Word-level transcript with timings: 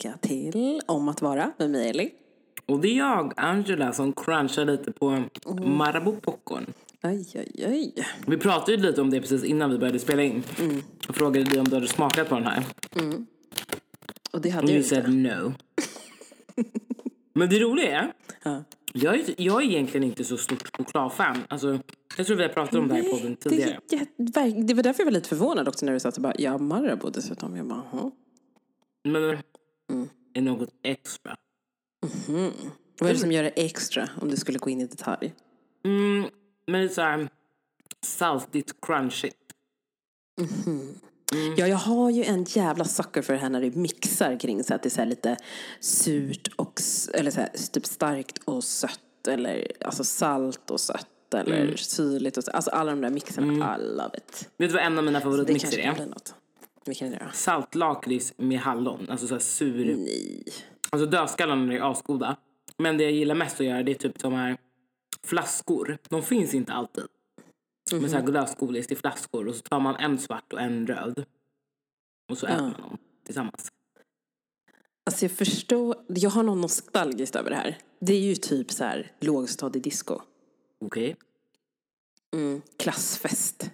tillbaka 0.00 0.18
till 0.28 0.80
Om 0.86 1.08
att 1.08 1.22
vara 1.22 1.52
med 1.58 1.70
mig 1.70 1.90
Ellie. 1.90 2.10
Och 2.66 2.80
det 2.80 2.88
är 2.88 2.96
jag, 2.98 3.32
Angela, 3.36 3.92
som 3.92 4.12
crunchar 4.12 4.64
lite 4.64 4.92
på 4.92 5.06
Mm. 5.08 5.76
Marabou 5.76 6.16
popcorn. 6.20 6.66
Aj, 7.00 7.26
aj, 7.34 7.64
aj. 7.64 7.94
Vi 8.26 8.36
pratade 8.36 8.72
ju 8.72 8.78
lite 8.78 9.00
om 9.00 9.10
det 9.10 9.20
precis 9.20 9.44
innan 9.44 9.70
vi 9.70 9.78
började 9.78 9.98
spela 9.98 10.22
in. 10.22 10.42
Mm. 10.60 10.82
Jag 11.06 11.16
frågade 11.16 11.44
dig 11.50 11.60
om 11.60 11.68
du 11.68 11.74
hade 11.74 11.88
smakat 11.88 12.28
på 12.28 12.34
den 12.34 12.44
här. 12.44 12.64
Och 14.32 14.40
det 14.40 14.50
hade 14.50 14.64
Och 14.64 14.70
jag 14.70 14.74
du 14.74 14.76
inte. 14.76 14.88
said 14.88 15.14
no. 15.14 15.52
Men 17.32 17.48
det 17.48 17.58
roliga 17.58 18.00
är, 18.00 18.12
Ja. 18.42 18.64
jag 18.92 19.14
är, 19.14 19.24
jag 19.36 19.62
är 19.62 19.66
egentligen 19.66 20.04
inte 20.04 20.24
så 20.24 20.36
stort 20.36 20.76
chokladfan. 20.76 21.36
Alltså, 21.48 21.78
jag 22.16 22.26
tror 22.26 22.36
vi 22.36 22.42
har 22.42 22.50
pratat 22.50 22.74
om 22.74 22.88
det 22.88 22.94
här 22.94 23.02
i 23.02 23.10
podden 23.10 23.36
det, 23.42 23.50
tidigare. 23.50 23.80
jätte- 23.90 24.06
verk- 24.18 24.66
det 24.68 24.74
var 24.74 24.82
därför 24.82 25.00
jag 25.00 25.04
var 25.06 25.12
lite 25.12 25.28
förvånad 25.28 25.68
också 25.68 25.86
när 25.86 25.92
du 25.92 26.00
sa 26.00 26.08
att 26.08 26.18
bara, 26.18 26.34
ja 26.38 26.58
Marabou 26.58 27.10
dessutom. 27.10 27.56
Jag 27.56 27.66
bara. 27.66 28.10
Men 29.04 29.38
Mm. 29.90 30.08
är 30.34 30.40
något 30.40 30.70
extra. 30.82 31.36
Vad 33.00 33.10
är 33.10 33.14
det 33.14 33.20
som 33.20 33.32
gör 33.32 33.42
det 33.42 33.48
extra 33.50 34.08
om 34.20 34.30
du 34.30 34.36
skulle 34.36 34.58
gå 34.58 34.70
in 34.70 34.80
i 34.80 34.86
detalj? 34.86 35.34
Mm, 35.84 36.24
men 36.66 36.80
det 36.80 36.86
är 36.86 36.88
så 36.88 37.00
här 37.00 37.28
saltigt, 38.02 38.80
crunchigt. 38.80 39.36
Ja, 41.56 41.66
jag 41.66 41.76
har 41.76 42.10
ju 42.10 42.24
en 42.24 42.44
jävla 42.44 42.84
sucker 42.84 43.22
för 43.22 43.32
det 43.32 43.38
här 43.38 43.50
när 43.50 43.60
det 43.60 43.76
mixar 43.76 44.40
kring 44.40 44.64
så 44.64 44.74
att 44.74 44.82
det 44.82 44.88
är 44.88 44.90
så 44.90 45.04
lite 45.04 45.36
surt 45.80 46.48
och 46.56 46.80
eller 47.14 47.30
så 47.30 47.40
här, 47.40 47.48
typ 47.72 47.86
starkt 47.86 48.38
och 48.44 48.64
sött 48.64 49.26
eller 49.28 49.72
alltså 49.84 50.04
salt 50.04 50.70
och 50.70 50.80
sött 50.80 51.34
eller 51.34 51.76
syrligt 51.76 52.36
och 52.36 52.44
så. 52.44 52.50
Alltså 52.50 52.70
alla 52.70 52.90
de 52.90 53.00
där 53.00 53.10
mixerna, 53.10 53.76
I 53.76 53.96
love 53.96 54.16
it. 54.16 54.48
Vet 54.56 54.70
du 54.70 54.74
vad 54.74 54.82
en 54.82 54.98
av 54.98 55.04
mina 55.04 55.20
favoritmixer 55.20 55.78
är? 55.78 56.06
något. 56.06 56.34
Vilken 56.86 57.08
är 57.08 57.18
det 57.18 57.24
då? 57.24 57.30
Saltlakrits 57.32 58.34
med 58.36 58.58
hallon. 58.58 59.06
Alltså 59.10 59.26
så 59.26 59.34
här 59.34 59.40
sur. 59.40 59.96
Nej. 59.96 60.44
Alltså 60.90 61.06
dödskallarna 61.06 61.74
är 61.74 61.90
asgoda. 61.90 62.36
Men 62.78 62.98
det 62.98 63.04
jag 63.04 63.12
gillar 63.12 63.34
mest 63.34 63.60
att 63.60 63.66
göra 63.66 63.82
det 63.82 63.92
är 63.92 63.94
typ 63.94 64.18
de 64.18 64.32
här 64.32 64.56
flaskor. 65.24 65.98
De 66.08 66.22
finns 66.22 66.54
inte 66.54 66.72
alltid. 66.72 67.04
Men 67.92 68.10
så 68.10 68.16
här 68.16 68.26
lösgodis 68.26 68.92
i 68.92 68.96
flaskor 68.96 69.48
och 69.48 69.54
så 69.54 69.62
tar 69.62 69.80
man 69.80 69.96
en 69.96 70.18
svart 70.18 70.52
och 70.52 70.60
en 70.60 70.86
röd. 70.86 71.24
Och 72.30 72.38
så 72.38 72.46
äter 72.46 72.62
man 72.62 72.80
dem 72.80 72.98
tillsammans. 73.24 73.72
Alltså 75.06 75.24
jag 75.24 75.32
förstår, 75.32 75.96
jag 76.08 76.30
har 76.30 76.42
något 76.42 76.58
nostalgiskt 76.58 77.36
över 77.36 77.50
det 77.50 77.56
här. 77.56 77.78
Det 77.98 78.12
är 78.12 78.20
ju 78.20 78.34
typ 78.34 78.70
så 78.70 78.84
här 78.84 79.12
lågstadiedisco. 79.20 80.20
Okej? 80.84 81.16
Mm, 82.34 82.62
klassfest. 82.76 83.70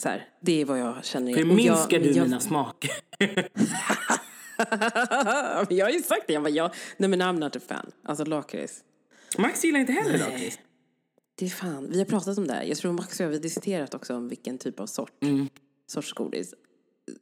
Så 0.00 0.08
här, 0.08 0.28
det 0.40 0.60
är 0.60 0.64
vad 0.64 0.78
jag 0.78 1.04
känner. 1.04 1.34
Förminskar 1.34 1.98
du 1.98 2.10
jag, 2.10 2.24
mina 2.24 2.40
smaker? 2.40 2.90
jag 5.74 5.86
har 5.86 5.92
ju 5.92 6.02
sagt 6.02 6.26
det. 6.26 6.32
Jag 6.32 6.42
bara, 6.42 6.50
jag, 6.50 6.74
nej 6.96 7.10
men 7.10 7.22
I'm 7.22 7.40
not 7.40 7.56
a 7.56 7.60
fan. 7.68 7.90
Alltså 8.02 8.24
lakrits. 8.24 8.84
Max 9.38 9.64
gillar 9.64 9.80
inte 9.80 9.92
heller 9.92 10.18
lakrits. 10.18 10.58
Det 11.34 11.44
är 11.44 11.48
fan, 11.50 11.90
vi 11.90 11.98
har 11.98 12.04
pratat 12.04 12.38
om 12.38 12.46
det 12.46 12.52
här. 12.52 12.62
Jag 12.62 12.78
tror 12.78 12.92
Max 12.92 13.20
och 13.20 13.26
jag 13.26 13.32
har 13.32 13.38
diskuterat 13.38 13.94
också 13.94 14.14
om 14.14 14.28
vilken 14.28 14.58
typ 14.58 14.80
av 14.80 14.86
sort, 14.86 15.22
Mm. 15.22 15.48
sorts 15.86 16.12
godis. 16.12 16.54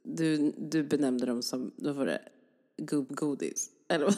Du, 0.03 0.53
du 0.57 0.83
benämnde 0.83 1.25
dem 1.25 1.41
som, 1.41 1.71
vad 1.77 1.95
var 1.95 2.05
det, 2.05 2.21
gubbgodis? 2.77 3.69
Eller? 3.89 4.15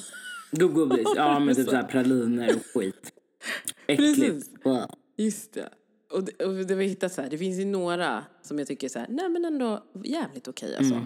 Gubbgodis. 0.52 1.08
Ja 1.16 1.40
men 1.40 1.56
typ 1.56 1.66
så 1.70 1.76
här 1.76 1.84
praliner 1.84 2.56
och 2.56 2.66
skit. 2.74 3.12
Äckligt. 3.88 4.20
Precis. 4.20 4.50
Wow. 4.64 4.96
Just 5.18 5.54
det. 5.54 5.70
Och 6.12 6.24
det, 6.24 6.46
och 6.46 6.54
det 6.54 6.76
vi 6.76 6.86
hittat 6.86 7.14
så 7.14 7.22
här, 7.22 7.30
det 7.30 7.38
finns 7.38 7.60
ju 7.60 7.66
några 7.66 8.24
som 8.42 8.60
jag 8.60 8.68
tycker 8.68 8.90
så 8.90 9.00
här, 9.00 9.08
nej 9.10 9.30
men 9.30 9.46
ändå 9.46 9.84
jävligt 10.04 10.48
okej 10.48 10.76
alltså. 10.78 10.94
Mm. 10.94 11.06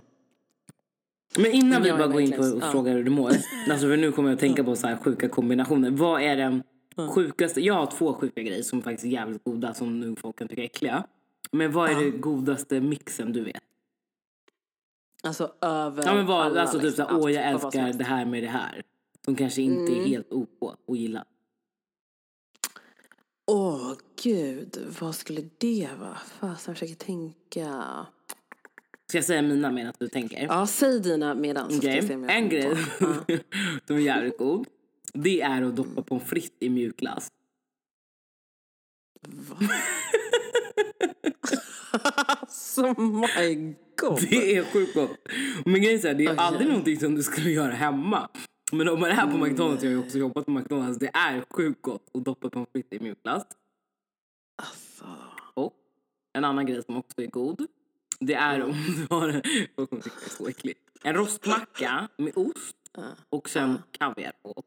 Men 1.38 1.52
innan 1.52 1.84
vi 1.84 1.92
bara 1.92 2.08
går 2.08 2.22
in 2.22 2.32
på 2.32 2.42
och 2.42 2.62
ja. 2.62 2.72
frågar 2.72 2.94
hur 2.94 3.04
du 3.04 3.12
mår. 3.12 3.32
Alltså 3.70 3.88
för 3.88 3.98
nu 3.98 4.12
kommer 4.12 4.30
jag 4.30 4.34
att 4.34 4.40
tänka 4.40 4.64
på 4.64 4.76
så 4.76 4.88
här 4.88 4.98
sjuka 4.98 5.30
kombinationer. 5.30 5.92
Vad 5.92 6.22
är 6.22 6.36
den 6.36 6.64
sjukaste? 7.10 7.62
Jag 7.62 7.74
har 7.74 7.86
två 7.86 8.14
sjuka 8.14 8.42
grejer 8.42 8.64
som 8.64 8.82
faktiskt 8.82 9.06
är 9.06 9.10
jävligt 9.10 9.44
goda 9.44 9.74
som 9.74 10.00
nu 10.00 10.16
folk 10.16 10.36
kan 10.36 10.48
tycka 10.48 10.62
är 10.62 10.66
äckliga. 10.66 11.04
Men 11.52 11.72
vad 11.72 11.90
är 11.90 11.96
det 11.96 12.10
godaste 12.10 12.82
mixen 12.82 13.34
du 13.34 13.44
vet? 13.44 13.64
Alltså 15.24 15.52
över 15.62 16.04
Ja 16.06 16.14
men 16.14 16.26
vad, 16.26 16.46
alla, 16.46 16.62
alltså 16.62 16.78
typ 16.78 16.86
liksom, 16.86 17.06
såhär, 17.06 17.22
åh 17.22 17.32
jag 17.32 17.46
älskar 17.46 17.94
det 17.94 18.04
här 18.04 18.26
med 18.26 18.44
det 18.44 18.50
här. 18.50 18.84
Som 19.26 19.36
kanske 19.36 19.62
inte 19.62 19.92
Mm. 19.92 20.04
är 20.04 20.08
helt 20.08 20.34
OK 20.34 20.78
att 20.88 20.98
gilla. 20.98 21.26
Åh 23.48 23.94
gud, 24.24 24.78
vad 25.00 25.16
skulle 25.16 25.50
det 25.58 25.90
vara? 26.00 26.18
Fasen, 26.40 26.72
jag 26.72 26.78
försöker 26.78 26.96
tänka. 27.06 28.06
Ska 29.10 29.18
jag 29.18 29.26
säga 29.26 29.42
mina 29.42 29.72
medan 29.72 29.94
du 30.00 30.08
tänker? 30.08 30.44
Ja, 30.46 30.68
säg 30.68 31.00
dina 31.00 31.34
medan. 31.34 31.80
jag 31.82 32.12
en 32.30 32.50
grej 32.50 32.78
som 33.88 33.96
är 33.96 34.00
jävligt 34.00 34.38
god. 34.38 34.68
Det 35.14 35.42
är 35.42 35.62
att 35.62 35.76
doppa 35.76 36.02
pommes 36.02 36.24
frites 36.24 36.58
i 36.60 36.70
mjukglass. 36.70 37.28
Alltså 41.92 42.82
my 43.02 43.74
god. 44.02 44.22
Det 44.30 44.56
är 44.58 44.64
sjukt 44.64 44.94
gott. 44.94 45.18
Men 45.66 45.82
grejen 45.82 46.06
är 46.06 46.14
det 46.14 46.24
är 46.26 46.28
Okej. 46.28 46.36
aldrig 46.38 46.68
någonting 46.68 47.00
som 47.00 47.16
du 47.16 47.24
skulle 47.24 47.50
göra 47.52 47.72
hemma. 47.72 48.30
Men 48.72 48.90
om 48.90 49.00
man 49.00 49.10
är 49.10 49.32
på 49.32 49.38
McDonalds, 49.38 49.84
jag 49.84 49.90
har 49.90 49.96
ju 49.96 50.06
också 50.06 50.18
jobbat 50.18 50.46
på 50.46 50.52
McDonalds, 50.52 51.00
det 51.00 51.12
är 51.14 51.46
sjukt 51.50 51.82
gott 51.82 52.10
att 52.14 52.26
doppa 52.26 52.50
pommes 52.50 52.70
frites 52.74 52.92
i 52.92 53.04
mjukglass. 53.04 53.44
Alltså. 54.56 55.06
Och 55.54 55.74
en 56.34 56.46
annan 56.46 56.66
grej 56.66 56.84
som 56.84 56.98
också 56.98 57.22
är 57.22 57.28
god, 57.28 57.68
det 58.20 58.34
är 58.34 58.64
om 58.64 58.72
du 58.72 59.16
har 59.16 59.42
så 60.38 60.48
äckligt. 60.48 60.80
en 61.04 61.14
rostmacka 61.14 62.08
med 62.18 62.38
ost 62.38 62.76
och 63.30 63.50
sen 63.50 63.78
kaviar 63.92 64.34
på. 64.44 64.64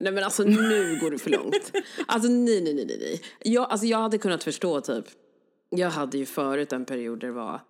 Nej 0.00 0.12
men 0.12 0.24
alltså 0.24 0.42
nu 0.42 0.98
går 1.00 1.10
du 1.10 1.18
för 1.18 1.30
långt. 1.30 1.72
Alltså 2.06 2.28
nej, 2.28 2.62
nej, 2.62 2.74
nej, 2.74 2.96
nej. 3.00 3.22
Jag, 3.38 3.70
alltså, 3.70 3.86
jag 3.86 3.98
hade 3.98 4.18
kunnat 4.18 4.44
förstå 4.44 4.80
typ. 4.80 5.04
Jag 5.70 5.90
hade 5.90 6.18
ju 6.18 6.26
förut 6.26 6.72
en 6.72 6.84
period 6.84 7.20
där 7.20 7.28
det 7.28 7.34
var 7.34 7.60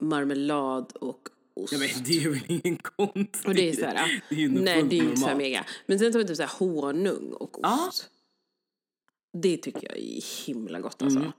marmelad 0.00 0.92
och 0.92 1.28
ost. 1.54 1.72
Ja, 1.72 1.78
men 1.78 1.88
det 2.04 2.24
är 2.24 2.28
väl 2.28 2.44
ingen 2.46 2.76
konstigt. 2.76 3.46
Och 3.46 3.54
det 3.54 3.68
är 3.68 3.72
så 3.72 3.84
här, 3.84 4.22
det 4.28 4.44
är 4.44 4.48
nej 4.48 4.82
det 4.82 4.98
är 4.98 5.02
ju 5.02 5.08
inte 5.08 5.20
så 5.20 5.36
mega. 5.36 5.64
Men 5.86 5.98
sen 5.98 6.12
tar 6.12 6.18
vi 6.18 6.26
typ 6.26 6.36
så 6.36 6.42
här 6.42 6.58
honung 6.58 7.32
och 7.32 7.58
ost. 7.58 7.60
Ja. 7.62 7.90
Det 9.32 9.56
tycker 9.56 9.88
jag 9.88 9.98
är 9.98 10.46
himla 10.46 10.80
gott 10.80 11.02
alltså. 11.02 11.18
Mm. 11.18 11.32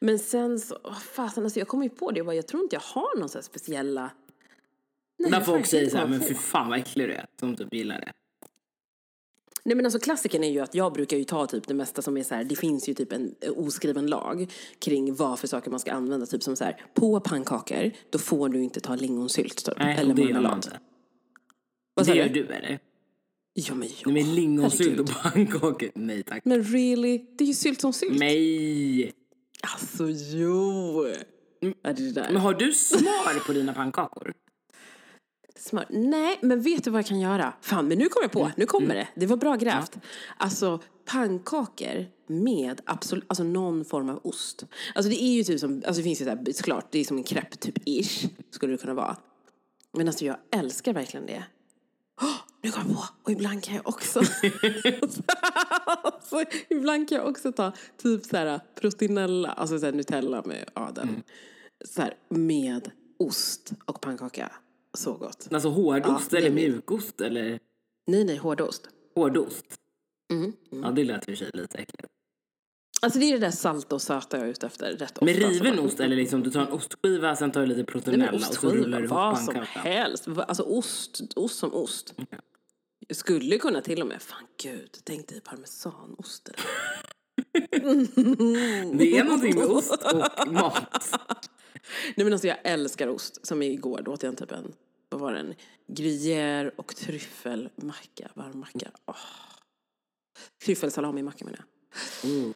Men 0.00 0.18
sen 0.18 0.60
så, 0.60 0.74
oh, 0.74 0.98
fasen 0.98 1.44
alltså 1.44 1.58
jag 1.58 1.68
kom 1.68 1.82
ju 1.82 1.88
på 1.88 2.10
det, 2.10 2.18
jag, 2.18 2.26
bara, 2.26 2.36
jag 2.36 2.46
tror 2.46 2.62
inte 2.62 2.76
jag 2.76 2.80
har 2.80 3.18
någon 3.18 3.28
så 3.28 3.38
här 3.38 3.42
speciella. 3.42 4.10
Nej, 5.18 5.30
jag 5.30 5.46
folk 5.46 5.66
säger 5.66 5.84
inte 5.84 5.92
så 5.92 5.98
här, 5.98 6.04
komma 6.04 6.18
men 6.18 6.28
fy 6.28 6.34
fan 6.34 6.68
vad 6.68 6.78
äcklig 6.78 7.08
du 7.08 7.12
är, 7.12 7.26
som 7.40 7.56
typ 7.56 7.74
gillar 7.74 8.00
det. 8.00 8.12
Nej 9.64 9.76
men 9.76 9.86
alltså 9.86 9.98
klassikern 9.98 10.44
är 10.44 10.50
ju 10.50 10.60
att 10.60 10.74
jag 10.74 10.92
brukar 10.92 11.16
ju 11.16 11.24
ta 11.24 11.46
typ 11.46 11.66
det 11.68 11.74
mesta 11.74 12.02
som 12.02 12.16
är 12.16 12.22
så 12.22 12.34
här, 12.34 12.44
det 12.44 12.56
finns 12.56 12.88
ju 12.88 12.94
typ 12.94 13.12
en 13.12 13.34
oskriven 13.56 14.06
lag 14.06 14.52
kring 14.78 15.14
vad 15.14 15.38
för 15.38 15.46
saker 15.48 15.70
man 15.70 15.80
ska 15.80 15.92
använda. 15.92 16.26
Typ 16.26 16.42
som 16.42 16.56
så 16.56 16.64
här, 16.64 16.84
på 16.94 17.20
pannkakor, 17.20 17.90
då 18.10 18.18
får 18.18 18.48
du 18.48 18.62
inte 18.62 18.80
ta 18.80 18.94
lingonsylt 18.94 19.64
typ. 19.64 19.74
Nej, 19.78 19.96
eller 19.98 20.14
det 20.14 20.22
gör 20.22 20.40
man 20.40 20.56
inte. 20.56 20.80
Vad 21.94 22.06
Det 22.06 22.16
gör 22.16 22.28
du? 22.28 22.46
eller? 22.46 22.78
Ja 23.54 23.74
men 23.74 23.88
ja. 23.88 24.10
Nej, 24.10 24.24
men 24.24 24.34
lingonsylt 24.34 25.00
och 25.00 25.08
pannkakor, 25.22 25.90
nej 25.94 26.22
tack. 26.22 26.44
Men 26.44 26.62
really, 26.64 27.18
det 27.38 27.44
är 27.44 27.48
ju 27.48 27.54
sylt 27.54 27.80
som 27.80 27.92
sylt. 27.92 28.18
Nej! 28.18 29.12
Alltså 29.74 30.08
jo. 30.36 31.02
Det 31.60 31.74
är 31.82 31.92
det 31.94 32.12
där. 32.12 32.28
Men 32.32 32.42
har 32.42 32.54
du 32.54 32.72
smör 32.72 33.46
på 33.46 33.52
dina 33.52 33.72
pannkakor? 33.72 34.34
Smör. 35.56 35.86
Nej, 35.90 36.38
men 36.42 36.62
vet 36.62 36.84
du 36.84 36.90
vad 36.90 36.98
jag 36.98 37.06
kan 37.06 37.20
göra? 37.20 37.52
Fan, 37.60 37.88
men 37.88 37.98
nu 37.98 38.08
kommer 38.08 38.24
jag 38.24 38.32
på. 38.32 38.50
Nu 38.56 38.66
kommer 38.66 38.94
det. 38.94 39.08
Det 39.14 39.26
var 39.26 39.36
bra 39.36 39.56
grävt. 39.56 39.98
Alltså, 40.36 40.80
pannkakor 41.04 42.06
med 42.26 42.80
absolut, 42.84 43.24
alltså 43.28 43.44
någon 43.44 43.84
form 43.84 44.08
av 44.08 44.20
ost. 44.22 44.64
Alltså 44.94 45.10
det 45.10 45.22
är 45.22 45.32
ju 45.32 45.44
typ 45.44 45.60
som, 45.60 45.82
alltså 45.86 46.00
det 46.00 46.02
finns 46.02 46.20
ju 46.20 46.24
såhär, 46.24 46.52
såklart, 46.52 46.86
det 46.90 46.98
är 46.98 47.04
som 47.04 47.16
en 47.16 47.24
crepe 47.24 47.56
typ 47.56 47.88
ish, 47.88 48.28
skulle 48.50 48.72
det 48.72 48.78
kunna 48.78 48.94
vara. 48.94 49.16
Men 49.92 50.08
alltså 50.08 50.24
jag 50.24 50.36
älskar 50.50 50.92
verkligen 50.92 51.26
det. 51.26 51.44
Oh, 52.20 52.36
nu 52.62 52.70
kom 52.70 52.82
jag 52.86 52.96
på! 52.96 53.04
Och 53.22 53.30
ibland 53.30 53.64
kan 53.64 53.74
jag 53.74 53.88
också... 53.88 54.18
alltså, 56.02 56.44
ibland 56.68 57.08
kan 57.08 57.18
jag 57.18 57.28
också 57.28 57.52
ta 57.52 57.72
typ 58.02 58.24
så 58.24 58.36
här 58.36 58.60
proteinella, 58.80 59.48
alltså 59.48 59.78
så 59.78 59.84
här 59.84 59.92
Nutella 59.92 60.42
med, 60.44 60.70
ja 60.74 60.90
den. 60.94 61.22
Så 61.84 62.02
här, 62.02 62.14
med 62.28 62.90
ost 63.18 63.72
och 63.84 64.00
pannkaka. 64.00 64.52
Så 64.94 65.12
gott. 65.12 65.48
Alltså 65.50 65.68
hårdost 65.68 66.32
Ja, 66.32 66.38
eller 66.38 66.50
mjukost 66.50 67.20
eller 67.20 67.58
Nej, 68.06 68.24
nej, 68.24 68.36
hårdost. 68.36 68.88
hårdost? 69.14 69.66
Mm. 70.32 70.52
Ja, 70.70 70.90
det 70.90 71.04
lät 71.04 71.28
i 71.28 71.32
och 71.32 71.38
för 71.38 71.44
sig 71.44 71.50
lite 71.54 71.78
äckligt. 71.78 72.12
Alltså 73.02 73.18
det 73.18 73.24
är 73.24 73.32
det 73.32 73.38
där 73.38 73.50
salta 73.50 73.94
och 73.94 74.02
söta 74.02 74.36
jag 74.36 74.46
är 74.46 74.50
ute 74.50 74.66
efter 74.66 74.92
rätt 74.92 75.12
ofta. 75.12 75.24
Med 75.24 75.36
riven 75.36 75.78
ost 75.78 76.00
eller 76.00 76.16
liksom 76.16 76.42
du 76.42 76.50
tar 76.50 76.60
en 76.60 76.72
ostskiva, 76.72 77.36
sen 77.36 77.50
tar 77.52 77.60
du 77.60 77.66
lite 77.66 77.84
proteinella 77.84 78.32
men 78.32 78.34
och 78.34 78.54
så 78.54 78.70
rullar 78.70 78.98
du 78.98 79.04
ihop 79.04 79.14
vad 79.16 79.38
som 79.38 79.54
helst. 79.68 80.28
Alltså 80.28 80.62
ost, 80.62 81.20
ost 81.36 81.58
som 81.58 81.74
ost. 81.74 82.14
Jag 83.08 83.16
skulle 83.16 83.58
kunna 83.58 83.80
till 83.80 84.02
och 84.02 84.08
med, 84.08 84.22
fan 84.22 84.46
gud, 84.62 84.90
tänk 85.04 85.28
dig 85.28 85.40
parmesanost. 85.40 86.50
Det 88.98 89.18
är 89.18 89.24
någonting 89.24 89.54
med 89.58 89.64
ost 89.66 90.02
och 90.12 90.52
mat. 90.52 91.10
Nej 92.16 92.24
men 92.24 92.32
alltså 92.32 92.48
jag 92.48 92.58
älskar 92.64 93.08
ost. 93.08 93.46
Som 93.46 93.62
igår, 93.62 94.02
då 94.04 94.12
åt 94.12 94.22
jag 94.22 94.30
en 94.30 94.36
typ 94.36 94.52
en 94.52 94.72
vad 95.12 95.20
var 95.20 95.32
den? 95.32 95.54
Gruyère 95.86 96.70
och 96.76 96.96
tryffelmacka, 96.96 98.30
varm 98.34 98.58
macka. 98.60 98.90
Oh. 99.06 99.16
Tryffelsalamimacka 100.64 101.44
menar 101.44 101.58
jag. 101.58 102.30
Mm. 102.30 102.54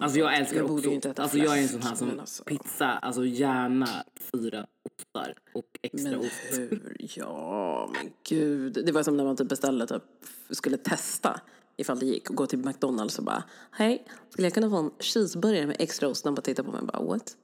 Alltså 0.00 0.18
jag 0.18 0.36
älskar 0.36 0.56
Jag 0.56 0.70
också 0.70 0.90
äta 0.90 1.22
Alltså 1.22 1.38
jag 1.38 1.58
är 1.58 1.62
en 1.62 1.68
sån 1.68 1.82
här 1.82 1.94
som 1.94 2.20
alltså- 2.20 2.44
pizza, 2.44 2.86
alltså 2.86 3.24
gärna 3.24 3.88
fyra 4.32 4.66
ostar 4.98 5.34
och 5.54 5.78
extra 5.82 6.10
Men 6.10 6.20
ost. 6.20 6.32
hur? 6.50 6.96
Ja, 7.16 7.90
men 7.94 8.12
gud. 8.28 8.72
Det 8.86 8.92
var 8.92 9.02
som 9.02 9.16
när 9.16 9.24
man 9.24 9.36
typ 9.36 9.48
beställde, 9.48 9.86
typ, 9.86 10.02
skulle 10.50 10.76
testa 10.76 11.40
ifall 11.76 11.98
det 11.98 12.06
gick 12.06 12.30
och 12.30 12.36
gå 12.36 12.46
till 12.46 12.58
McDonalds 12.58 13.18
och 13.18 13.24
bara 13.24 13.44
Hej, 13.70 14.04
skulle 14.30 14.46
jag 14.46 14.54
kunna 14.54 14.70
få 14.70 14.76
en 14.76 14.90
cheeseburgare 14.98 15.66
med 15.66 15.76
extra 15.78 16.08
ost? 16.08 16.24
De 16.24 16.34
bara 16.34 16.42
tittar 16.42 16.62
på 16.62 16.70
mig 16.72 16.80
och 16.80 16.86
bara 16.86 17.02
what? 17.02 17.36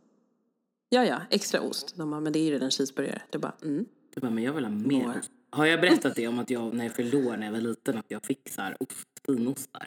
Ja, 0.94 1.04
ja, 1.04 1.20
extra 1.30 1.60
ost. 1.60 1.94
De 1.96 2.10
bara, 2.10 2.20
men 2.20 2.32
det 2.32 2.38
är 2.38 2.44
ju 2.44 2.50
redan 2.50 2.70
cheeseburgare. 2.70 3.22
Det 3.30 3.38
bara, 3.38 3.54
mm. 3.62 3.84
Jag 4.14 4.22
bara, 4.22 4.30
men 4.30 4.44
jag 4.44 4.52
vill 4.52 4.64
ha 4.64 4.70
mer 4.70 5.18
ost. 5.18 5.30
Har 5.50 5.66
jag 5.66 5.80
berättat 5.80 6.16
det 6.16 6.28
om 6.28 6.38
att 6.38 6.50
jag 6.50 6.74
när 6.74 6.84
jag 6.84 6.92
förlorade 6.94 7.36
när 7.36 7.46
jag 7.46 7.52
var 7.52 7.60
liten 7.60 7.98
att 7.98 8.04
jag 8.08 8.24
fick 8.24 8.48
så 8.50 8.60
här 8.60 8.76
ost, 8.80 9.08
finostar? 9.26 9.86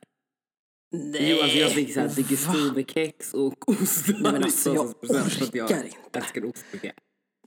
Nej! 0.92 1.32
Jo, 1.32 1.44
alltså 1.44 1.58
jag 1.58 1.72
fick 1.72 1.94
så 1.94 2.00
här 2.00 2.10
digestivekex 2.16 3.34
och 3.34 3.70
ost. 3.70 4.08
Nej, 4.08 4.18
men 4.22 4.44
alltså, 4.44 4.74
jag 4.74 4.86
20% 4.86 5.30
för 5.30 5.46
att 5.46 5.56
jag 5.56 5.66
orkar 5.66 5.84
inte. 5.84 6.20
älskar 6.20 6.46
ostbukett. 6.46 6.96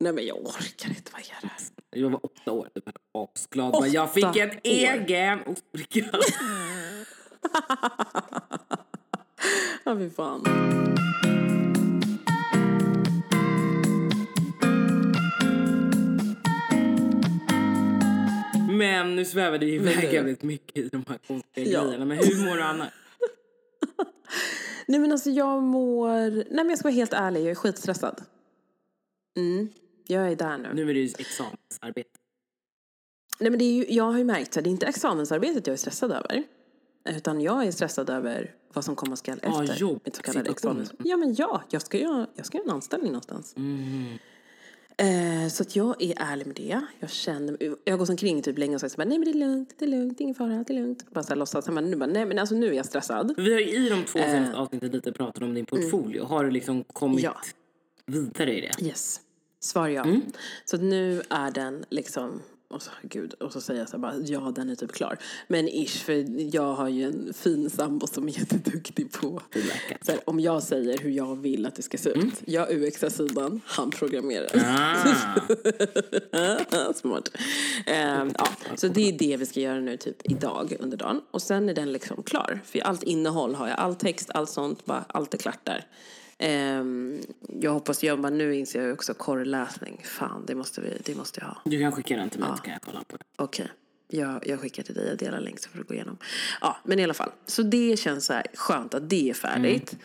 Nej, 0.00 0.12
men 0.12 0.26
jag 0.26 0.36
orkar 0.40 0.88
inte. 0.88 1.12
Vad 1.12 1.20
är 1.20 1.24
det 1.40 1.46
här? 1.48 1.60
Jag 1.90 2.10
var 2.10 2.26
åtta 2.26 2.52
år, 2.52 2.68
typ 2.74 2.84
asglad. 3.14 3.72
Bara, 3.72 3.86
Jag 3.86 4.14
fick 4.14 4.24
Åtta 4.24 4.40
en 4.42 4.50
år. 4.50 4.60
egen 4.64 5.38
ostbricka. 5.46 6.10
Ja, 9.84 9.96
fy 9.98 10.10
fan. 10.10 10.44
Men 18.80 19.16
nu 19.16 19.24
svävade 19.24 19.66
vi 19.66 19.74
iväg 19.74 20.12
jävligt 20.12 20.42
mycket 20.42 20.76
i 20.76 20.88
de 20.88 21.04
här 21.08 21.18
konstiga 21.26 21.70
Ja. 21.70 21.84
grejerna. 21.84 22.04
Men 22.04 22.18
hur 22.18 22.44
mår 22.44 22.56
du 22.56 22.62
annars? 22.62 22.92
Nej 24.86 25.00
men 25.00 25.12
alltså 25.12 25.30
jag 25.30 25.62
mår... 25.62 26.30
Nej 26.30 26.46
men 26.50 26.68
jag 26.68 26.78
ska 26.78 26.88
vara 26.88 26.94
helt 26.94 27.12
ärlig, 27.12 27.40
jag 27.40 27.50
är 27.50 27.54
skitstressad. 27.54 28.22
Mm, 29.36 29.68
jag 30.06 30.32
är 30.32 30.36
där 30.36 30.58
nu. 30.58 30.68
Nu 30.74 30.90
är 30.90 30.94
det 30.94 31.00
ju 31.00 31.06
examensarbete. 31.18 32.10
Nej 33.40 33.50
men 33.50 33.58
det 33.58 33.64
är 33.64 33.72
ju, 33.72 33.86
jag 33.88 34.04
har 34.04 34.18
ju 34.18 34.24
märkt 34.24 34.56
att 34.56 34.64
det 34.64 34.70
är 34.70 34.72
inte 34.72 34.86
examensarbetet 34.86 35.66
jag 35.66 35.74
är 35.74 35.78
stressad 35.78 36.12
över. 36.12 36.42
Utan 37.08 37.40
jag 37.40 37.66
är 37.66 37.70
stressad 37.72 38.10
över 38.10 38.54
vad 38.72 38.84
som 38.84 38.96
komma 38.96 39.16
skall 39.16 39.38
efter 39.42 39.74
jobb, 39.76 40.00
mitt 40.04 40.16
så 40.16 40.22
kallade 40.22 40.48
situation. 40.48 40.80
examen. 40.80 41.06
Ja 41.10 41.16
men 41.16 41.34
ja, 41.34 41.62
jag 41.70 41.82
ska 41.82 41.98
jag 42.34 42.46
ska 42.46 42.58
göra 42.58 42.64
en 42.68 42.74
anställning 42.74 43.12
någonstans. 43.12 43.56
Mm. 43.56 44.18
Eh, 45.00 45.48
så 45.48 45.62
att 45.62 45.76
jag 45.76 46.02
är 46.02 46.14
ärlig 46.16 46.46
med 46.46 46.56
det. 46.56 46.80
Jag 47.00 47.10
känner, 47.10 47.56
jag 47.84 47.98
gått 47.98 48.08
omkring 48.08 48.42
typ 48.42 48.58
länge 48.58 48.74
och 48.74 48.80
sagt 48.80 48.92
så 48.92 48.96
bara, 48.96 49.04
nej 49.04 49.18
men 49.18 49.24
det 49.24 49.38
är 49.38 49.46
lugnt, 49.46 49.74
det 49.78 49.84
är 49.84 49.88
lugnt, 49.88 50.20
ingen 50.20 50.34
fara, 50.34 50.64
det 50.66 50.72
är 50.72 50.78
lugnt. 50.80 51.10
Bara 51.10 51.22
så 51.24 51.28
här 51.28 51.36
låtsas, 51.36 51.68
men 51.68 51.90
nu 51.90 51.96
bara, 51.96 52.06
nej 52.06 52.26
men 52.26 52.38
alltså 52.38 52.54
nu 52.54 52.66
är 52.68 52.72
jag 52.72 52.86
stressad. 52.86 53.34
Vi 53.36 53.52
har 53.52 53.60
ju 53.60 53.86
i 53.86 53.88
de 53.88 54.04
två 54.04 54.18
senaste 54.18 54.56
avsnitten 54.56 54.90
lite 54.90 55.12
pratat 55.12 55.42
om 55.42 55.54
din 55.54 55.66
portfolio. 55.66 56.24
Har 56.24 56.44
du 56.44 56.50
liksom 56.50 56.84
kommit 56.84 57.22
Ja. 57.24 57.36
vidare 58.06 58.58
i 58.58 58.60
det? 58.60 58.84
Yes. 58.86 59.20
Svar 59.60 59.88
ja. 59.88 60.04
Mm. 60.04 60.22
Så 60.64 60.76
nu 60.76 61.22
är 61.30 61.50
den 61.50 61.84
liksom, 61.90 62.42
och 62.70 62.82
så, 62.82 62.90
gud, 63.02 63.34
och 63.34 63.52
så 63.52 63.60
säger 63.60 63.80
jag 63.80 63.88
så 63.88 63.96
här 63.96 63.98
bara, 63.98 64.16
ja 64.16 64.52
den 64.54 64.70
är 64.70 64.74
typ 64.74 64.92
klar. 64.92 65.18
Men 65.48 65.68
ish, 65.68 66.04
för 66.04 66.24
jag 66.54 66.74
har 66.74 66.88
ju 66.88 67.04
en 67.04 67.34
fin 67.34 67.70
sambo 67.70 68.06
som 68.06 68.28
är 68.28 68.32
jätteduktig 68.38 69.12
på, 69.12 69.42
så 70.00 70.12
här, 70.12 70.20
om 70.24 70.40
jag 70.40 70.62
säger 70.62 70.98
hur 70.98 71.10
jag 71.10 71.36
vill 71.36 71.66
att 71.66 71.74
det 71.74 71.82
ska 71.82 71.98
se 71.98 72.10
ut. 72.10 72.16
Mm. 72.16 72.30
Jag 72.44 72.70
UXar 72.70 73.08
sidan, 73.08 73.60
han 73.64 73.90
programmerar. 73.90 74.48
Ah. 76.32 76.92
Smart. 76.94 77.28
Ehm, 77.86 78.32
ja, 78.38 78.48
så 78.76 78.88
det 78.88 79.08
är 79.08 79.12
det 79.12 79.36
vi 79.36 79.46
ska 79.46 79.60
göra 79.60 79.80
nu 79.80 79.96
typ 79.96 80.16
idag 80.24 80.76
under 80.80 80.96
dagen. 80.96 81.20
Och 81.30 81.42
sen 81.42 81.68
är 81.68 81.74
den 81.74 81.92
liksom 81.92 82.22
klar. 82.22 82.60
För 82.64 82.80
allt 82.80 83.02
innehåll 83.02 83.54
har 83.54 83.68
jag, 83.68 83.78
all 83.78 83.94
text, 83.94 84.30
allt 84.34 84.50
sånt, 84.50 84.84
bara 84.84 85.04
allt 85.08 85.34
är 85.34 85.38
klart 85.38 85.64
där. 85.64 85.86
Ehm, 86.42 87.20
jag 87.60 87.72
hoppas 87.72 88.02
jobba, 88.02 88.30
nu 88.30 88.54
inser 88.54 88.82
jag 88.82 88.92
också 88.92 89.14
korrläsning. 89.14 90.00
Fan, 90.04 90.44
det 90.46 90.54
måste, 90.54 90.80
vi, 90.80 91.00
det 91.04 91.14
måste 91.14 91.40
jag 91.40 91.46
ha. 91.46 91.62
Du 91.64 91.80
kan 91.80 91.92
skicka 91.92 92.16
den 92.16 92.30
till 92.30 92.40
mig 92.40 92.48
så 92.56 92.62
kan 92.62 92.72
jag 92.72 92.82
kolla 92.82 93.04
på 93.04 93.16
det. 93.16 93.24
Okej. 93.36 93.70
Jag, 94.08 94.46
jag 94.46 94.60
skickar 94.60 94.82
till 94.82 94.94
dig, 94.94 95.08
jag 95.08 95.18
delar 95.18 95.40
länk 95.40 95.58
så 95.60 95.70
får 95.70 95.78
du 95.78 95.84
gå 95.84 95.94
igenom. 95.94 96.18
Ja, 96.60 96.76
men 96.84 96.98
i 96.98 97.04
alla 97.04 97.14
fall. 97.14 97.30
Så 97.46 97.62
det 97.62 97.98
känns 97.98 98.26
så 98.26 98.32
här 98.32 98.46
skönt 98.54 98.94
att 98.94 99.10
det 99.10 99.30
är 99.30 99.34
färdigt. 99.34 99.96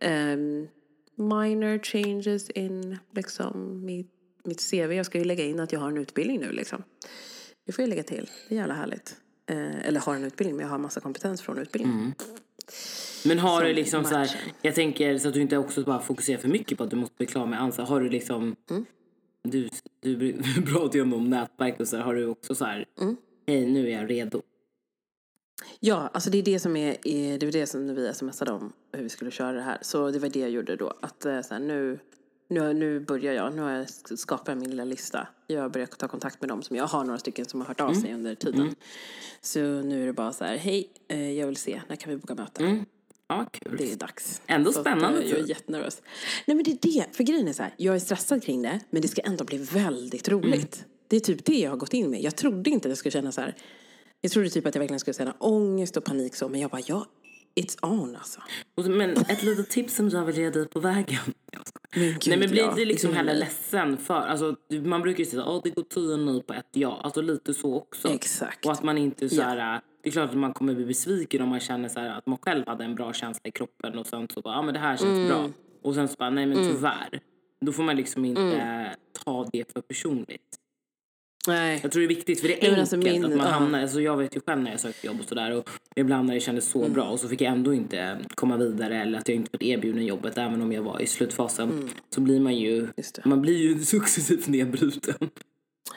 Ehm, 0.00 0.68
minor 1.14 1.78
changes 1.78 2.50
in 2.50 2.98
liksom 3.14 3.84
mitt, 3.84 4.10
mitt 4.44 4.70
CV. 4.70 4.92
Jag 4.92 5.06
ska 5.06 5.18
ju 5.18 5.24
lägga 5.24 5.44
in 5.44 5.60
att 5.60 5.72
jag 5.72 5.80
har 5.80 5.88
en 5.88 5.98
utbildning 5.98 6.40
nu 6.40 6.52
liksom. 6.52 6.82
Det 7.66 7.72
får 7.72 7.82
jag 7.82 7.88
lägga 7.88 8.02
till. 8.02 8.30
Det 8.48 8.54
är 8.54 8.58
jävla 8.58 8.74
härligt. 8.74 9.16
Eh, 9.46 9.86
eller 9.86 10.00
har 10.00 10.14
en 10.14 10.24
utbildning, 10.24 10.56
men 10.56 10.66
jag 10.66 10.70
har 10.70 10.78
massa 10.78 11.00
kompetens 11.00 11.42
från 11.42 11.58
utbildningen. 11.58 12.14
Men 13.24 13.38
har 13.38 13.60
du 13.62 13.66
Som 13.68 13.74
liksom 13.76 14.04
så 14.04 14.10
här, 14.14 14.18
matchen. 14.20 14.38
jag 14.62 14.74
tänker 14.74 15.18
så 15.18 15.28
att 15.28 15.34
du 15.34 15.40
inte 15.40 15.56
också 15.56 15.82
bara 15.84 16.00
fokuserar 16.00 16.38
för 16.38 16.48
mycket 16.48 16.78
på 16.78 16.84
att 16.84 16.90
du 16.90 16.96
måste 16.96 17.14
bli 17.16 17.26
klar 17.26 17.46
med 17.46 17.60
ansvar. 17.60 17.84
Har 17.84 18.00
du 18.00 18.08
liksom, 18.10 18.56
Mm. 18.70 18.84
du, 19.42 19.68
du 20.00 20.32
pratar 20.66 20.94
ju 20.94 21.02
om 21.02 21.30
nätverk 21.30 21.80
och 21.80 21.88
så 21.88 21.96
här, 21.96 22.04
har 22.04 22.14
du 22.14 22.26
också 22.26 22.54
så 22.54 22.64
här, 22.64 22.84
Mm. 23.00 23.16
hej 23.46 23.66
nu 23.66 23.90
är 23.90 24.00
jag 24.00 24.10
redo. 24.10 24.42
Ja, 25.80 26.10
alltså 26.14 26.30
det 26.30 26.38
är 26.38 26.42
det 26.42 26.58
som 26.58 26.76
är, 26.76 26.96
det 27.38 27.46
var 27.46 27.52
det 27.52 27.66
som 27.66 27.94
vi 27.94 28.12
smsade 28.14 28.52
om 28.52 28.72
hur 28.92 29.02
vi 29.02 29.08
skulle 29.08 29.30
köra 29.30 29.52
det 29.52 29.62
här. 29.62 29.78
Så 29.82 30.10
det 30.10 30.18
var 30.18 30.28
det 30.28 30.40
jag 30.40 30.50
gjorde 30.50 30.76
då. 30.76 30.92
Att 31.02 31.24
eh, 31.24 31.40
så 31.40 31.54
här, 31.54 31.60
nu, 31.60 31.98
nu, 32.48 32.72
nu 32.72 33.00
börjar 33.00 33.32
jag, 33.34 33.54
nu 33.54 33.62
har 33.62 33.70
jag 33.70 33.86
sk- 33.86 34.16
skapat 34.16 34.58
min 34.58 34.70
lilla 34.70 34.84
lista. 34.84 35.28
Jag 35.46 35.72
börjar 35.72 35.86
ta 35.86 36.08
kontakt 36.08 36.40
med 36.40 36.48
dem 36.48 36.62
som 36.62 36.76
jag 36.76 36.84
har 36.86 37.04
några 37.04 37.18
stycken 37.18 37.44
som 37.44 37.60
har 37.60 37.66
hört 37.68 37.80
av 37.80 37.94
sig 37.94 38.14
under 38.14 38.34
tiden. 38.34 38.74
Så 39.40 39.60
nu 39.60 40.02
är 40.02 40.06
det 40.06 40.12
bara 40.12 40.32
så 40.32 40.44
här, 40.44 40.56
hej, 40.56 40.88
eh, 41.08 41.32
jag 41.32 41.46
vill 41.46 41.56
se, 41.56 41.80
när 41.88 41.96
kan 41.96 42.10
vi 42.10 42.16
boka 42.16 42.34
möte? 42.34 42.64
Mm. 42.64 42.84
Ja, 43.30 43.46
kul. 43.52 43.76
Det 43.78 43.92
är 43.92 43.96
dags. 43.96 44.42
Ändå 44.46 44.72
Så 44.72 44.80
spännande, 44.80 45.18
Att, 45.18 45.24
eh, 45.24 45.30
jag 45.30 45.38
är 45.38 45.42
typ. 45.42 45.48
jättenervös. 45.48 46.02
Nej 46.46 46.54
men 46.54 46.64
det 46.64 46.70
är 46.70 46.78
det, 46.92 47.16
för 47.16 47.24
grejen 47.24 47.48
är 47.48 47.52
så 47.52 47.62
här, 47.62 47.74
jag 47.76 47.94
är 47.94 47.98
stressad 47.98 48.42
kring 48.42 48.62
det, 48.62 48.80
men 48.90 49.02
det 49.02 49.08
ska 49.08 49.20
ändå 49.20 49.44
bli 49.44 49.58
väldigt 49.58 50.28
roligt. 50.28 50.76
Mm. 50.76 50.88
Det 51.08 51.16
är 51.16 51.20
typ 51.20 51.44
det 51.44 51.58
jag 51.58 51.70
har 51.70 51.76
gått 51.76 51.94
in 51.94 52.10
med. 52.10 52.22
Jag 52.22 52.36
trodde 52.36 52.70
inte 52.70 52.88
att 52.88 52.90
jag 52.90 52.98
skulle 52.98 53.12
känna 53.12 53.32
så 53.32 53.40
här, 53.40 53.54
jag 54.20 54.32
trodde 54.32 54.50
typ 54.50 54.66
att 54.66 54.74
jag 54.74 54.80
verkligen 54.80 55.00
skulle 55.00 55.14
känna 55.14 55.32
ångest 55.38 55.96
och 55.96 56.04
panik 56.04 56.34
så, 56.34 56.48
men 56.48 56.60
jag 56.60 56.70
bara, 56.70 56.82
ja, 56.86 57.06
it's 57.60 57.86
on 57.86 58.16
alltså. 58.16 58.40
Men 58.76 59.10
ett 59.10 59.42
litet 59.42 59.70
tips 59.70 59.94
som 59.94 60.08
jag 60.08 60.24
vill 60.24 60.36
ge 60.38 60.50
dig 60.50 60.68
på 60.68 60.80
vägen. 60.80 61.18
Jag. 61.52 61.62
Men 61.94 62.14
Nej 62.26 62.38
men 62.38 62.50
bli 62.50 62.60
inte 62.60 62.84
liksom 62.84 63.12
heller 63.14 63.34
ledsen 63.34 63.96
för, 63.96 64.14
alltså 64.14 64.56
man 64.84 65.02
brukar 65.02 65.18
ju 65.18 65.30
säga 65.30 65.42
att 65.42 65.62
det 65.64 65.70
går 65.70 65.82
tio 65.82 66.16
nej 66.16 66.42
på 66.42 66.54
ett 66.54 66.68
ja, 66.72 67.00
alltså 67.04 67.22
lite 67.22 67.54
så 67.54 67.74
också. 67.74 68.08
Exakt. 68.08 68.66
Och 68.66 68.72
att 68.72 68.82
man 68.82 68.98
inte 68.98 69.28
så 69.28 69.42
här, 69.42 69.80
det 70.02 70.08
är 70.08 70.12
klart 70.12 70.30
att 70.30 70.36
man 70.36 70.52
kommer 70.52 70.74
bli 70.74 70.84
besviken 70.84 71.42
om 71.42 71.48
man 71.48 71.60
känner 71.60 71.88
så 71.88 72.00
att 72.00 72.26
man 72.26 72.38
själv 72.38 72.64
hade 72.66 72.84
en 72.84 72.94
bra 72.94 73.12
känsla 73.12 73.40
i 73.48 73.50
kroppen 73.50 73.98
och 73.98 74.06
sen 74.06 74.28
så 74.34 74.40
bara, 74.40 74.54
ja 74.54 74.62
men 74.62 74.74
det 74.74 74.80
här 74.80 74.96
känns 74.96 75.08
Mm. 75.16 75.28
bra. 75.28 75.50
Och 75.82 75.94
sen 75.94 76.08
så 76.08 76.14
bara, 76.18 76.30
nej 76.30 76.46
men 76.46 76.56
tyvärr. 76.56 77.20
Då 77.66 77.72
får 77.72 77.82
man 77.82 77.96
liksom 77.96 78.24
inte 78.24 78.40
Mm. 78.42 78.92
ta 79.24 79.48
det 79.52 79.72
för 79.72 79.80
personligt. 79.80 80.56
Nej. 81.48 81.80
Jag 81.82 81.92
tror 81.92 82.00
det 82.00 82.06
är 82.06 82.08
viktigt 82.08 82.40
för 82.40 82.48
det 82.48 82.54
är 82.54 82.60
men 82.60 82.64
enkelt 82.70 82.80
alltså 82.80 82.96
min- 82.96 83.24
att 83.24 83.30
man 83.30 83.38
ja. 83.46 83.52
hamnar, 83.52 83.82
alltså 83.82 84.00
jag 84.00 84.16
vet 84.16 84.36
ju 84.36 84.40
själv 84.40 84.62
när 84.62 84.70
jag 84.70 84.80
sökte 84.80 85.06
jobb 85.06 85.20
och 85.20 85.26
sådär 85.28 85.56
och 85.56 85.70
ibland 85.96 86.26
när 86.26 86.34
det 86.34 86.40
kändes 86.40 86.68
så 86.70 86.78
Mm. 86.80 86.92
bra 86.92 87.04
och 87.04 87.20
så 87.20 87.28
fick 87.28 87.40
jag 87.40 87.52
ändå 87.52 87.74
inte 87.74 88.18
komma 88.34 88.56
vidare 88.56 89.02
eller 89.02 89.18
att 89.18 89.28
jag 89.28 89.34
inte 89.36 89.50
fått 89.50 89.62
erbjuden 89.62 90.06
jobbet 90.06 90.38
även 90.38 90.62
om 90.62 90.72
jag 90.72 90.82
var 90.82 91.00
i 91.00 91.06
slutfasen 91.06 91.88
så 92.14 92.20
blir 92.20 92.40
man 92.40 92.56
ju, 92.56 92.78
Mm. 92.78 92.92
Man 93.24 93.42
blir 93.42 93.56
ju 93.58 93.78
successivt 93.84 94.48
nedbruten. 94.48 95.30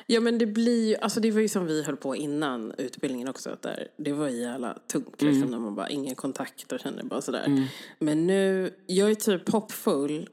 Ja 0.08 0.20
men 0.20 0.38
det 0.38 0.46
blir 0.46 0.90
ju, 0.90 0.96
alltså 0.96 1.20
det 1.20 1.32
var 1.32 1.42
ju 1.42 1.48
som 1.48 1.66
vi 1.66 1.84
höll 1.84 1.98
på 1.98 2.16
innan 2.16 2.74
utbildningen 2.78 3.28
också. 3.28 3.50
Att 3.50 3.62
där, 3.62 3.88
det 3.98 4.14
var 4.14 4.30
ju 4.30 4.42
jävla 4.42 4.78
tungt 4.88 5.22
liksom 5.22 5.50
när 5.52 5.60
man 5.60 5.76
bara 5.76 5.90
ingen 5.90 6.16
kontakt 6.16 6.72
och 6.72 6.80
kände 6.80 7.04
bara 7.04 7.22
sådär. 7.22 7.70
Men 8.00 8.28
nu, 8.28 8.74
jag 8.88 9.12
är 9.12 9.16
typ 9.16 9.50
hoppfull. 9.50 10.30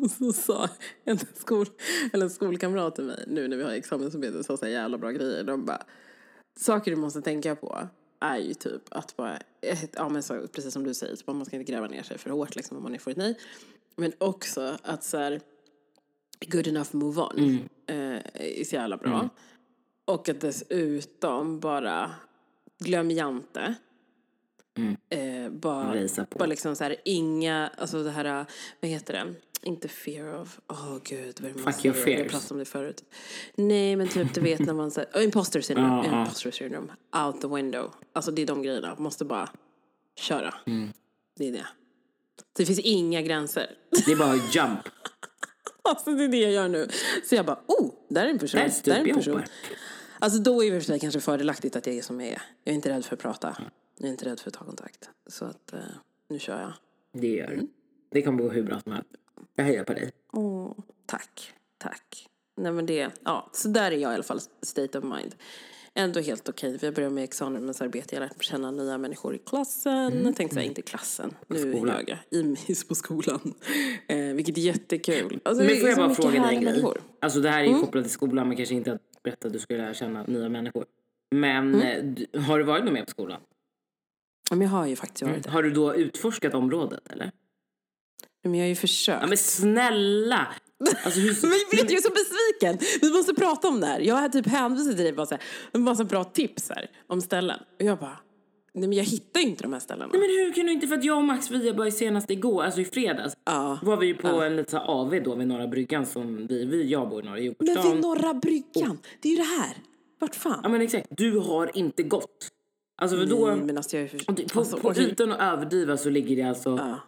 så 0.18 0.32
sa 0.32 0.68
en, 1.04 1.18
skol, 1.34 1.66
eller 2.12 2.24
en 2.24 2.30
skolkamrat 2.30 2.94
till 2.94 3.04
mig 3.04 3.24
nu 3.26 3.48
när 3.48 3.56
vi 3.56 3.62
har 3.62 3.70
examensarbete 3.70 4.44
så 4.44 4.56
sa 4.56 4.68
jävla 4.68 4.98
bra 4.98 5.10
grejer. 5.10 5.44
De 5.44 5.64
bara, 5.64 5.82
saker 6.56 6.90
du 6.90 6.96
måste 6.96 7.22
tänka 7.22 7.56
på 7.56 7.88
är 8.20 8.38
ju 8.38 8.54
typ 8.54 8.82
att 8.90 9.16
bara, 9.16 9.38
ja 9.92 10.08
men 10.08 10.22
så, 10.22 10.46
precis 10.46 10.72
som 10.72 10.84
du 10.84 10.94
säger, 10.94 11.16
så 11.16 11.24
bara, 11.24 11.32
man 11.32 11.46
ska 11.46 11.56
inte 11.56 11.72
gräva 11.72 11.86
ner 11.86 12.02
sig 12.02 12.18
för 12.18 12.30
hårt 12.30 12.56
liksom 12.56 12.76
om 12.76 12.82
man 12.82 12.98
får 12.98 13.10
ett 13.10 13.16
nej. 13.16 13.38
Men 13.96 14.12
också 14.18 14.78
att 14.82 15.04
så 15.04 15.18
här, 15.18 15.40
good 16.46 16.66
enough 16.66 16.96
move 16.96 17.20
on 17.22 17.68
eh, 17.86 17.96
är 18.34 18.64
så 18.64 18.74
jävla 18.74 18.96
bra. 18.96 19.28
Och 20.04 20.28
att 20.28 20.40
dessutom 20.40 21.60
bara 21.60 22.10
glöm 22.78 23.10
Jante. 23.10 23.74
Eh, 25.10 25.50
bara, 25.50 26.06
bara 26.30 26.46
liksom 26.46 26.76
så 26.76 26.84
här, 26.84 26.96
inga, 27.04 27.70
alltså 27.78 28.02
det 28.02 28.10
här, 28.10 28.46
vad 28.80 28.90
heter 28.90 29.12
det? 29.14 29.34
Inte 29.62 29.88
fear 29.88 30.40
of, 30.40 30.60
åh 30.68 30.92
oh, 30.92 30.98
gud 31.04 31.40
vad 31.40 31.50
är 31.50 31.54
det 31.54 31.60
man 31.62 31.72
Fuck 31.72 31.84
your 31.84 31.96
fears. 31.96 32.32
pratat 32.32 32.50
om 32.50 32.58
det 32.58 32.64
förut. 32.64 33.04
Nej 33.54 33.96
men 33.96 34.08
typ 34.08 34.34
du 34.34 34.40
vet 34.40 34.60
när 34.60 34.74
man 34.74 34.90
säger, 34.90 35.10
oh, 35.18 35.24
imposter 35.24 35.60
syndrome, 35.60 35.88
Ja, 35.88 36.06
ja. 36.12 36.20
imposter 36.20 36.50
syndrome, 36.50 36.92
out 37.24 37.40
the 37.40 37.48
window. 37.48 37.94
Alltså 38.12 38.30
det 38.30 38.42
är 38.42 38.46
de 38.46 38.62
grejerna, 38.62 38.94
måste 38.98 39.24
bara 39.24 39.48
köra. 40.16 40.54
Mm. 40.66 40.92
Det 41.36 41.48
är 41.48 41.52
det. 41.52 41.66
Så 42.38 42.44
det 42.62 42.66
finns 42.66 42.78
inga 42.78 43.22
gränser. 43.22 43.70
Det 44.06 44.12
är 44.12 44.16
bara 44.16 44.34
jump. 44.34 44.80
Alltså 45.88 46.10
det 46.10 46.24
är 46.24 46.28
det 46.28 46.36
jag 46.36 46.52
gör 46.52 46.68
nu. 46.68 46.88
Så 47.24 47.34
jag 47.34 47.46
bara, 47.46 47.60
oh, 47.66 47.92
där 48.08 48.26
är 48.26 48.30
en 48.30 48.38
person. 48.38 48.60
Där 48.60 48.72
Där 48.84 48.96
är 48.96 49.08
en 49.08 49.14
person. 49.14 49.42
Alltså 50.18 50.38
då 50.38 50.64
är 50.64 50.70
det 50.70 50.80
för 50.80 50.86
sig 50.86 51.00
kanske 51.00 51.20
fördelaktigt 51.20 51.76
att 51.76 51.86
jag 51.86 51.96
är 51.96 52.02
som 52.02 52.20
jag 52.20 52.30
är. 52.30 52.42
Jag 52.64 52.72
är 52.72 52.76
inte 52.76 52.88
rädd 52.88 53.04
för 53.04 53.16
att 53.16 53.22
prata. 53.22 53.56
Jag 53.98 54.06
är 54.06 54.10
inte 54.10 54.24
rädd 54.24 54.40
för 54.40 54.50
att 54.50 54.54
ta 54.54 54.64
kontakt. 54.64 55.08
Så 55.26 55.44
att 55.44 55.72
eh, 55.72 55.78
nu 56.28 56.38
kör 56.38 56.60
jag. 56.60 56.72
Det 57.12 57.28
gör 57.28 57.46
du. 57.46 57.68
Det 58.10 58.22
kommer 58.22 58.42
gå 58.42 58.50
hur 58.50 58.62
bra 58.62 58.80
som 58.80 58.92
helst. 58.92 59.10
Jag 59.54 59.64
hejar 59.64 59.84
på 59.84 59.94
dig. 59.94 60.12
Åh, 60.32 60.72
tack, 61.06 61.52
tack. 61.78 62.28
Nej 62.56 62.72
men 62.72 62.86
det, 62.86 63.10
ja, 63.24 63.50
så 63.52 63.68
där 63.68 63.92
är 63.92 63.96
jag 63.96 64.12
i 64.12 64.14
alla 64.14 64.22
fall, 64.22 64.40
state 64.62 64.98
of 64.98 65.04
mind. 65.04 65.34
Ändå 65.96 66.20
helt 66.20 66.48
okej. 66.48 66.78
Vi 66.80 66.86
har 66.86 66.94
börjat 66.94 67.12
med 67.12 67.24
examensarbete, 67.24 68.14
jag 68.14 68.20
lärt 68.20 68.42
känna 68.42 68.70
nya 68.70 68.98
människor 68.98 69.34
i 69.34 69.38
klassen. 69.38 70.24
Jag 70.24 70.36
tänkte 70.36 70.54
säga, 70.54 70.66
inte 70.66 70.80
i 70.80 70.84
klassen, 70.84 71.34
nu 71.46 71.72
ljög 71.72 72.18
jag. 72.30 72.40
I, 72.40 72.56
på 72.88 72.94
skolan. 72.94 73.54
Eh, 74.06 74.18
vilket 74.18 74.58
är 74.58 74.62
jättekul. 74.62 75.40
Alltså, 75.44 75.62
Men 75.62 75.72
är 75.72 75.80
får 75.80 75.88
jag 75.88 75.98
bara 75.98 76.14
fråga 76.14 76.42
dig 76.42 76.56
en 76.56 76.62
grej? 76.62 76.84
Alltså 77.20 77.40
det 77.40 77.50
här 77.50 77.64
är 77.64 77.68
ju 77.68 77.80
kopplat 77.80 78.04
till 78.04 78.12
skolan 78.12 78.48
men 78.48 78.56
kanske 78.56 78.74
inte 78.74 78.92
att 78.92 79.22
berätta 79.22 79.46
att 79.46 79.52
du 79.52 79.58
skulle 79.58 79.82
lära 79.82 79.94
känna 79.94 80.22
nya 80.22 80.48
människor. 80.48 80.84
Men 81.34 81.82
eh, 81.82 82.04
du, 82.04 82.40
har 82.40 82.58
du 82.58 82.64
varit 82.64 82.92
mer 82.92 83.04
på 83.04 83.10
skolan? 83.10 83.40
Ja, 84.50 84.56
men 84.56 84.62
jag 84.62 84.72
har 84.72 84.86
ju 84.86 84.96
faktiskt 84.96 85.22
varit 85.22 85.44
det. 85.44 85.50
Har 85.50 85.62
du 85.62 85.70
då 85.70 85.94
utforskat 85.94 86.54
området 86.54 87.12
eller? 87.12 87.32
Men 88.42 88.54
jag 88.54 88.64
har 88.64 88.68
ju 88.68 88.74
försökt. 88.74 89.22
Ja 89.22 89.26
men 89.26 89.38
snälla! 89.38 90.48
Alltså, 91.04 91.20
hur, 91.20 91.42
Men 91.42 91.50
vet 91.78 91.88
du, 91.88 91.94
jag 91.94 91.98
är 91.98 92.02
så 92.02 92.10
besviken. 92.10 92.86
Vi 93.00 93.10
måste 93.16 93.34
prata 93.34 93.68
om 93.68 93.80
det 93.80 93.86
här. 93.86 94.00
Jag 94.00 94.14
har 94.14 94.28
typ 94.28 94.46
hänvisat 94.46 94.96
till 94.96 95.04
dig 95.04 95.12
bara 95.12 95.26
så 95.26 95.34
här, 95.34 95.42
en 95.72 95.82
massa 95.82 96.04
bra 96.04 96.24
tips 96.24 96.70
här 96.70 96.90
om 97.06 97.20
ställen. 97.20 97.58
Och 97.80 97.84
jag 97.86 97.98
bara, 97.98 98.18
nej 98.74 98.88
men 98.88 98.92
jag 98.98 99.04
hittar 99.04 99.40
ju 99.40 99.46
inte 99.46 99.62
de 99.62 99.72
här 99.72 99.80
ställena. 99.80 100.10
Nej, 100.12 100.20
men 100.20 100.28
hur 100.30 100.52
kan 100.52 100.66
du 100.66 100.72
inte, 100.72 100.86
för 100.86 100.94
att 100.94 101.04
jag 101.04 101.16
och 101.16 101.24
Max 101.24 101.50
vi 101.50 101.70
var 101.70 101.90
senast 101.90 102.30
igår, 102.30 102.62
alltså 102.64 102.80
i 102.80 102.84
fredags, 102.84 103.36
Ja. 103.44 103.78
var 103.82 103.96
vi 103.96 104.06
ju 104.06 104.14
på 104.14 104.28
en 104.28 104.56
liten 104.56 104.78
AV 104.78 105.22
då 105.24 105.34
vid 105.34 105.48
Norra 105.48 105.66
Bryggan 105.66 106.06
som 106.06 106.46
vi, 106.46 106.64
vi 106.64 106.84
jag 106.90 107.08
bor 107.08 107.22
i 107.22 107.24
Norra 107.24 107.54
Men 107.58 107.92
vid. 107.92 108.00
Norra 108.02 108.34
Bryggan, 108.34 108.98
det 109.22 109.28
är 109.28 109.30
ju 109.30 109.36
det 109.36 109.42
här. 109.62 109.76
Vart 110.20 110.34
fan? 110.34 110.60
Ja 110.62 110.68
men 110.68 110.80
exakt, 110.82 111.06
du 111.10 111.38
har 111.38 111.76
inte 111.78 112.02
gått. 112.02 112.48
Alltså 113.02 113.16
för 113.16 113.26
då, 113.26 113.46
Nej, 113.46 113.56
men 113.56 113.76
alltså 113.76 113.96
jag 113.96 114.04
är 114.04 114.08
för... 114.08 114.30
och 114.30 114.52
på, 114.52 114.58
alltså, 114.58 114.76
på 114.76 114.88
okej. 114.88 115.10
utan 115.10 115.32
att 115.32 115.40
överdriva 115.52 115.96
så 115.96 116.10
ligger 116.10 116.36
det 116.36 116.42
alltså 116.42 116.70
Ja. 116.70 116.98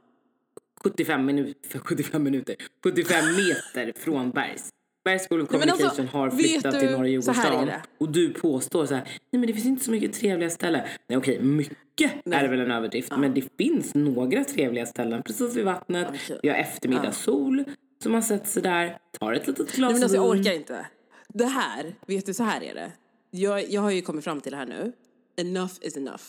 75 0.91 1.27
minuter, 1.27 1.79
75 1.79 2.23
minuter, 2.23 2.57
75 2.85 3.25
meter 3.37 3.93
från 4.01 4.31
Bergs. 4.31 4.69
Bergs 5.05 5.29
School 5.29 5.41
of 5.41 5.51
Nej, 5.51 5.61
alltså, 5.61 5.77
Communication 5.77 6.09
har 6.09 6.31
vet 6.31 6.39
flyttat 6.39 6.73
du, 6.73 6.81
till 6.81 6.91
Norra 6.91 7.23
så 7.23 7.31
är 7.31 7.67
det. 7.67 7.83
Och 7.99 8.13
du 8.13 8.33
påstår 8.33 8.87
så 8.87 8.95
här, 8.95 9.05
nej 9.05 9.41
men 9.41 9.47
det 9.47 9.53
finns 9.53 9.67
inte 9.67 9.85
så 9.85 9.91
mycket 9.91 10.13
trevliga 10.13 10.51
ställen. 10.51 10.83
Nej 11.09 11.19
okej, 11.19 11.43
mycket 11.43 12.13
är 12.25 12.43
det 12.43 12.49
väl 12.49 12.61
en 12.61 12.71
överdrift. 12.71 13.13
Men 13.17 13.35
det 13.35 13.43
finns 13.59 13.95
några 13.95 14.45
trevliga 14.45 14.87
ställen 14.87 15.23
precis 15.23 15.57
vid 15.57 15.65
vattnet. 15.65 16.09
Okej. 16.09 16.41
Vi 16.43 16.49
har 16.49 16.57
eftermiddagssol 16.57 17.65
som 18.03 18.13
man 18.13 18.23
sätter 18.23 18.47
sig 18.47 18.63
där, 18.63 18.99
tar 19.21 19.33
ett 19.33 19.47
litet 19.47 19.73
glas 19.73 19.79
Nej 19.79 19.93
men 19.93 20.03
alltså 20.03 20.17
jag 20.17 20.27
orkar 20.27 20.53
inte. 20.53 20.87
Det 21.29 21.47
här, 21.47 21.95
vet 22.07 22.27
du 22.27 22.35
så 22.35 22.45
här 22.45 22.63
är 22.63 22.75
det. 22.75 22.93
Jag, 23.31 23.71
jag 23.71 23.81
har 23.81 23.91
ju 23.91 24.03
kommit 24.03 24.25
fram 24.25 24.41
till 24.41 24.53
det 24.53 24.59
här 24.59 24.67
nu. 24.67 24.93
Enough 25.37 25.75
is 25.81 25.97
enough. 25.97 26.23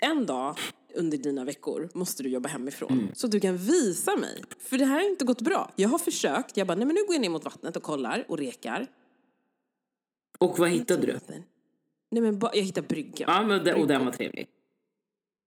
En 0.00 0.26
dag 0.26 0.56
under 0.96 1.18
dina 1.18 1.44
veckor 1.44 1.88
måste 1.94 2.22
du 2.22 2.28
jobba 2.28 2.48
hemifrån. 2.48 2.92
Mm. 2.92 3.14
Så 3.14 3.26
du 3.26 3.40
kan 3.40 3.56
visa 3.56 4.16
mig. 4.16 4.42
För 4.58 4.78
det 4.78 4.84
här 4.84 4.94
har 4.94 5.10
inte 5.10 5.24
gått 5.24 5.40
bra. 5.40 5.72
Jag 5.76 5.88
har 5.88 5.98
försökt. 5.98 6.56
Jag 6.56 6.66
bara, 6.66 6.74
nej 6.74 6.86
men 6.86 6.94
nu 6.94 7.04
går 7.06 7.14
jag 7.14 7.20
ner 7.22 7.30
mot 7.30 7.44
vattnet 7.44 7.76
och 7.76 7.82
kollar 7.82 8.24
och 8.28 8.38
rekar. 8.38 8.86
Och 10.38 10.58
vad 10.58 10.68
hittade 10.70 11.06
du? 11.06 11.18
Nej 12.10 12.22
men 12.22 12.40
jag 12.40 12.62
hittade 12.62 12.86
bryggan. 12.86 13.30
Ja, 13.32 13.46
men 13.46 13.64
det, 13.64 13.74
och 13.74 13.86
den 13.86 14.04
var 14.04 14.12
trevlig. 14.12 14.48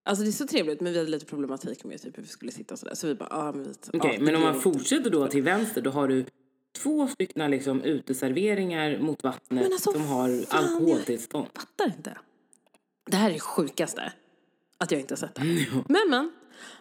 Alltså 0.06 0.24
det 0.24 0.30
är 0.30 0.32
så 0.32 0.48
trevligt 0.48 0.82
men 0.82 0.94
vi 0.94 1.00
hade 1.00 1.12
lite 1.12 1.26
problematik 1.26 1.84
med 1.84 2.02
typ 2.02 2.18
hur 2.18 2.24
vi 2.24 2.30
skulle 2.30 2.52
sitta 2.52 2.74
och 2.74 2.80
sådär. 2.80 2.96
Så 2.96 3.08
vi 3.08 3.16
bara, 3.16 3.30
ja 3.32 3.52
men 3.52 3.64
vi... 3.64 3.74
Okej, 3.94 4.18
det 4.18 4.24
men 4.26 4.36
om 4.36 4.42
man 4.42 4.62
fortsätter 4.62 5.10
då 5.10 5.28
till 5.28 5.44
vänster 5.44 5.82
då 5.82 5.90
har 5.90 6.08
du 6.08 6.26
två 6.78 7.08
stycken 7.08 7.52
liksom 7.52 7.82
uteserveringar 7.82 9.00
mot 9.00 9.24
vattnet 9.24 9.66
alltså, 9.66 9.92
som 9.92 10.02
har 10.06 10.28
fan, 10.30 10.40
jag- 10.40 10.74
alkoholtillstånd. 10.76 11.48
fattar 11.54 11.86
inte. 11.98 12.18
Det 13.12 13.18
här 13.18 13.30
är 13.30 13.34
det 13.34 13.40
sjukaste. 13.40 14.14
Att 14.78 14.92
jag 14.92 15.02
inte 15.02 15.12
har 15.14 15.18
sett 15.18 15.36
det. 15.36 15.44
Men 15.88 16.10
men, 16.10 16.32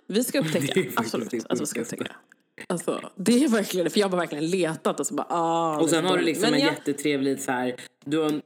vi 0.07 0.25
ska 0.25 0.41
upptäcka. 0.41 0.83
Absolut 0.97 1.47
att 1.49 1.61
vi 1.61 1.67
ska 1.67 1.81
upptäcka. 1.81 2.17
Alltså, 2.67 3.11
det 3.17 3.45
är 3.45 3.49
verkligen. 3.49 3.91
För 3.91 4.01
jag 4.01 4.09
har 4.09 4.17
verkligen 4.17 4.47
letat 4.51 5.01
och 5.01 5.07
så 5.07 5.15
bara, 5.15 5.27
ah. 5.31 5.79
Och 5.81 5.91
sen 5.91 6.05
har 6.05 6.19
du 6.19 6.25
liksom 6.25 6.55
en 6.55 6.61
jag- 6.61 6.73
jättetrevlig 6.73 7.41
så 7.41 7.53
här, 7.53 7.75
du 8.05 8.19
har 8.19 8.43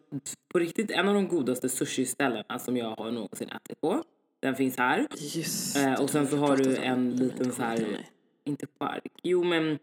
på 0.53 0.59
riktigt 0.59 0.91
en 0.91 1.09
av 1.09 1.15
de 1.15 1.29
godaste 1.29 1.69
sushi-ställena 1.69 2.59
som 2.59 2.77
jag 2.77 2.91
har 2.97 3.11
någonsin 3.11 3.49
ätit 3.49 3.81
på. 3.81 4.05
Den 4.43 4.55
finns 4.57 4.79
här. 4.79 5.07
Just 5.19 5.77
Eh, 5.77 5.95
och 6.01 6.11
sen 6.11 6.27
så 6.29 6.37
har 6.37 6.57
du 6.57 6.77
en 6.77 7.17
liten 7.17 7.53
så 7.53 7.63
här, 7.63 8.07
inte 8.45 8.67
chark, 8.81 9.13
jo 9.23 9.45
men 9.45 9.79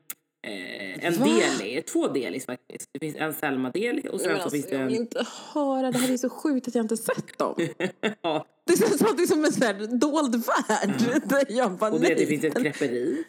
eh, 0.48 1.06
en 1.06 1.20
Va? 1.20 1.26
deli, 1.26 1.82
två 1.82 2.08
delis 2.08 2.46
faktiskt. 2.46 2.90
Det 2.94 3.00
finns 3.00 3.16
en 3.16 3.34
Selma-deli 3.34 4.10
och 4.12 4.22
sen 4.22 4.30
så 4.30 4.36
alltså, 4.36 4.50
finns 4.50 4.66
det 4.66 4.76
jag 4.76 4.86
vill 4.86 4.96
en... 4.96 5.02
inte 5.02 5.26
höra. 5.54 5.92
Det 5.92 5.98
här 5.98 6.14
är 6.14 6.18
så 6.18 6.30
sjukt 6.30 6.68
att 6.68 6.76
jag 6.76 6.84
inte 6.84 6.98
sett 6.98 7.38
dem. 7.38 7.56
Ja, 8.22 8.46
Det 8.66 8.74
är 8.74 8.98
som, 8.98 9.18
det 9.18 9.24
är 9.24 9.28
som 9.28 9.46
en 9.46 9.52
sån 9.52 9.64
här 9.64 9.98
dold 9.98 10.36
värld. 10.36 11.22
Där 11.30 11.46
jag 11.50 11.72
bara, 11.72 11.92
och 11.92 12.00
det, 12.00 12.08
det 12.08 12.16
nej. 12.16 12.26
finns 12.26 12.44
ett 12.44 12.58
creperi. 12.58 13.24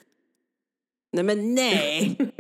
Nej 1.12 1.24
men 1.24 1.54
nej. 1.54 2.16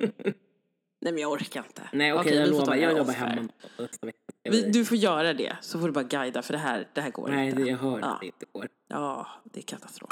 nej 1.00 1.12
men 1.12 1.18
jag 1.18 1.32
orkar 1.32 1.64
inte. 1.66 1.82
Nej 1.92 2.12
okej 2.12 2.20
Okej, 2.20 2.38
jag 2.38 2.48
lovar, 2.48 2.76
jag 2.76 2.98
jobbar 2.98 3.12
hemma 3.12 3.48
nästa 3.78 4.06
vecka. 4.06 4.18
Vi, 4.50 4.62
du 4.62 4.84
får 4.84 4.96
göra 4.96 5.34
det, 5.34 5.56
så 5.60 5.78
får 5.78 5.86
du 5.86 5.92
bara 5.92 6.04
guida 6.04 6.42
för 6.42 6.52
det 6.52 6.58
här, 6.58 6.88
det 6.94 7.00
här 7.00 7.10
går 7.10 7.28
Nej, 7.28 7.48
inte. 7.48 7.62
det, 7.62 7.70
jag 7.70 7.78
hör 7.78 8.00
ja. 8.00 8.06
att 8.06 8.20
det 8.20 8.26
inte 8.26 8.46
går. 8.52 8.68
Ja, 8.88 9.26
det 9.52 9.60
är 9.60 9.62
katastrof. 9.62 10.10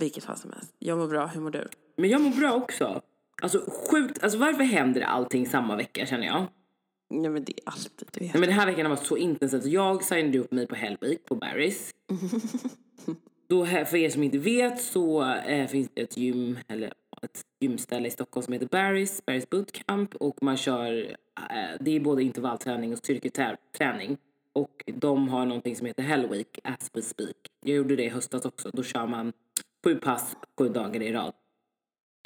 Vilket 0.00 0.24
fall 0.24 0.36
som 0.36 0.50
helst. 0.50 0.74
Jag 0.78 0.98
mår 0.98 1.08
bra, 1.08 1.26
hur 1.26 1.40
mår 1.40 1.50
du? 1.50 1.68
Men 1.96 2.10
jag 2.10 2.20
mår 2.20 2.30
bra 2.30 2.52
också. 2.52 3.02
Alltså 3.42 3.64
sjukt, 3.90 4.22
alltså 4.22 4.38
varför 4.38 4.64
händer 4.64 5.00
allting 5.00 5.46
samma 5.46 5.76
vecka 5.76 6.06
känner 6.06 6.26
jag? 6.26 6.46
Nej 7.10 7.30
men 7.30 7.44
det 7.44 7.52
är 7.52 7.62
alltid, 7.64 8.08
du 8.12 8.20
vet. 8.20 8.34
Nej, 8.34 8.40
men 8.40 8.48
den 8.48 8.58
här 8.58 8.66
veckan 8.66 8.86
har 8.86 8.90
varit 8.96 9.06
så 9.06 9.16
intensivt. 9.16 9.64
Jag 9.64 10.04
signade 10.04 10.38
upp 10.38 10.52
mig 10.52 10.66
på 10.66 10.74
Hell 10.74 10.96
Week 11.00 11.24
på 11.24 11.36
Barry's. 11.36 11.94
Då, 13.48 13.66
för 13.66 13.96
er 13.96 14.10
som 14.10 14.22
inte 14.22 14.38
vet 14.38 14.80
så 14.80 15.32
eh, 15.32 15.66
finns 15.66 15.88
det 15.94 16.02
ett 16.02 16.16
gym, 16.16 16.58
eller 16.68 16.92
ett 17.22 17.40
gymställe 17.60 18.08
i 18.08 18.10
Stockholm 18.10 18.44
som 18.44 18.52
heter 18.52 18.66
Barry's, 18.66 19.22
Barry's 19.26 19.46
Bootcamp. 19.50 20.14
Och 20.14 20.42
man 20.42 20.56
kör, 20.56 21.16
eh, 21.50 21.76
det 21.80 21.96
är 21.96 22.00
både 22.00 22.22
intervallträning 22.22 22.92
och 22.92 22.98
styrketräning. 22.98 24.18
Och 24.52 24.84
de 24.86 25.28
har 25.28 25.46
någonting 25.46 25.76
som 25.76 25.86
heter 25.86 26.02
Hell 26.02 26.28
Week 26.28 26.58
as 26.64 26.90
we 26.92 27.02
speak. 27.02 27.36
Jag 27.64 27.76
gjorde 27.76 27.96
det 27.96 28.04
i 28.04 28.08
höstas 28.08 28.44
också. 28.44 28.70
Då 28.72 28.82
kör 28.82 29.06
man 29.06 29.32
sju 29.84 29.94
pass, 29.94 30.36
sju 30.58 30.68
dagar 30.68 31.02
i 31.02 31.12
rad. 31.12 31.32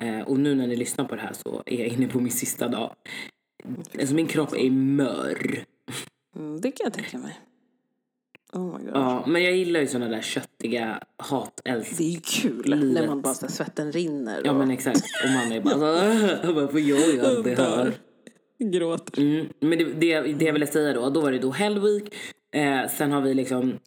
Eh, 0.02 0.20
och 0.20 0.38
nu 0.38 0.54
när 0.54 0.66
ni 0.66 0.76
lyssnar 0.76 1.04
på 1.04 1.14
det 1.14 1.20
här 1.20 1.32
så 1.32 1.62
är 1.66 1.78
jag 1.78 1.88
inne 1.88 2.08
på 2.08 2.20
min 2.20 2.32
sista 2.32 2.68
dag. 2.68 2.94
Alltså 3.98 4.14
min 4.14 4.26
kropp 4.26 4.52
är 4.56 4.70
mör. 4.70 5.64
Mm, 6.36 6.60
det 6.60 6.70
kan 6.70 6.84
jag 6.84 6.92
tänka 6.92 7.18
mig. 7.18 7.40
Oh 8.52 8.78
my 8.78 8.84
god. 8.84 8.94
Ja, 8.94 9.24
men 9.26 9.42
jag 9.42 9.56
gillar 9.56 9.80
ju 9.80 9.86
såna 9.86 10.08
där 10.08 10.20
köttiga 10.20 11.00
hat-älsk. 11.16 11.98
Det 11.98 12.04
är 12.04 12.10
ju 12.10 12.20
kul 12.20 12.62
Livet. 12.64 13.02
när 13.02 13.06
man 13.06 13.20
bara 13.20 13.34
så 13.34 13.48
svetten 13.48 13.92
rinner. 13.92 14.42
Ja 14.44 14.50
och 14.50 14.56
men 14.56 14.70
exakt. 14.70 15.02
Och 15.24 15.30
man 15.30 15.52
är 15.52 15.60
bara 15.60 15.72
så 16.42 16.52
varför 16.52 16.78
gör 16.78 17.16
jag 17.16 17.44
det 17.44 17.54
här? 17.54 17.92
Gråter. 18.58 19.22
Mm. 19.22 19.46
Men 19.60 19.78
det, 19.78 19.84
det, 19.84 20.20
det 20.20 20.44
jag 20.44 20.52
ville 20.52 20.66
säga 20.66 20.92
då, 20.92 21.10
då 21.10 21.20
var 21.20 21.32
det 21.32 21.38
då 21.38 21.50
Hell 21.50 21.80
Week. 21.80 22.14
Eh, 22.52 22.88
sen 22.88 23.12
har 23.12 23.20
vi 23.20 23.34
liksom 23.34 23.78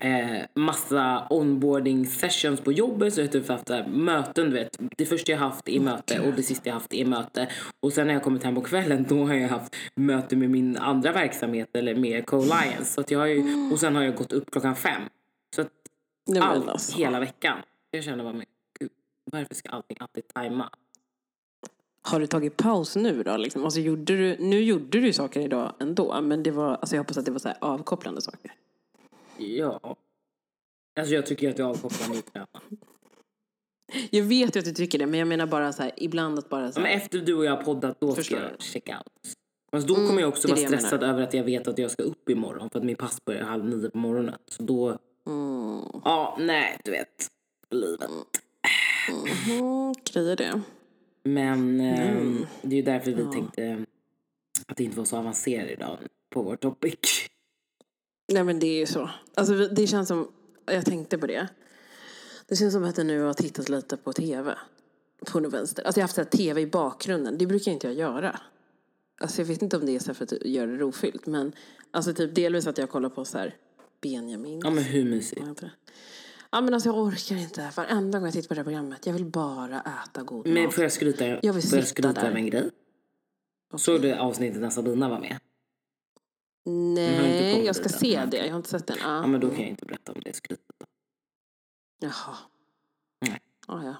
eh, 0.00 0.42
massa 0.54 1.26
onboarding 1.30 2.06
sessions 2.06 2.60
på 2.60 2.72
jobbet. 2.72 3.14
Så 3.14 3.20
jag 3.20 3.26
har 3.26 3.32
typ 3.32 3.48
haft 3.48 3.68
här 3.68 3.86
möten, 3.86 4.50
du 4.50 4.56
vet. 4.56 4.78
Det 4.96 5.06
första 5.06 5.32
jag 5.32 5.38
haft 5.38 5.68
är 5.68 5.80
möte 5.80 6.20
och 6.20 6.32
det 6.32 6.42
sista 6.42 6.68
jag 6.68 6.74
haft 6.74 6.94
är 6.94 7.04
möte. 7.04 7.48
Och 7.80 7.92
sen 7.92 8.06
när 8.06 8.14
jag 8.14 8.22
kommit 8.22 8.44
hem 8.44 8.54
på 8.54 8.60
kvällen 8.60 9.06
då 9.08 9.26
har 9.26 9.34
jag 9.34 9.48
haft 9.48 9.76
möte 9.94 10.36
med 10.36 10.50
min 10.50 10.76
andra 10.76 11.12
verksamhet 11.12 11.76
eller 11.76 11.94
med 11.94 12.26
Co-Lions. 12.26 12.92
Så 12.92 13.00
att 13.00 13.10
jag 13.10 13.18
har 13.18 13.26
ju, 13.26 13.70
och 13.72 13.80
sen 13.80 13.96
har 13.96 14.02
jag 14.02 14.14
gått 14.14 14.32
upp 14.32 14.50
klockan 14.50 14.76
fem. 14.76 15.02
Så 15.54 15.60
att 15.60 15.70
allt 16.40 16.68
alltså. 16.68 16.96
hela 16.96 17.20
veckan. 17.20 17.58
Jag 17.90 18.04
känner 18.04 18.24
bara, 18.24 18.32
men 18.32 18.46
gud, 18.80 18.90
varför 19.32 19.54
ska 19.54 19.68
allting 19.68 19.96
alltid 20.00 20.28
tajma? 20.28 20.70
Har 22.02 22.20
du 22.20 22.26
tagit 22.26 22.56
paus 22.56 22.96
nu 22.96 23.22
då? 23.22 23.36
Liksom? 23.36 23.64
Alltså, 23.64 23.80
gjorde 23.80 24.16
du, 24.16 24.36
nu 24.38 24.60
gjorde 24.60 25.00
du 25.00 25.12
saker 25.12 25.40
idag 25.40 25.72
ändå, 25.80 26.20
men 26.20 26.42
det 26.42 26.50
var, 26.50 26.74
alltså, 26.74 26.96
jag 26.96 27.02
hoppas 27.02 27.18
att 27.18 27.24
det 27.24 27.30
var 27.30 27.38
så 27.38 27.52
avkopplande 27.60 28.22
saker. 28.22 28.52
Ja. 29.42 29.96
Alltså 31.00 31.14
jag 31.14 31.26
tycker 31.26 31.50
att 31.50 31.58
jag 31.58 31.70
avkopplar 31.70 32.08
mig 32.08 32.22
träna. 32.22 32.46
Jag 34.10 34.22
vet 34.24 34.56
ju 34.56 34.58
att 34.58 34.64
du 34.64 34.72
tycker 34.72 34.98
det, 34.98 35.06
men 35.06 35.18
jag 35.18 35.28
menar 35.28 35.46
bara 35.46 35.72
så 35.72 35.82
här, 35.82 35.92
ibland 35.96 36.38
att 36.38 36.48
bara 36.48 36.72
så 36.72 36.80
Men 36.80 36.88
här, 36.90 36.96
efter 36.96 37.18
du 37.18 37.34
och 37.34 37.44
jag 37.44 37.56
har 37.56 37.62
poddat, 37.62 38.00
då 38.00 38.14
ska 38.14 38.34
jag. 38.34 38.62
checka 38.62 38.98
out. 38.98 39.34
Fast 39.72 39.88
då 39.88 39.94
kommer 39.94 40.20
jag 40.20 40.28
också 40.28 40.48
det 40.48 40.52
är 40.54 40.56
vara 40.56 40.70
det 40.70 40.78
stressad 40.78 41.02
över 41.02 41.22
att 41.22 41.34
jag 41.34 41.44
vet 41.44 41.68
att 41.68 41.78
jag 41.78 41.90
ska 41.90 42.02
upp 42.02 42.28
imorgon. 42.28 42.70
För 42.70 42.78
att 42.78 42.84
min 42.84 42.96
pass 42.96 43.24
börjar 43.24 43.42
halv 43.44 43.64
nio 43.64 43.90
på 43.90 43.98
morgonen. 43.98 44.38
Så 44.48 44.62
då, 44.62 44.88
mm, 45.26 45.80
ja 46.04 46.36
nej 46.40 46.78
du 46.84 46.90
vet. 46.90 47.26
Livet. 47.70 48.10
mm, 49.48 49.94
grejer 50.12 50.36
det. 50.36 50.60
Men 51.24 51.80
ehm, 51.80 52.16
Mm. 52.18 52.46
det 52.62 52.74
är 52.74 52.76
ju 52.76 52.82
därför 52.82 53.10
vi 53.12 53.24
tänkte 53.32 53.84
att 54.66 54.76
det 54.76 54.84
inte 54.84 54.98
var 54.98 55.04
så 55.04 55.16
avancerat 55.16 55.70
idag 55.70 55.98
på 56.34 56.42
vår 56.42 56.56
topic. 56.56 56.98
Nej 58.32 58.44
men 58.44 58.58
det 58.58 58.66
är 58.66 58.78
ju 58.78 58.86
så. 58.86 59.10
Alltså 59.34 59.54
det 59.54 59.86
känns 59.86 60.08
som, 60.08 60.28
jag 60.66 60.84
tänkte 60.84 61.18
på 61.18 61.26
det. 61.26 61.48
Det 62.48 62.56
känns 62.56 62.72
som 62.74 62.84
att 62.84 62.98
jag 62.98 63.06
nu 63.06 63.20
har 63.20 63.34
tittat 63.34 63.68
lite 63.68 63.96
på 63.96 64.12
tv. 64.12 64.54
På 65.26 65.40
något 65.40 65.52
vänster. 65.52 65.82
Alltså 65.82 66.00
jag 66.00 66.08
har 66.08 66.16
haft 66.18 66.30
tv 66.30 66.60
i 66.60 66.66
bakgrunden. 66.66 67.38
Det 67.38 67.46
brukar 67.46 67.72
inte 67.72 67.86
jag 67.86 67.96
göra. 67.96 68.40
Alltså 69.20 69.40
jag 69.40 69.46
vet 69.46 69.62
inte 69.62 69.76
om 69.76 69.86
det 69.86 69.92
är 69.96 69.98
så 69.98 70.14
för 70.14 70.24
att 70.24 70.32
göra 70.46 70.66
det 70.66 70.76
rofyllt. 70.76 71.26
Men 71.26 71.52
alltså 71.90 72.14
typ 72.14 72.34
delvis 72.34 72.66
att 72.66 72.78
jag 72.78 72.90
kollar 72.90 73.08
på 73.08 73.24
så 73.24 73.38
här 73.38 73.54
Benjamin. 74.00 74.60
Ja 74.64 74.70
men 74.70 74.84
hur 74.84 75.04
mysigt? 75.04 75.42
Ja 76.50 76.60
men 76.60 76.74
alltså 76.74 76.88
jag 76.88 76.98
orkar 76.98 77.36
inte. 77.36 77.70
Varenda 77.76 78.18
gång 78.18 78.26
jag 78.26 78.32
tittar 78.34 78.48
på 78.48 78.54
det 78.54 78.58
här 78.60 78.64
programmet. 78.64 79.06
Jag 79.06 79.12
vill 79.12 79.24
bara 79.24 79.80
äta 79.80 80.22
god 80.22 80.46
Men 80.46 80.64
mat. 80.64 80.74
får 80.74 80.82
jag 80.84 80.92
skryta, 80.92 81.26
Jag 81.26 81.52
vill 81.52 81.62
får 81.62 81.78
jag 81.78 81.88
skryta 81.88 82.12
där. 82.12 82.24
över 82.26 82.36
en 82.36 82.46
grej? 82.46 82.70
Såg 83.76 84.02
du 84.02 84.12
avsnittet 84.14 84.60
när 84.60 84.70
Sabina 84.70 85.08
var 85.08 85.18
med? 85.20 85.38
Nej, 86.64 87.64
jag 87.64 87.76
ska 87.76 87.88
se 87.88 88.16
Nej, 88.18 88.26
det. 88.30 88.36
Jag 88.36 88.50
har 88.50 88.56
inte 88.56 88.68
sett 88.68 88.86
den. 88.86 88.96
Ja. 89.00 89.16
Ja 89.16 89.26
men 89.26 89.40
då 89.40 89.48
kan 89.48 89.60
jag 89.60 89.68
inte 89.68 89.86
berätta 89.86 90.12
om 90.12 90.20
det 90.24 90.36
skrytet. 90.36 90.66
Jaha. 91.98 92.36
Nej. 93.20 93.40
Ja, 93.68 93.84
ja. 93.84 93.96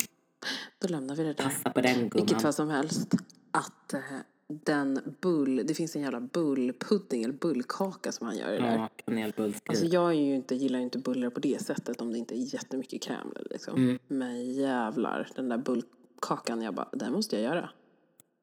Då 0.78 0.88
lämnar 0.88 1.16
vi 1.16 1.22
det 1.22 1.32
där. 1.32 1.44
Passa 1.44 1.70
på 1.70 1.80
den 1.80 2.00
Vilket 2.00 2.26
gumman. 2.26 2.40
fall 2.40 2.52
som 2.52 2.70
helst. 2.70 3.14
Att 3.50 3.94
eh, 3.94 4.00
den 4.46 5.16
bull, 5.20 5.62
det 5.66 5.74
finns 5.74 5.96
en 5.96 6.02
jävla 6.02 6.20
bullpudding 6.20 7.22
eller 7.24 7.34
bullkaka 7.34 8.12
som 8.12 8.26
han 8.26 8.36
gör 8.36 8.52
i 8.52 8.56
det 8.56 8.62
där. 8.62 8.88
Ja. 9.06 9.52
Alltså 9.66 9.84
jag 9.84 10.08
är 10.08 10.12
ju 10.12 10.34
inte, 10.34 10.54
gillar 10.54 10.78
ju 10.78 10.84
inte 10.84 10.98
bullar 10.98 11.30
på 11.30 11.40
det 11.40 11.62
sättet 11.62 12.00
om 12.00 12.12
det 12.12 12.18
inte 12.18 12.34
är 12.34 12.54
jättemycket 12.54 13.02
kräm 13.02 13.32
liksom. 13.50 13.76
Mm. 13.76 13.98
Men 14.08 14.52
jävlar, 14.52 15.28
den 15.34 15.48
där 15.48 15.58
bullkakan, 15.58 16.62
jag 16.62 16.74
bara, 16.74 16.88
den 16.92 17.12
måste 17.12 17.36
jag 17.36 17.44
göra. 17.44 17.70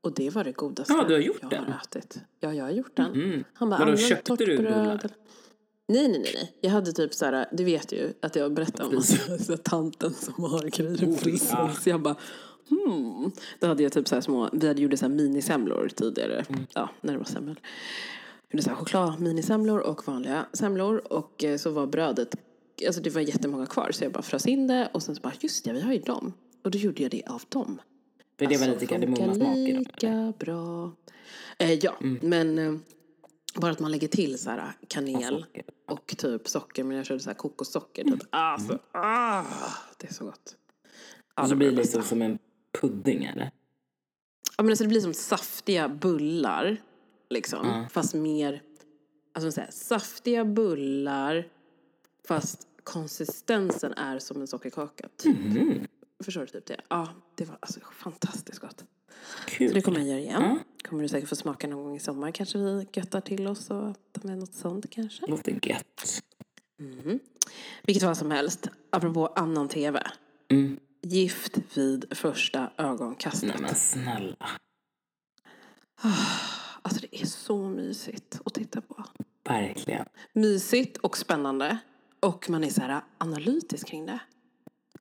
Och 0.02 0.14
det 0.14 0.30
var 0.30 0.44
det 0.44 0.52
godaste 0.52 0.94
Ja, 0.94 1.04
du 1.08 1.14
har 1.14 1.22
gjort 1.22 1.38
jag 1.42 1.50
den? 1.50 1.64
har 1.64 1.80
ätit. 1.82 2.18
Ja, 2.40 2.54
jag 2.54 2.64
har 2.66 2.72
gjort 2.72 2.96
den. 2.96 3.14
Mm. 3.14 3.44
Han 3.54 3.70
bara, 3.70 3.86
Vadå, 3.86 3.98
köpte 3.98 4.36
du 4.36 4.58
bullar? 4.58 5.00
Nej, 5.88 6.08
nej, 6.08 6.20
nej, 6.20 6.32
nej. 6.36 6.54
Jag 6.62 6.72
hade 6.72 6.92
typ 6.92 7.14
så 7.14 7.26
här, 7.26 7.46
du 7.52 7.64
vet 7.64 7.92
ju 7.92 8.14
att 8.22 8.36
jag 8.36 8.54
berättade 8.54 8.96
om 8.96 9.02
så, 9.40 9.58
tanten 9.58 10.14
som 10.14 10.44
har 10.44 10.64
grejer 10.70 11.04
i 11.04 11.06
Oh, 11.08 11.16
frysen. 11.18 11.58
ja. 11.60 11.74
Så 11.74 11.90
jag 11.90 12.02
bara, 12.02 12.16
hmm. 12.70 13.32
Då 13.60 13.68
hade 13.68 13.84
jag 13.84 13.92
typ 13.92 14.08
så 14.08 14.16
här 14.16 14.22
små, 14.22 14.50
vi 14.54 14.68
hade 14.68 14.82
gjort 14.82 15.00
så 15.00 15.06
här 15.06 15.14
minisemlor 15.14 15.90
tidigare. 15.96 16.46
Mm. 16.50 16.66
Ja, 16.74 16.90
när 17.02 17.14
det 17.14 17.18
var 17.20 17.26
semmel. 17.26 17.60
Gjorde 18.52 18.64
så 18.64 18.70
här 18.70 18.78
choklad 18.78 19.20
minisemlor 19.20 19.80
och 19.80 20.08
vanliga 20.08 20.46
semlor. 20.54 21.14
Och 21.14 21.44
eh, 21.44 21.58
så 21.58 21.72
var 21.72 21.88
brödet, 21.88 22.36
alltså 22.88 23.02
det 23.02 23.10
var 23.10 23.22
jättemånga 23.22 23.66
kvar. 23.66 23.92
Så 23.92 24.04
jag 24.04 24.12
bara 24.12 24.24
frös 24.24 24.48
in 24.48 24.68
det 24.68 24.90
och 24.94 25.04
sen 25.04 25.16
så 25.16 25.22
bara, 25.22 25.34
just 25.40 25.66
det, 25.66 25.74
vi 25.74 25.82
har 25.82 25.94
ju 25.94 26.00
dem. 26.00 26.34
Och 26.64 26.72
då 26.72 26.78
gjorde 26.78 27.02
jag 27.04 27.12
det 27.12 27.24
av 27.28 27.42
dem. 27.50 27.82
För 28.40 28.46
det 28.46 28.58
var 28.58 28.68
Alltså, 28.68 28.80
lite 28.80 28.86
kardemummasmak 28.86 29.58
i 29.58 29.72
dem. 29.74 29.80
lika 29.84 30.34
bra. 30.40 30.92
Eh, 31.58 31.74
ja, 31.74 31.96
Mm. 32.02 32.20
men 32.22 32.58
eh, 32.58 32.80
bara 33.56 33.72
att 33.72 33.80
man 33.80 33.92
lägger 33.92 34.08
till 34.08 34.40
så 34.40 34.50
här 34.50 34.74
kanel 34.88 35.46
Och 35.86 35.94
och 35.94 36.08
typ 36.18 36.48
socker. 36.48 36.84
Men 36.84 36.98
jag 36.98 37.06
körde 37.06 37.20
så 37.20 37.30
här 37.30 37.36
kokossocker. 37.36 38.02
Mm. 38.02 38.20
Typ. 38.20 38.28
Alltså, 38.32 38.80
ah, 38.92 39.44
det 39.98 40.08
är 40.10 40.14
så 40.14 40.26
gott. 40.26 40.56
Och 41.42 41.44
så 41.44 41.50
det 41.50 41.56
blir 41.56 41.68
var 41.68 41.76
det 41.76 41.82
liksom 41.82 42.04
som 42.04 42.22
en 42.22 42.40
pudding 42.82 43.24
eller? 43.24 43.52
Ja, 44.58 44.64
men 44.64 44.70
alltså 44.70 44.84
det 44.84 44.88
blir 44.90 45.02
som 45.02 45.14
saftiga 45.14 45.90
bullar. 45.90 46.78
Liksom. 47.30 47.68
Ja. 47.68 47.88
Fast 47.92 48.14
mer, 48.14 48.62
alltså 49.34 49.52
så 49.52 49.62
här, 49.62 49.72
saftiga 49.72 50.46
bullar. 50.46 51.48
Fast 52.28 52.68
konsistensen 52.84 53.94
är 53.94 54.20
som 54.20 54.42
en 54.42 54.48
sockerkaka. 54.48 55.08
Typ. 55.18 55.38
Mhm. 55.40 55.88
Förstår 56.24 56.42
du 56.42 56.48
typ 56.48 56.66
det? 56.66 56.82
Ja, 56.90 57.08
det 57.36 57.46
var 57.46 57.58
alltså 57.60 57.80
fantastiskt 57.94 58.60
gott. 58.60 58.86
Så 59.24 59.50
Kul. 59.50 59.74
det 59.74 59.82
kommer 59.82 60.00
jag 60.00 60.08
göra 60.08 60.20
igen. 60.20 60.42
Ja. 60.42 60.60
Kommer 60.90 61.04
du 61.04 61.10
säkert 61.10 61.30
få 61.30 61.36
smaka 61.36 61.68
någon 61.68 61.84
gång 61.84 61.96
i 61.96 62.00
sommar. 62.00 62.32
Kanske 62.32 62.58
vi 62.58 62.88
göttar 62.94 63.22
till 63.22 63.48
oss 63.48 63.70
och 63.70 63.96
tar 64.12 64.28
med 64.28 64.38
något 64.38 64.54
sånt 64.54 64.90
kanske. 64.90 65.28
Låter 65.28 65.68
gött. 65.68 66.24
Mm. 66.80 67.20
Vilket 67.84 68.04
fall 68.04 68.16
som 68.16 68.32
helst, 68.32 68.68
apropå 68.90 69.28
annan 69.28 69.70
tv. 69.70 70.12
Mm. 70.50 70.80
Gift 71.02 71.58
vid 71.78 72.18
första 72.18 72.72
ögonkastet. 72.78 73.50
Nej 73.50 73.62
men 73.62 73.76
snälla. 73.76 74.50
Alltså 76.82 77.02
det 77.02 77.22
är 77.22 77.26
så 77.26 77.70
mysigt 77.70 78.40
att 78.46 78.54
titta 78.54 78.82
på. 78.82 79.04
Verkligen. 79.44 80.06
Mysigt 80.34 80.98
och 80.98 81.18
spännande. 81.18 81.78
Och 82.20 82.50
man 82.50 82.64
är 82.64 82.70
så 82.70 82.82
här 82.82 83.02
analytisk 83.18 83.88
kring 83.88 84.06
det. 84.06 84.20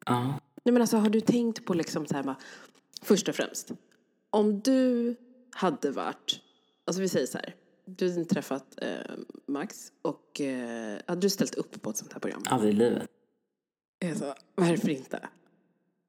Ja. 0.06 0.40
Nej 0.68 0.72
men 0.72 0.82
alltså 0.82 0.96
har 0.96 1.10
du 1.10 1.20
tänkt 1.20 1.64
på 1.64 1.74
liksom 1.74 2.06
så 2.06 2.14
här 2.14 2.22
bara, 2.22 2.36
först 3.02 3.28
och 3.28 3.34
främst. 3.34 3.72
Om 4.30 4.60
du 4.60 5.16
hade 5.50 5.90
varit, 5.90 6.40
alltså 6.84 7.02
vi 7.02 7.08
säger 7.08 7.26
så 7.26 7.38
här. 7.38 7.54
Du 7.84 8.10
hade 8.10 8.24
träffat 8.24 8.82
eh, 8.82 8.88
Max 9.46 9.92
och 10.02 10.40
eh, 10.40 10.98
hade 11.06 11.20
du 11.20 11.30
ställt 11.30 11.54
upp 11.54 11.82
på 11.82 11.90
ett 11.90 11.96
sånt 11.96 12.12
här 12.12 12.20
program? 12.20 12.42
Aldrig 12.46 12.74
i 12.74 12.76
livet. 12.76 13.08
Sa, 14.18 14.34
varför 14.54 14.88
inte? 14.88 15.28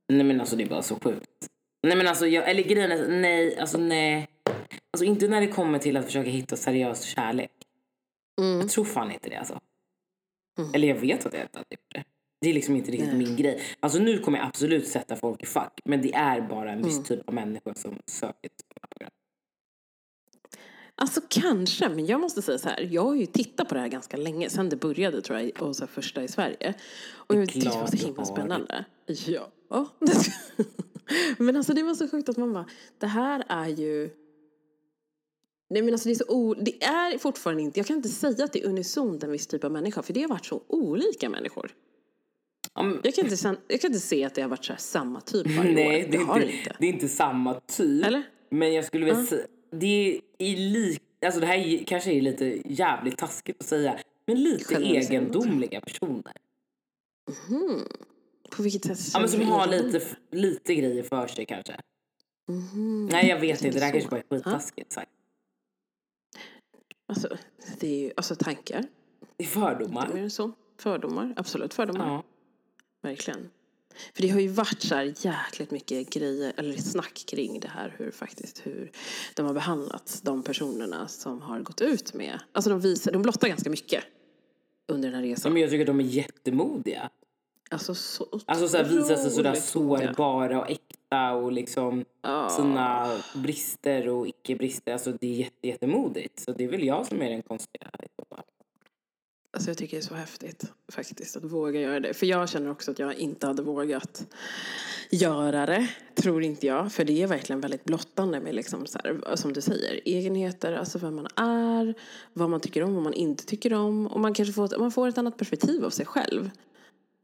Nej 0.09 0.23
men 0.23 0.39
alltså 0.39 0.55
det 0.55 0.63
är 0.63 0.69
bara 0.69 0.81
så 0.81 0.99
sjukt. 0.99 1.47
Nej 1.83 1.97
men 1.97 2.07
alltså 2.07 2.27
jag, 2.27 2.49
eller 2.49 2.63
grejen 2.63 2.91
är, 2.91 3.07
nej, 3.07 3.59
alltså 3.59 3.77
nej. 3.77 4.29
Alltså 4.91 5.05
inte 5.05 5.27
när 5.27 5.41
det 5.41 5.47
kommer 5.47 5.79
till 5.79 5.97
att 5.97 6.05
försöka 6.05 6.29
hitta 6.29 6.55
seriös 6.55 7.03
kärlek. 7.03 7.51
Mm. 8.41 8.59
Jag 8.59 8.69
tror 8.69 8.85
fan 8.85 9.11
inte 9.11 9.29
det 9.29 9.35
alltså. 9.35 9.59
Mm. 10.59 10.71
Eller 10.73 10.87
jag 10.87 10.95
vet 10.95 11.25
att 11.25 11.33
jag 11.33 11.43
inte 11.43 11.57
hade 11.57 11.75
gjort 11.75 11.93
det. 11.93 12.03
Det 12.41 12.49
är 12.49 12.53
liksom 12.53 12.75
inte 12.75 12.91
riktigt 12.91 13.07
Nej. 13.13 13.17
min 13.17 13.35
grej. 13.35 13.61
Alltså 13.79 13.99
nu 13.99 14.17
kommer 14.17 14.37
jag 14.37 14.47
absolut 14.47 14.87
sätta 14.87 15.15
folk 15.15 15.43
i 15.43 15.45
fack. 15.45 15.79
Men 15.85 16.01
det 16.01 16.13
är 16.13 16.41
bara 16.41 16.71
en 16.71 16.81
viss 16.81 16.93
Mm. 16.93 17.03
typ 17.03 17.27
av 17.27 17.33
människa 17.33 17.73
som 17.75 17.99
söker 18.05 18.49
sådana 18.61 18.87
program. 18.89 19.11
Alltså 20.95 21.21
kanske, 21.29 21.89
men 21.89 22.05
jag 22.05 22.21
måste 22.21 22.41
säga 22.41 22.57
så 22.57 22.69
här. 22.69 22.87
Jag 22.91 23.03
har 23.03 23.15
ju 23.15 23.25
tittat 23.25 23.69
på 23.69 23.75
det 23.75 23.81
här 23.81 23.87
ganska 23.87 24.17
länge, 24.17 24.49
sen 24.49 24.69
det 24.69 24.75
började 24.75 25.21
tror 25.21 25.39
jag, 25.39 25.61
och 25.61 25.75
så 25.75 25.83
här, 25.83 25.87
första 25.87 26.23
i 26.23 26.27
Sverige. 26.27 26.73
Och 27.11 27.35
jag 27.35 27.49
tyckte 27.49 27.69
det 27.69 27.75
var 27.75 27.87
så 27.87 27.97
himla 27.97 28.25
spännande. 28.25 28.85
Ja. 29.05 29.51
men 31.37 31.55
alltså 31.55 31.73
det 31.73 31.83
var 31.83 31.93
så 31.93 32.07
sjukt 32.07 32.29
att 32.29 32.37
man 32.37 32.53
bara, 32.53 32.65
det 32.97 33.07
här 33.07 33.43
är 33.47 33.67
ju... 33.67 34.09
Nej 35.69 35.81
men 35.81 35.93
alltså 35.93 36.09
det 36.09 36.13
är 36.13 36.15
så 36.15 36.25
o... 36.27 36.53
Det 36.53 36.83
är 36.83 37.17
fortfarande 37.17 37.63
inte, 37.63 37.79
jag 37.79 37.87
kan 37.87 37.95
inte 37.95 38.09
säga 38.09 38.45
att 38.45 38.53
det 38.53 38.59
är 38.61 38.67
unisont 38.67 39.23
en 39.23 39.31
viss 39.31 39.47
typ 39.47 39.63
av 39.63 39.71
människa, 39.71 40.01
för 40.01 40.13
det 40.13 40.21
har 40.21 40.29
varit 40.29 40.45
så 40.45 40.63
olika 40.67 41.29
människor. 41.29 41.71
Jag 42.73 43.13
kan 43.15 43.25
inte, 43.25 43.55
jag 43.67 43.81
kan 43.81 43.87
inte 43.87 43.99
se 43.99 44.23
att 44.23 44.35
det 44.35 44.41
har 44.41 44.49
varit 44.49 44.65
så 44.65 44.73
här 44.73 44.79
samma 44.79 45.21
typ 45.21 45.47
varje 45.57 45.71
Nej, 45.73 45.87
år. 45.87 45.91
det 45.91 46.11
Det 46.11 46.17
är, 46.17 46.25
har 46.25 46.39
det 46.39 46.45
inte, 46.45 46.57
inte. 46.57 46.75
det 46.79 46.85
är 46.85 46.93
inte 46.93 47.07
samma 47.07 47.59
typ. 47.59 48.05
Eller? 48.05 48.23
Men 48.49 48.73
jag 48.73 48.85
skulle 48.85 49.05
vilja 49.05 49.25
säga, 49.25 49.45
det 49.71 49.85
är 49.87 50.21
i 50.37 50.55
lik, 50.55 51.01
alltså 51.25 51.39
det 51.39 51.45
här 51.47 51.57
är, 51.57 51.83
kanske 51.83 52.11
är 52.11 52.21
lite 52.21 52.61
jävligt 52.65 53.17
taskigt 53.17 53.57
att 53.59 53.65
säga, 53.67 53.99
men 54.27 54.43
lite 54.43 54.75
egendomliga 54.75 55.81
personer. 55.81 56.33
Hmm. 57.47 57.79
På 58.51 58.63
vilket 58.63 58.85
sätt? 58.85 58.99
Ja, 59.13 59.19
men 59.19 59.29
som 59.29 59.41
har 59.47 59.67
lite, 59.67 60.01
lite 60.31 60.75
grejer 60.75 61.03
för 61.03 61.27
sig 61.27 61.45
kanske. 61.45 61.75
Mhm. 62.47 63.05
Nej 63.11 63.27
jag 63.29 63.39
vet 63.39 63.61
Jag 63.61 63.67
inte, 63.69 63.79
det 63.79 63.85
här 63.85 63.91
kanske 63.91 64.09
bara 64.09 64.19
är 64.19 64.23
skittaskigt 64.37 64.91
sagt. 64.93 65.11
Alltså, 67.07 67.37
det 67.79 67.87
är 67.87 67.99
ju, 68.03 68.11
alltså 68.17 68.35
tankar. 68.35 68.83
Det 69.37 69.43
är 69.43 69.47
Är 69.47 69.51
fördomar. 69.51 70.09
det 70.13 70.29
så? 70.29 70.51
Fördomar, 70.77 71.33
absolut 71.37 71.73
fördomar. 71.73 72.07
Ja. 72.07 72.23
Verkligen. 73.01 73.49
För 74.13 74.21
det 74.21 74.29
har 74.29 74.39
ju 74.39 74.47
varit 74.47 74.81
så 74.81 74.95
här 74.95 75.13
jäkligt 75.17 75.71
mycket 75.71 76.09
grejer, 76.09 76.53
eller 76.57 76.77
snack 76.77 77.23
kring 77.27 77.59
det 77.59 77.67
här 77.67 77.95
hur 77.97 78.11
faktiskt 78.11 78.61
hur 78.67 78.91
de 79.35 79.45
har 79.45 79.53
behandlats, 79.53 80.21
de 80.21 80.43
personerna 80.43 81.07
som 81.07 81.41
har 81.41 81.59
gått 81.59 81.81
ut 81.81 82.13
med. 82.13 82.39
Alltså 82.51 82.69
de 82.69 82.79
visar, 82.79 83.11
de 83.11 83.21
blottar 83.21 83.47
ganska 83.47 83.69
mycket 83.69 84.03
under 84.87 85.09
den 85.09 85.19
här 85.19 85.25
Ja, 85.25 85.31
resan. 85.33 85.53
Men 85.53 85.61
jag 85.61 85.71
tycker 85.71 85.81
att 85.83 85.87
de 85.87 85.99
är 85.99 86.03
jättemodiga. 86.03 87.09
Alltså 87.71 87.95
så 87.95 88.39
Alltså 88.45 88.67
så 88.67 88.77
här, 88.77 88.83
visa 88.83 89.15
sig 89.15 89.31
sådär 89.31 89.53
sårbara 89.53 90.59
och 90.61 90.69
äkta 90.69 91.31
och 91.31 91.51
liksom 91.51 92.05
Ja. 92.21 92.49
sina 92.49 93.17
brister 93.35 94.07
och 94.07 94.27
icke-brister. 94.27 94.93
Alltså 94.93 95.11
det 95.11 95.27
är 95.27 95.33
jätte, 95.33 95.67
jättemodigt. 95.67 96.39
Så 96.39 96.51
det 96.51 96.63
är 96.63 96.67
väl 96.67 96.83
jag 96.83 97.07
som 97.07 97.21
är 97.21 97.29
den 97.29 97.41
konstiga. 97.41 97.89
Alltså 99.51 99.69
jag 99.69 99.77
tycker 99.77 99.97
det 99.97 100.01
är 100.03 100.07
så 100.07 100.13
häftigt 100.13 100.71
faktiskt 100.91 101.35
att 101.37 101.43
våga 101.43 101.79
göra 101.81 101.99
det. 101.99 102.13
För 102.13 102.25
jag 102.25 102.49
känner 102.49 102.71
också 102.71 102.91
att 102.91 102.99
jag 102.99 103.15
inte 103.15 103.47
hade 103.47 103.61
vågat 103.61 104.23
göra 105.11 105.65
det, 105.65 105.89
tror 106.15 106.43
inte 106.43 106.67
jag. 106.67 106.91
För 106.91 107.05
det 107.05 107.21
är 107.23 107.27
verkligen 107.27 107.61
väldigt 107.61 107.83
blottande 107.85 108.39
med 108.39 108.55
liksom 108.55 108.85
så 108.85 108.99
här, 109.03 109.35
som 109.35 109.53
du 109.53 109.61
säger, 109.61 109.99
egenheter, 110.05 110.73
alltså 110.73 110.99
vem 110.99 111.15
man 111.15 111.27
är, 111.35 111.93
vad 112.33 112.49
man 112.49 112.59
tycker 112.59 112.83
om, 112.83 112.93
vad 112.93 113.03
man 113.03 113.13
inte 113.13 113.45
tycker 113.45 113.73
om. 113.73 114.07
Och 114.07 114.19
man 114.19 114.33
kanske 114.33 114.53
får, 114.53 114.65
ett- 114.65 114.79
man 114.79 114.91
får 114.91 115.07
ett 115.07 115.17
annat 115.17 115.37
perspektiv 115.37 115.85
av 115.85 115.89
sig 115.89 116.05
själv. 116.05 116.49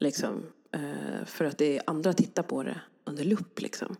Liksom, 0.00 0.42
eh, 0.72 1.24
för 1.26 1.44
att 1.44 1.58
det 1.58 1.76
är 1.76 1.82
andra 1.86 2.12
tittar 2.12 2.42
på 2.42 2.62
det 2.62 2.80
under 3.04 3.24
lupp 3.24 3.60
liksom. 3.60 3.96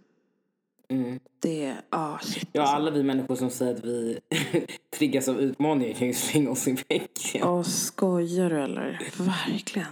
Mm. 0.89 1.21
Det 1.41 1.77
ah 1.91 2.19
shit 2.19 2.49
Ja, 2.53 2.61
alltså. 2.63 2.77
alla 2.77 2.91
vi 2.91 3.03
människor 3.03 3.35
som 3.37 3.51
säger 3.51 3.75
att 3.75 3.85
vi 3.85 4.21
triggas 4.99 5.29
av 5.29 5.41
utmaningar 5.41 5.95
kan 5.95 6.07
ju 6.09 6.15
slänga 6.15 6.51
oss 6.51 6.69
i 6.69 6.73
väggen. 6.89 7.49
Åh, 7.49 7.63
skojar 7.63 8.51
du 8.51 8.57
eller? 8.63 9.01
Verkligen. 9.19 9.89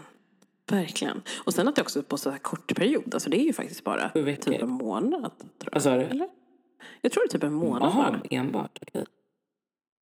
Verkligen. 0.70 1.22
Och 1.44 1.54
sen 1.54 1.68
att 1.68 1.76
det 1.76 1.82
också 1.82 1.98
är 1.98 2.02
på 2.02 2.16
så 2.16 2.30
här 2.30 2.38
kort 2.38 2.74
period. 2.76 3.14
Alltså 3.14 3.30
det 3.30 3.40
är 3.40 3.44
ju 3.44 3.52
faktiskt 3.52 3.84
bara 3.84 4.08
typ 4.08 4.62
en 4.62 4.70
månad. 4.70 5.30
Tror 5.38 5.48
jag. 5.58 5.72
Vad 5.72 5.82
sa 5.82 5.96
du? 5.96 6.02
Eller? 6.02 6.28
Jag 7.00 7.12
tror 7.12 7.22
det 7.22 7.28
är 7.28 7.32
typ 7.38 7.42
en 7.42 7.52
månad 7.52 7.94
bara. 7.94 8.20
Jaha, 8.30 8.40
enbart. 8.40 8.78
Okej. 8.82 9.04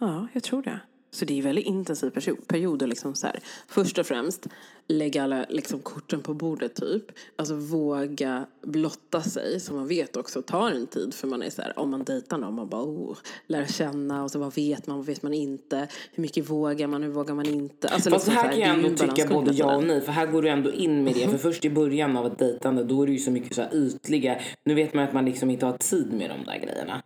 Ja, 0.00 0.26
jag 0.32 0.42
tror 0.42 0.62
det. 0.62 0.80
Så 1.14 1.24
det 1.24 1.34
är 1.34 1.38
en 1.38 1.44
väldigt 1.44 1.66
intensiv 1.66 2.10
period. 2.46 2.88
Liksom 2.88 3.14
så 3.14 3.26
här, 3.26 3.40
först 3.68 3.98
och 3.98 4.06
främst 4.06 4.46
lägga 4.88 5.22
alla 5.22 5.46
liksom, 5.48 5.80
korten 5.80 6.20
på 6.20 6.34
bordet 6.34 6.74
typ. 6.74 7.04
Alltså 7.36 7.54
våga 7.54 8.46
blotta 8.62 9.22
sig. 9.22 9.60
Som 9.60 9.76
man 9.76 9.88
vet 9.88 10.16
också 10.16 10.42
tar 10.42 10.70
en 10.70 10.86
tid. 10.86 11.14
För 11.14 11.28
man 11.28 11.42
är 11.42 11.50
så 11.50 11.62
här, 11.62 11.78
om 11.78 11.90
man 11.90 12.04
dejtar 12.04 12.38
någon, 12.38 12.54
man 12.54 12.68
bara 12.68 12.82
oh, 12.82 13.16
lär 13.46 13.66
känna. 13.66 14.22
Och 14.22 14.30
så 14.30 14.38
vad 14.38 14.54
vet 14.54 14.86
man, 14.86 14.96
vad 14.96 15.06
vet 15.06 15.22
man 15.22 15.34
inte. 15.34 15.88
Hur 16.12 16.22
mycket 16.22 16.50
vågar 16.50 16.86
man, 16.86 17.02
hur 17.02 17.10
vågar 17.10 17.34
man 17.34 17.46
inte. 17.46 17.88
Alltså, 17.88 18.10
Fast 18.10 18.26
liksom 18.26 18.44
här 18.44 18.52
så 18.52 18.60
kan 18.60 18.68
jag 18.68 18.84
ändå 18.84 19.06
tycka 19.06 19.28
både 19.28 19.52
ja 19.52 19.76
och 19.76 19.84
nej. 19.84 20.00
För 20.00 20.12
här 20.12 20.26
går 20.26 20.42
du 20.42 20.48
ändå 20.48 20.72
in 20.72 21.04
med 21.04 21.14
det. 21.14 21.26
Mhm. 21.26 21.30
För 21.30 21.38
först 21.38 21.64
i 21.64 21.70
början 21.70 22.16
av 22.16 22.26
ett 22.26 22.38
dejtande 22.38 22.84
då 22.84 23.02
är 23.02 23.06
det 23.06 23.12
ju 23.12 23.18
så 23.18 23.30
mycket 23.30 23.54
så 23.54 23.62
här 23.62 23.74
ytliga. 23.74 24.40
Nu 24.64 24.74
vet 24.74 24.94
man 24.94 25.04
att 25.04 25.12
man 25.12 25.24
liksom 25.24 25.50
inte 25.50 25.66
har 25.66 25.78
tid 25.78 26.12
med 26.12 26.30
de 26.30 26.44
där 26.44 26.58
grejerna. 26.58 27.02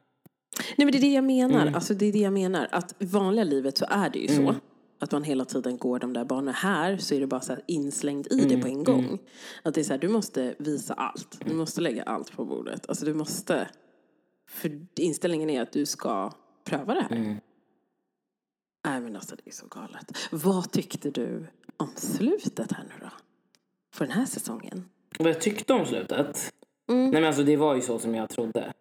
Nej 0.77 0.87
men 0.87 0.93
det 0.93 0.99
är 0.99 1.01
det 1.01 1.15
jag 1.15 1.25
menar. 1.25 1.63
Mm. 1.63 1.75
Alltså, 1.75 1.95
det 1.95 2.07
är 2.07 2.13
det 2.13 2.19
jag 2.19 2.33
menar. 2.33 2.69
Att 2.73 2.95
i 2.99 3.05
vanliga 3.07 3.45
livet 3.45 3.79
så 3.79 3.87
är 3.89 4.11
det 4.11 4.19
ju 4.19 4.29
så. 4.29 4.55
Att 4.99 5.13
man 5.13 5.25
hela 5.25 5.45
tiden 5.45 5.79
går 5.79 5.99
de 5.99 6.13
där 6.13 6.25
banorna. 6.25 6.53
Här 6.53 6.97
så 6.97 7.15
är 7.15 7.21
det 7.21 7.27
bara 7.27 7.41
så 7.41 7.57
inslängd 7.67 8.27
i 8.31 8.35
Mm, 8.35 8.49
det 8.49 8.63
på 8.63 8.69
en 8.69 8.85
gång. 8.85 9.19
Att 9.63 9.75
det 9.75 9.81
är 9.81 9.85
så 9.85 9.93
här, 9.93 9.99
du 10.01 10.09
måste 10.09 10.55
visa 10.59 10.95
allt. 10.95 11.41
Du 11.45 11.55
måste 11.55 11.81
lägga 11.81 12.03
allt 12.03 12.33
på 12.33 12.45
bordet. 12.45 12.89
Alltså 12.89 13.05
du 13.05 13.15
måste. 13.15 13.69
För 14.51 14.87
inställningen 14.97 15.51
är 15.51 15.63
att 15.63 15.73
du 15.73 15.87
ska 15.87 16.33
pröva 16.65 16.95
det 16.95 17.01
här. 17.01 17.17
Mm. 17.17 17.37
Nej 18.87 19.01
men 19.01 19.17
alltså 19.17 19.37
det 19.37 19.51
är 19.51 19.55
så 19.55 19.67
galet. 19.67 20.13
Vad 20.31 20.71
tyckte 20.71 21.11
du 21.11 21.47
om 21.77 21.89
slutet 21.97 22.73
här 22.73 22.85
nu 22.85 22.95
då? 23.01 23.11
För 23.95 24.05
den 24.05 24.15
här 24.15 24.27
säsongen? 24.27 24.89
Vad 25.19 25.29
jag 25.29 25.41
tyckte 25.41 25.73
om 25.73 25.87
slutet? 25.87 26.53
Nej 26.89 27.11
men 27.13 27.25
alltså 27.25 27.43
det 27.43 27.57
var 27.57 27.75
ju 27.75 27.81
så 27.81 27.99
som 27.99 28.15
jag 28.15 28.29
trodde. 28.29 28.73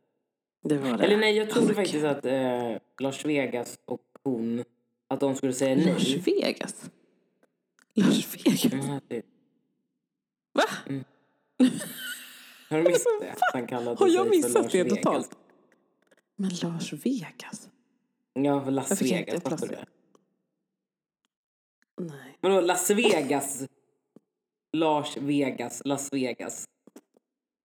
Det 0.70 0.78
var 0.78 0.98
det. 0.98 1.04
Eller 1.04 1.18
nej 1.18 1.36
jag 1.38 1.50
trodde 1.50 1.68
Alltså, 1.68 1.82
faktiskt 1.82 2.06
att 2.06 2.26
eh, 2.26 2.78
Lars 3.00 3.26
Vegas 3.26 3.80
och 3.86 4.02
hon, 4.24 4.64
att 5.08 5.20
de 5.20 5.36
skulle 5.36 5.54
säga 5.54 5.76
nej. 5.76 5.86
Las 5.86 6.28
Vegas? 6.28 6.92
Las 7.94 8.36
Vegas? 8.36 8.66
Mm, 8.74 9.00
typ. 9.10 9.26
Va? 10.54 10.64
Har 12.70 12.78
du 12.78 12.84
missat 12.84 13.08
det? 13.22 13.36
Han 13.54 13.68
kallade 13.68 13.98
Har 14.00 14.08
jag 14.08 14.30
missat 14.30 14.54
Lars 14.54 14.72
det 14.72 14.84
Vegas. 14.84 14.98
totalt? 14.98 15.38
Men 16.36 16.50
Las 16.50 16.94
Vegas? 16.94 17.70
Ja, 18.34 18.64
för 18.64 18.72
Las 18.72 18.92
inte 18.92 19.04
Vegas. 19.04 19.44
Fattar 19.44 19.68
du 19.68 19.76
det? 19.76 19.86
Nej. 21.98 22.38
Vadå 22.42 22.62
Las 22.62 22.90
Vegas? 22.90 23.64
Lars 24.74 25.18
Vegas, 25.18 25.82
Las 25.86 26.14
Vegas. 26.14 26.66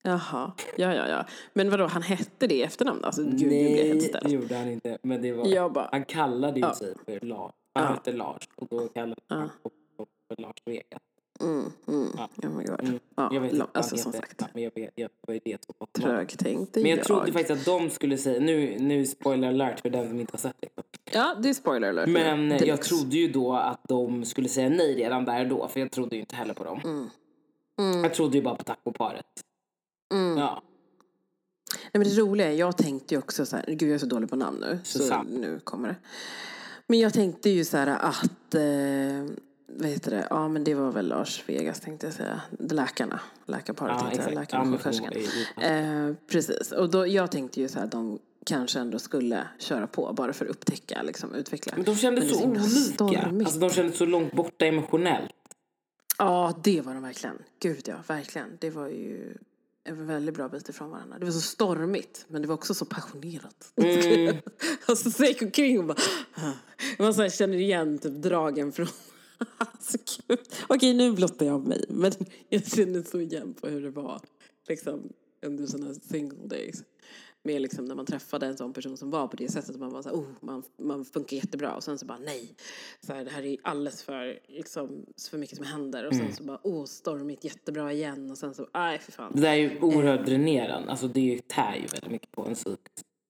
Jaha, 0.02 0.52
ja, 0.76 0.94
ja, 0.94 1.08
ja. 1.08 1.24
Men 1.52 1.70
vadå, 1.70 1.86
han 1.86 2.02
hette 2.02 2.46
det 2.46 2.54
i 2.54 2.62
efternamn? 2.62 3.04
Alltså, 3.04 3.22
gud, 3.22 3.32
nu 3.32 3.46
blir 3.48 3.76
jag 3.78 3.84
helt 3.86 4.12
Nej, 4.12 4.22
det 4.24 4.30
gjorde 4.30 4.56
han 4.56 4.68
inte. 4.68 4.98
Men 5.02 5.22
det 5.22 5.32
var, 5.32 5.70
bara- 5.70 5.88
han 5.92 6.04
kallade 6.04 6.60
ju 6.60 6.66
Ja. 6.66 6.74
sig 6.74 6.94
för 7.04 7.26
Lars. 7.26 7.52
Han 7.74 7.84
Ja. 7.84 7.90
hette 7.90 8.12
Lars 8.12 8.48
och 8.56 8.66
då 8.70 8.88
kallade 8.88 9.20
han 9.28 9.50
också 9.62 10.06
för 10.28 10.42
Lars 10.42 10.56
Vegas. 10.64 11.02
Mm, 11.40 11.64
mm. 11.88 12.08
Ja. 12.16 12.28
Oh 12.48 12.56
my 12.56 12.64
god. 12.64 12.80
Mm. 12.80 12.98
Ja, 13.16 13.30
Jag 13.32 13.40
vet 13.40 13.52
inte 13.52 13.66
alltså 13.74 13.96
som 13.96 14.12
han 14.12 14.20
sagt, 14.20 14.34
Ja, 14.40 14.46
Men 14.54 14.62
jag 14.62 14.72
vet, 14.74 14.90
jag 14.94 15.08
var 15.26 15.38
det 15.44 15.64
som 15.64 15.86
trögtänkte 16.02 16.80
Men 16.80 16.90
jag 16.90 16.98
jag. 16.98 17.06
trodde 17.06 17.32
faktiskt 17.32 17.50
att 17.60 17.64
de 17.64 17.90
skulle 17.90 18.18
säga, 18.18 18.40
nu, 18.40 18.76
nu 18.78 19.06
spoiler 19.06 19.48
alert 19.48 19.80
för 19.80 19.90
den 19.90 20.08
som 20.08 20.20
inte 20.20 20.32
har 20.32 20.38
sett 20.38 20.56
det. 20.60 20.68
Ja, 21.12 21.34
det 21.42 21.48
är 21.48 21.54
spoiler 21.54 21.88
alert. 21.88 22.08
Men 22.08 22.52
eh, 22.52 22.58
jag 22.58 22.60
Deluxe. 22.68 22.88
trodde 22.88 23.16
ju 23.16 23.28
då 23.32 23.52
att 23.56 23.80
de 23.88 24.24
skulle 24.24 24.48
säga 24.48 24.68
nej 24.68 24.94
redan 24.94 25.24
där 25.24 25.44
då, 25.44 25.68
för 25.68 25.80
jag 25.80 25.90
trodde 25.90 26.16
ju 26.16 26.20
inte 26.20 26.36
heller 26.36 26.54
på 26.54 26.64
dem. 26.64 26.80
Mm. 27.78 28.02
Jag 28.04 28.14
trodde 28.14 28.36
ju 28.36 28.42
bara 28.42 28.54
på 28.54 28.62
tacoparet. 28.64 29.26
Ja. 30.38 30.62
Nej, 31.74 31.90
men 31.92 32.02
det 32.02 32.14
roliga 32.20 32.46
är, 32.52 32.56
jag 32.56 32.76
tänkte 32.76 33.14
ju 33.14 33.18
också 33.18 33.46
så 33.46 33.56
här, 33.56 33.64
gud 33.68 33.82
jag 33.88 33.94
är 33.94 33.98
så 33.98 34.06
dålig 34.06 34.30
på 34.30 34.36
namn 34.36 34.58
nu. 34.60 34.78
Så 34.84 34.98
Susanne. 34.98 35.38
nu 35.38 35.60
kommer 35.64 35.88
det. 35.88 35.96
Men 36.86 36.98
jag 36.98 37.12
tänkte 37.12 37.50
ju 37.50 37.64
så 37.64 37.76
här 37.76 37.86
att, 37.86 38.54
eh, 38.54 39.36
vad 39.66 39.88
heter 39.88 40.10
det, 40.10 40.26
ja 40.30 40.48
men 40.48 40.64
det 40.64 40.74
var 40.74 40.92
väl 40.92 41.08
Lars 41.08 41.44
Vegas 41.46 41.80
tänkte 41.80 42.06
jag 42.06 42.14
säga. 42.14 42.40
Läkarna, 42.58 43.20
läkarparet 43.46 43.94
Ja, 44.00 44.06
tänkte 44.08 44.22
jag, 44.30 44.34
läkaren 44.34 44.78
Ja, 44.82 44.90
och 45.08 45.16
ju- 45.16 45.64
Eh, 45.64 46.14
precis, 46.26 46.72
och 46.72 46.90
då, 46.90 47.06
jag 47.06 47.30
tänkte 47.30 47.60
ju 47.60 47.68
så 47.68 47.78
här, 47.78 47.86
de 47.86 48.18
kanske 48.46 48.78
ändå 48.80 48.98
skulle 48.98 49.46
köra 49.58 49.86
på 49.86 50.12
bara 50.12 50.32
för 50.32 50.44
att 50.44 50.50
upptäcka, 50.50 51.02
liksom 51.02 51.34
utveckla. 51.34 51.72
Men 51.76 51.84
de 51.84 51.96
kändes 51.96 52.30
så 52.38 52.44
olika. 52.44 52.62
stormigt. 52.64 53.46
Alltså 53.46 53.60
de 53.60 53.70
kändes 53.70 53.98
så 53.98 54.06
långt 54.06 54.32
borta 54.32 54.66
emotionellt. 54.66 55.30
Ja, 56.18 56.54
det 56.64 56.80
var 56.80 56.94
de 56.94 57.02
verkligen. 57.02 57.38
Gud 57.60 57.82
ja, 57.88 57.94
verkligen. 58.06 58.48
Det 58.60 58.70
var 58.70 58.86
ju 58.88 59.34
en 59.84 60.06
väldigt 60.06 60.34
bra 60.34 60.48
bit 60.48 60.68
ifrån 60.68 60.90
varandra. 60.90 61.18
Det 61.18 61.24
var 61.24 61.32
så 61.32 61.40
stormigt, 61.40 62.24
men 62.28 62.42
det 62.42 62.48
var 62.48 62.54
också 62.54 62.74
så 62.74 62.84
passionerat. 62.84 63.72
Mm. 63.76 64.36
alltså 64.86 65.10
så 65.10 65.22
jag 65.22 65.28
gick 65.28 65.42
omkring 65.42 65.78
och 65.78 65.84
bara... 65.84 65.98
Man 66.98 67.14
så 67.14 67.22
här 67.22 67.28
känner 67.28 67.56
igen 67.56 67.98
typ 67.98 68.22
dragen 68.22 68.72
från... 68.72 68.86
alltså. 69.58 69.98
Okej, 70.66 70.94
nu 70.94 71.12
blottar 71.12 71.46
jag 71.46 71.66
mig, 71.66 71.84
men 71.88 72.12
jag 72.48 72.66
känner 72.66 73.02
så 73.02 73.20
igen 73.20 73.54
på 73.54 73.68
hur 73.68 73.82
det 73.82 73.90
var 73.90 74.20
liksom, 74.68 75.12
under 75.46 75.66
sådana 75.66 75.94
single 75.94 76.48
days. 76.48 76.82
Med 77.42 77.62
liksom 77.62 77.85
när 77.85 77.94
man 77.94 78.07
träffade 78.07 78.46
en 78.46 78.57
sån 78.57 78.72
person 78.72 78.96
som 78.96 79.11
var 79.11 79.29
på 79.29 79.37
det 79.37 79.48
sättet. 79.48 79.76
Man 79.76 79.90
var 79.90 80.03
så 80.03 80.09
här, 80.09 80.16
oh, 80.16 80.26
man, 80.40 80.62
man 80.79 81.05
funkar 81.05 81.37
jättebra. 81.37 81.74
Och 81.74 81.83
sen 81.85 81.98
så 81.98 82.07
bara 82.07 82.18
nej. 82.18 82.55
Så 83.07 83.12
här, 83.12 83.24
det 83.24 83.31
här 83.31 83.42
är 83.42 83.57
alldeles 83.62 84.03
för, 84.03 84.38
liksom, 84.48 85.07
för 85.31 85.38
mycket 85.38 85.57
som 85.57 85.66
händer. 85.66 86.07
Och 86.07 86.14
sen 86.14 86.33
så 86.35 86.42
bara, 86.44 86.61
oh, 86.62 86.85
stormigt, 86.85 87.44
jättebra 87.44 87.92
igen. 87.92 88.31
Och 88.31 88.38
sen 88.38 88.55
så, 88.55 88.66
nej 88.74 88.98
för 88.98 89.12
fan. 89.12 89.33
Det 89.35 89.40
där 89.40 89.50
är 89.50 89.55
ju 89.55 89.81
oerhört 89.81 90.26
dränerande. 90.26 90.90
Alltså 90.90 91.09
det 91.09 91.20
är 91.20 91.24
ju- 91.24 91.38
tär 91.38 91.74
ju 91.74 91.87
väldigt 91.87 92.11
mycket 92.11 92.33
på 92.33 92.46
en 92.46 92.55
psyk. 92.55 92.81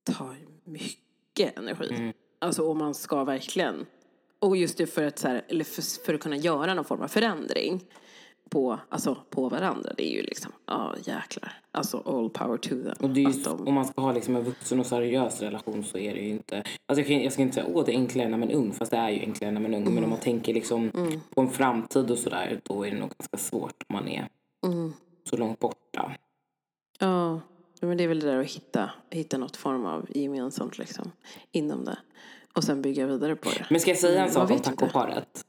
tar 0.05 0.37
mycket 0.64 1.59
energi. 1.59 1.94
Mm. 1.94 2.12
Alltså 2.38 2.70
om 2.70 2.79
man 2.79 2.94
ska 2.94 3.25
verkligen. 3.25 3.87
Och 4.38 4.57
just 4.57 4.79
det 4.79 4.87
för 4.87 5.03
att, 5.05 5.18
så 5.18 5.29
här, 5.29 5.44
eller 5.49 5.64
för, 5.64 6.05
för 6.05 6.14
att 6.14 6.20
kunna 6.20 6.37
göra 6.37 6.75
någon 6.75 6.85
form 6.85 7.03
av 7.03 7.09
förändring 7.09 7.85
på, 8.50 8.78
alltså, 8.88 9.16
på 9.30 9.48
varandra. 9.48 9.92
Det 9.96 10.06
är 10.12 10.16
ju 10.16 10.22
liksom, 10.22 10.52
ja 10.66 10.94
jäklar. 11.04 11.52
Alltså 11.72 12.02
all 12.06 12.30
power 12.30 12.56
to 12.56 12.68
them. 12.68 12.94
Och 13.00 13.10
det 13.10 13.20
är 13.20 13.22
ju, 13.22 13.28
Att 13.30 13.44
de- 13.44 13.68
om 13.68 13.74
man 13.74 13.84
ska 13.84 14.00
ha 14.00 14.12
liksom 14.12 14.36
en 14.36 14.42
vuxen 14.44 14.80
och 14.80 14.86
seriös 14.86 15.40
relation 15.42 15.84
så 15.84 15.98
är 15.98 16.14
det 16.14 16.20
ju 16.20 16.28
inte... 16.28 16.56
Alltså 16.56 17.00
jag, 17.00 17.06
kan, 17.06 17.22
jag 17.22 17.32
ska 17.32 17.42
inte 17.42 17.54
säga 17.54 17.66
åh 17.74 17.84
det 17.86 17.92
är 17.92 17.96
enklare 17.96 18.28
när 18.28 18.38
man 18.38 18.50
är 18.50 18.54
ung, 18.54 18.72
fast 18.72 18.90
det 18.90 18.96
är 18.96 19.10
ju 19.10 19.20
enklare 19.20 19.50
när 19.50 19.60
man 19.60 19.74
är 19.74 19.78
ung. 19.78 19.94
Men 19.94 20.04
om 20.04 20.10
man 20.10 20.18
tänker 20.18 20.54
liksom 20.54 20.90
på 21.34 21.40
en 21.40 21.50
framtid 21.50 22.10
och 22.10 22.18
sådär, 22.18 22.60
då 22.64 22.86
är 22.86 22.90
det 22.90 22.96
nog 22.98 23.10
ganska 23.18 23.36
svårt 23.36 23.84
om 23.88 23.94
man 23.94 24.08
är 24.08 24.28
så 25.30 25.36
långt 25.36 25.58
borta. 25.58 26.12
Ja, 26.98 27.40
men 27.80 27.96
det 27.96 28.04
är 28.04 28.08
väl 28.08 28.20
det 28.20 28.26
där 28.26 28.36
att 28.40 28.46
hitta, 28.50 28.90
hitta 29.10 29.38
något 29.38 29.56
form 29.56 29.86
av 29.86 30.06
gemensamt 30.14 30.78
liksom, 30.78 31.12
inom 31.52 31.84
det. 31.84 31.98
Och 32.52 32.64
sen 32.64 32.82
bygga 32.82 33.06
vidare 33.06 33.36
på 33.36 33.50
det. 33.50 33.66
Men 33.70 33.80
ska 33.80 33.90
jag 33.90 33.98
säga 33.98 34.12
en 34.24 34.30
Mm, 34.30 34.32
sak 34.34 34.50
om 34.50 34.58
tacoparet? 34.58 35.44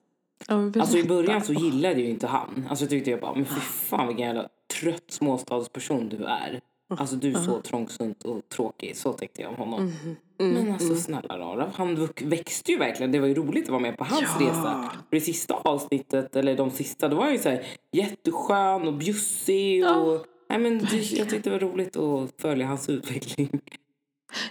Ja, 0.52 0.82
Alltså 0.82 0.98
i 0.98 1.04
början 1.04 1.42
så 1.42 1.54
gillade 1.54 1.94
jag 1.94 2.02
ju 2.02 2.10
inte 2.10 2.28
han. 2.28 2.68
Alltså 2.70 2.88
tyckte 2.88 3.10
jag 3.12 3.20
bara, 3.20 3.36
men 3.36 3.46
fy 3.46 3.60
fan 3.62 4.08
vilken 4.08 4.26
jävla 4.26 4.48
trött 4.80 5.04
småstadsperson 5.12 6.10
du 6.10 6.26
är. 6.26 6.62
Alltså 6.98 7.16
du 7.16 7.30
är 7.32 7.40
så 7.40 7.62
trångsynt 7.62 8.24
och 8.24 8.50
tråkig. 8.50 8.96
Så 8.98 9.14
tänkte 9.14 9.42
jag 9.42 9.52
om 9.52 9.58
honom. 9.58 9.94
Men 10.38 10.72
alltså 10.74 10.96
snälla 10.96 11.38
rara, 11.38 11.72
han 11.76 12.10
växte 12.22 12.72
ju 12.72 12.78
verkligen. 12.78 13.12
Det 13.12 13.20
var 13.20 13.28
ju 13.28 13.34
roligt 13.34 13.64
att 13.64 13.70
vara 13.70 13.80
med 13.82 13.98
på 13.98 14.04
hans 14.04 14.22
Ja. 14.40 14.48
resa. 14.48 14.90
För 15.10 15.16
det 15.16 15.22
sista 15.22 15.54
avsnittet, 15.54 16.36
eller 16.36 16.58
de 16.58 16.72
sista, 16.72 17.08
då 17.08 17.16
var 17.16 17.24
han 17.24 17.34
ju 17.34 17.40
så 17.40 17.50
här 17.50 17.66
jätteskön 17.92 18.88
och 18.88 18.94
bjussig. 18.94 19.86
Och, 19.88 20.26
nej, 20.50 20.60
men 20.60 20.80
det, 20.80 21.12
jag 21.12 21.30
tyckte 21.30 21.50
det 21.50 21.60
var 21.60 21.72
roligt 21.72 21.98
att 21.98 22.42
följa 22.42 22.68
hans 22.68 22.90
utveckling. 22.90 23.50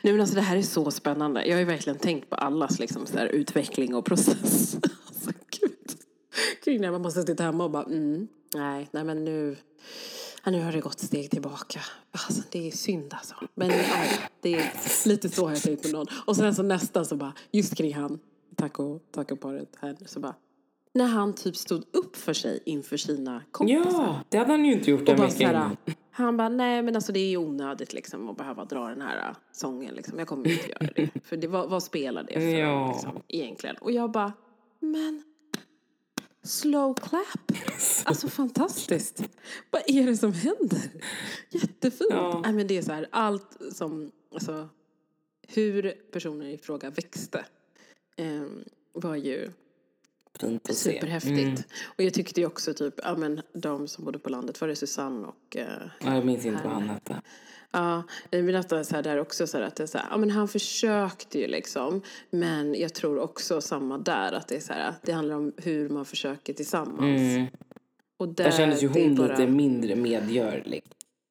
Nej, 0.02 0.12
men 0.12 0.20
alltså, 0.20 0.34
det 0.34 0.40
här 0.40 0.56
är 0.56 0.62
så 0.62 0.90
spännande. 0.90 1.44
Jag 1.46 1.54
har 1.54 1.58
ju 1.60 1.64
verkligen 1.66 1.98
tänkt 1.98 2.30
på 2.30 2.36
allas 2.36 2.78
liksom, 2.78 3.06
så 3.06 3.18
här, 3.18 3.26
utveckling 3.26 3.94
och 3.94 4.04
process. 4.04 4.76
Kring 6.64 6.80
när 6.80 6.90
man 6.90 7.02
måste 7.02 7.22
sitta 7.22 7.42
hemma 7.42 7.64
och 7.64 7.70
bara, 7.70 7.84
mm, 7.84 8.28
nej, 8.54 8.88
nej 8.92 9.04
men 9.04 9.24
nu, 9.24 9.56
ja, 10.44 10.50
nu 10.50 10.62
har 10.62 10.72
det 10.72 10.80
gått 10.80 10.98
steg 11.00 11.30
tillbaka. 11.30 11.80
Alltså, 12.10 12.42
det 12.50 12.66
är 12.66 12.70
synd 12.70 13.14
alltså. 13.14 13.34
Men 13.54 13.68
ja, 13.70 14.04
det 14.40 14.54
är 14.54 15.08
lite 15.08 15.28
så 15.28 15.44
har 15.44 15.50
jag 15.50 15.62
tänkt 15.62 15.82
på 15.82 15.88
någon. 15.88 16.06
Och 16.26 16.36
sen 16.36 16.54
så 16.54 16.62
nästan 16.62 17.04
så 17.06 17.16
bara, 17.16 17.32
just 17.50 17.74
kring 17.76 17.94
han, 17.94 18.18
taco, 18.56 18.98
taco-paret 19.12 19.76
här, 19.80 19.96
så 20.06 20.20
bara, 20.20 20.34
när 20.92 21.06
han 21.06 21.34
typ 21.34 21.56
stod 21.56 21.84
upp 21.92 22.16
för 22.16 22.32
sig 22.32 22.62
inför 22.66 22.96
sina 22.96 23.42
kompisar. 23.50 23.90
Ja, 23.92 24.20
det 24.28 24.38
hade 24.38 24.50
han 24.50 24.64
ju 24.64 24.72
inte 24.72 24.90
gjort 24.90 25.02
Och 25.02 25.08
en 25.08 25.16
bara 25.16 25.26
vecka 25.26 25.38
såhär, 25.38 25.54
innan. 25.54 25.76
han 26.10 26.36
bara, 26.36 26.48
nej 26.48 26.82
men 26.82 26.96
alltså 26.96 27.12
det 27.12 27.20
är 27.20 27.36
onödigt 27.36 27.92
liksom 27.92 28.28
att 28.28 28.36
behöva 28.36 28.64
dra 28.64 28.88
den 28.88 29.00
här 29.02 29.28
äh, 29.28 29.36
sången 29.52 29.94
liksom. 29.94 30.18
Jag 30.18 30.28
kommer 30.28 30.50
inte 30.50 30.68
göra 30.68 30.90
det. 30.96 31.10
För 31.24 31.36
det, 31.36 31.46
vad, 31.48 31.70
vad 31.70 31.82
spelar 31.82 32.22
det 32.22 32.32
för 32.32 32.40
Ja. 32.40 32.92
liksom, 32.92 33.22
egentligen? 33.28 33.76
Och 33.76 33.92
jag 33.92 34.10
bara, 34.10 34.32
men 34.80 35.22
slow 36.42 36.94
clap. 36.94 37.52
Alltså 38.04 38.28
fantastiskt. 38.28 39.22
Vad 39.70 39.82
är 39.86 40.06
det 40.06 40.16
som 40.16 40.32
händer? 40.32 40.90
Jättefint. 41.50 42.10
Ja. 42.10 42.40
Nej 42.44 42.52
men 42.52 42.66
det 42.66 42.78
är 42.78 42.82
så 42.82 42.92
här, 42.92 43.06
allt 43.10 43.56
som, 43.72 44.12
alltså 44.32 44.68
hur 45.48 45.94
personen 46.12 46.46
i 46.46 46.58
fråga 46.58 46.90
växte 46.90 47.44
eh, 48.16 48.46
var 48.92 49.16
ju 49.16 49.50
fint 50.40 50.70
att 50.70 50.76
se. 50.76 50.92
Superhäftigt. 50.92 51.38
Mm. 51.38 51.62
Och 51.84 52.04
jag 52.04 52.14
tyckte 52.14 52.40
ju 52.40 52.46
också 52.46 52.74
typ, 52.74 52.94
ja 53.02 53.16
men 53.16 53.42
de 53.52 53.88
som 53.88 54.04
bodde 54.04 54.18
på 54.18 54.28
landet, 54.28 54.60
var 54.60 54.68
det 54.68 54.76
Susanne 54.76 55.26
och 55.26 55.56
eh, 55.56 55.66
Ja, 56.00 56.14
jag 56.14 56.26
minns 56.26 56.46
inte 56.46 56.62
vad 56.64 56.72
han 56.72 56.88
hette. 56.88 57.22
Ja, 57.72 58.02
men 58.30 58.46
detta 58.46 58.84
så 58.84 58.94
här 58.94 59.02
där 59.02 59.18
också 59.18 59.46
så 59.46 59.58
här 59.58 59.64
att 59.64 59.76
det 59.76 59.82
är 59.82 59.86
så 59.86 59.98
här, 59.98 60.06
ja 60.10 60.16
men 60.16 60.30
han 60.30 60.48
försökte 60.48 61.38
ju 61.38 61.46
liksom. 61.46 62.02
Men 62.30 62.74
jag 62.74 62.94
tror 62.94 63.18
också 63.18 63.60
samma 63.60 63.98
där 63.98 64.32
att 64.32 64.48
det 64.48 64.56
är 64.56 64.60
så 64.60 64.72
här, 64.72 64.88
att 64.88 65.02
det 65.02 65.12
handlar 65.12 65.36
om 65.36 65.52
hur 65.56 65.88
man 65.88 66.04
försöker 66.04 66.52
tillsammans. 66.52 67.20
Mm. 67.20 67.46
Och 68.16 68.28
där, 68.28 68.44
Där 68.44 68.50
kändes 68.50 68.82
ju 68.82 68.88
det 68.88 69.02
hon 69.02 69.14
bara- 69.14 69.28
lite 69.28 69.46
mindre 69.46 69.96
medgörlig. 69.96 70.84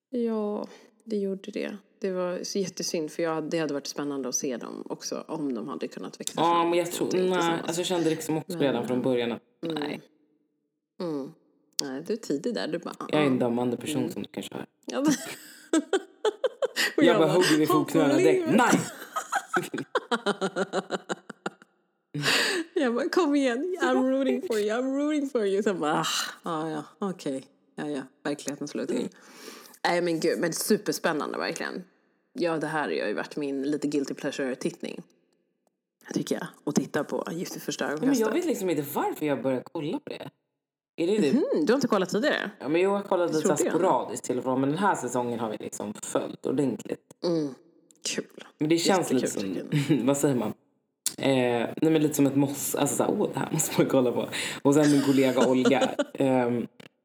Ja, 0.10 0.68
det 1.04 1.18
gjorde 1.18 1.52
det. 1.52 1.78
Det 2.00 2.12
var 2.12 2.44
så 2.44 2.60
jättesynd 2.60 3.12
för 3.12 3.24
jag, 3.24 3.44
det 3.50 3.60
hade 3.60 3.74
varit 3.74 3.88
spännande 3.88 4.30
att 4.30 4.36
se 4.36 4.58
dem 4.58 4.84
också 4.90 5.24
om 5.28 5.54
de 5.54 5.68
hade 5.68 5.88
kunnat 5.88 6.20
växa 6.20 6.34
Ja, 6.36 6.64
men 6.64 6.80
jag 6.80 6.92
tror... 6.92 7.10
Nej, 7.14 7.60
alltså 7.64 7.80
jag 7.80 7.88
kände 7.88 8.10
liksom 8.10 8.38
också 8.38 8.58
redan 8.58 8.88
från 8.88 9.02
början 9.02 9.32
att 9.32 9.42
nej, 9.62 10.02
Mm. 11.00 11.32
Nej, 11.82 12.04
du 12.08 12.14
är 12.14 12.18
tidig 12.18 12.54
där. 12.54 12.68
Du 12.68 12.78
bara, 12.78 12.96
jag 13.12 13.22
är 13.22 13.26
en 13.26 13.36
ah. 13.36 13.40
dömande 13.40 13.78
person 13.78 14.12
som 14.12 14.22
du 14.24 14.30
kanske 14.32 14.56
hör. 14.56 14.66
Och 16.98 17.04
Jag 17.04 17.18
bara 17.18 17.28
bara, 17.28 17.36
hugger 17.36 17.62
i 17.62 17.68
fotknölarna 17.68 18.14
direkt. 18.18 18.46
"Hopp 18.46 18.50
och 18.50 18.56
Nej! 18.58 18.80
Jag 22.74 22.94
bara, 22.96 23.10
kom 23.10 23.36
igen, 23.36 23.78
I'm 23.82 24.10
rooting 24.10 24.42
for 24.48 24.58
you, 24.60 24.70
I'm 24.82 24.96
rooting 24.98 25.30
for 25.30 25.46
you. 25.46 25.64
Sen 25.64 25.80
bara, 25.80 25.94
ah, 25.94 26.06
ah, 26.44 26.70
ja, 26.70 26.84
okej, 27.00 27.46
ja, 27.76 27.88
ja, 27.90 28.02
verkligheten 28.24 28.68
slår 28.68 28.86
till. 28.86 29.10
Nej 29.84 30.02
men 30.02 30.20
gud, 30.20 30.40
men 30.40 30.54
superspännande 30.54 31.38
verkligen. 31.38 31.84
Ja, 32.34 32.58
det 32.58 32.68
här 32.68 32.82
har 32.84 32.90
ju 33.08 33.14
varit 33.14 33.36
min 33.36 33.64
lite 33.64 33.88
guilty 33.88 34.14
pleasure-tittning. 34.14 35.02
Tycker 36.14 36.36
jag. 36.36 36.48
Och 36.64 36.76
titta 36.76 37.04
på 37.04 37.28
Gift 37.32 37.56
vid 37.56 37.62
första 37.62 37.86
Men 37.86 37.92
jag 37.94 38.04
ögonkastet. 38.04 38.36
vet 38.36 38.46
liksom 38.46 38.70
inte 38.70 38.84
varför 38.94 39.26
jag 39.26 39.42
började 39.42 39.64
kolla 39.72 40.00
på 40.00 40.10
det. 40.10 40.30
Är 41.00 41.08
det 41.08 41.22
typ... 41.22 41.34
Mm, 41.34 41.66
du 41.66 41.74
har 41.74 41.78
inte 41.78 41.88
kollat 41.88 42.10
tidigare? 42.10 42.52
Ja, 42.60 42.68
men 42.70 42.82
jag 42.82 42.90
har 42.90 43.02
kollat 43.02 43.34
lite 43.36 43.58
sporadiskt 43.58 44.26
till 44.26 44.38
och 44.38 44.44
från. 44.44 44.62
Men 44.62 44.70
den 44.70 44.78
här 44.80 44.96
säsongen 44.96 45.40
har 45.40 45.50
vi 45.50 45.58
liksom 45.60 45.94
följt 45.94 46.46
ordentligt. 46.46 47.00
Mm. 47.24 47.54
Kul. 48.16 48.26
Men 48.58 48.70
det 48.70 48.78
känns 48.78 49.12
lite 49.14 49.28
som, 49.28 49.58
vad 50.04 50.18
säger 50.18 50.36
man? 50.36 50.54
Eh, 51.18 51.68
nej 51.82 51.92
men 51.92 52.02
lite 52.02 52.14
som 52.16 52.28
ett 52.28 52.36
måste, 52.36 52.80
alltså 52.80 52.96
såhär, 52.96 53.12
åh 53.20 53.30
det 53.34 53.40
här 53.40 53.50
måste 53.52 53.82
man 53.82 53.90
kolla 53.90 54.12
på. 54.12 54.28
Och 54.62 54.74
sen 54.74 54.92
min 54.92 55.02
kollega 55.02 55.48
Olga, 55.48 55.82
eh, 56.14 56.50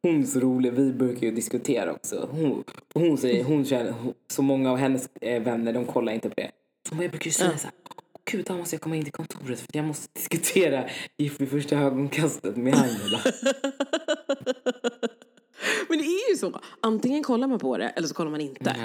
hon 0.03 0.23
är 0.23 0.27
så 0.27 0.41
rolig, 0.41 0.73
vi 0.73 0.93
brukar 0.93 1.27
ju 1.27 1.33
diskutera 1.33 1.93
också. 1.93 2.29
Hon, 2.31 2.65
hon 2.95 3.19
säger, 3.19 3.45
hon 3.45 3.65
känner, 3.65 3.95
så 4.31 4.43
många 4.43 4.71
av 4.71 4.77
hennes 4.77 5.09
eh, 5.21 5.43
vänner 5.43 5.73
de 5.73 5.85
kollar 5.85 6.13
inte 6.13 6.29
på 6.29 6.35
det. 6.37 6.51
Hon 6.91 6.99
bara, 6.99 7.05
jag 7.05 7.11
brukar 7.11 7.27
ju 7.27 7.33
säga 7.33 7.59
såhär, 7.59 7.75
"Åh, 7.83 7.84
gud 8.31 8.45
då 8.45 8.57
måste 8.57 8.75
jag 8.75 8.81
komma 8.81 8.97
in 8.97 9.05
till 9.05 9.13
kontoret 9.13 9.61
för 9.61 9.69
jag 9.73 9.85
måste 9.85 10.09
diskutera 10.13 10.85
Gift 11.19 11.41
vid 11.41 11.51
första 11.51 11.77
ögonkastet 11.77 12.57
med 12.57 12.75
Angela. 12.75 13.21
Men 15.89 15.99
det 15.99 16.05
är 16.05 16.31
ju 16.31 16.37
så. 16.37 16.61
Antingen 16.81 17.23
kollar 17.23 17.49
man 17.49 17.59
på 17.59 17.79
det 17.79 17.89
eller 17.89 18.09
så 18.09 18.15
kollar 18.15 18.31
man 18.31 18.41
inte. 18.41 18.77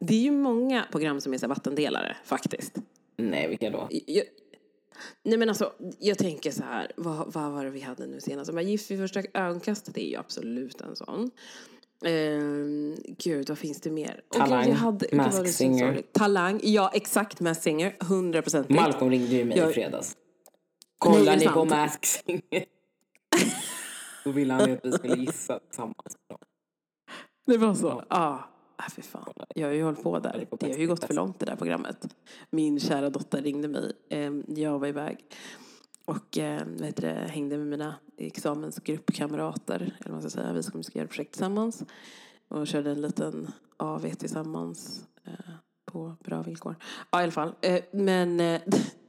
Det 0.00 0.14
är 0.14 0.22
ju 0.22 0.30
många 0.30 0.84
program 0.90 1.20
som 1.20 1.34
är 1.34 1.38
så 1.38 1.48
vattendelare 1.48 2.16
faktiskt. 2.24 2.74
nej 3.16 3.48
vilka 3.48 3.70
då? 3.70 3.88
Jag, 3.90 4.24
nej 5.22 5.38
men 5.38 5.48
alltså, 5.48 5.72
jag 5.98 6.18
tänker 6.18 6.50
så 6.50 6.62
här, 6.62 6.92
vad, 6.96 7.32
vad 7.32 7.52
var 7.52 7.64
det 7.64 7.70
vi 7.70 7.80
hade 7.80 8.06
nu 8.06 8.20
senast? 8.20 8.52
Men 8.52 8.68
Gift 8.68 8.90
vid 8.90 8.98
första 8.98 9.22
ögonkastet 9.34 9.96
är 9.96 10.06
ju 10.08 10.16
absolut 10.16 10.80
en 10.80 10.96
sån. 10.96 11.30
Ehm, 12.04 12.96
gud, 13.18 13.48
vad 13.48 13.58
finns 13.58 13.80
det 13.80 13.90
mer? 13.90 14.20
Åh, 14.34 14.38
gud, 14.38 14.48
Talang, 14.48 14.68
jag 14.68 14.74
hade- 14.74 15.48
Singer. 15.52 16.02
Talang, 16.12 16.60
ja 16.62 16.90
exakt, 16.94 17.40
Masked 17.40 17.62
Singer, 17.62 17.96
100 18.00 18.42
procent. 18.42 18.68
Malcolm 18.68 19.10
ringde 19.10 19.34
ju 19.34 19.44
mig 19.44 19.58
Jag- 19.58 19.70
i 19.70 19.74
fredags. 19.74 20.16
Kollar 20.98 21.36
ni 21.36 21.48
på? 21.48 21.64
Mask 21.64 22.04
Singer? 22.04 22.64
Då 24.24 24.30
ville 24.30 24.54
han 24.54 24.72
att 24.72 24.80
vi 24.84 24.92
skulle 24.92 25.16
gissa 25.16 25.58
tillsammans. 25.58 26.16
Det 27.46 27.56
var 27.58 27.74
så? 27.74 27.86
Ja. 28.10 28.16
Ah, 28.16 28.38
ah, 28.86 28.90
fy 28.96 29.02
fan. 29.02 29.32
Jag 29.54 29.68
har 29.68 29.72
ju 29.74 29.82
hållit 29.84 30.02
på 30.02 30.18
där. 30.18 30.46
Det 30.60 30.72
har 30.72 30.78
ju 30.78 30.86
gått 30.86 31.04
för 31.04 31.14
långt 31.14 31.38
det 31.38 31.46
där 31.46 31.56
programmet. 31.56 32.14
Min 32.50 32.80
kära 32.80 33.10
dotter 33.10 33.42
ringde 33.42 33.68
mig. 33.68 33.92
Ehm, 34.10 34.44
Jag 34.48 34.78
var 34.78 34.86
iväg. 34.88 35.18
Och 36.04 36.38
eh, 36.38 36.62
vad 36.66 36.86
heter 36.86 37.02
det, 37.02 37.28
hängde 37.28 37.56
med 37.58 37.66
mina 37.66 37.94
examensgruppkamrater. 38.16 39.76
Eller 39.76 39.94
vad 40.04 40.10
man 40.12 40.20
ska 40.22 40.30
säga. 40.30 40.52
Vi 40.52 40.62
ska 40.62 40.98
göra 40.98 41.08
projekt 41.08 41.32
tillsammans. 41.32 41.82
Och 42.48 42.66
körde 42.66 42.90
en 42.90 43.00
liten 43.00 43.50
AV 43.76 44.10
tillsammans. 44.14 45.04
eh, 45.24 45.32
På 45.84 46.16
bra 46.24 46.42
villkor. 46.42 46.76
Ja 47.10 47.20
i 47.20 47.22
alla 47.22 47.32
fall. 47.32 47.54
Eh, 47.60 47.82
Men 47.92 48.40
eh, 48.40 48.60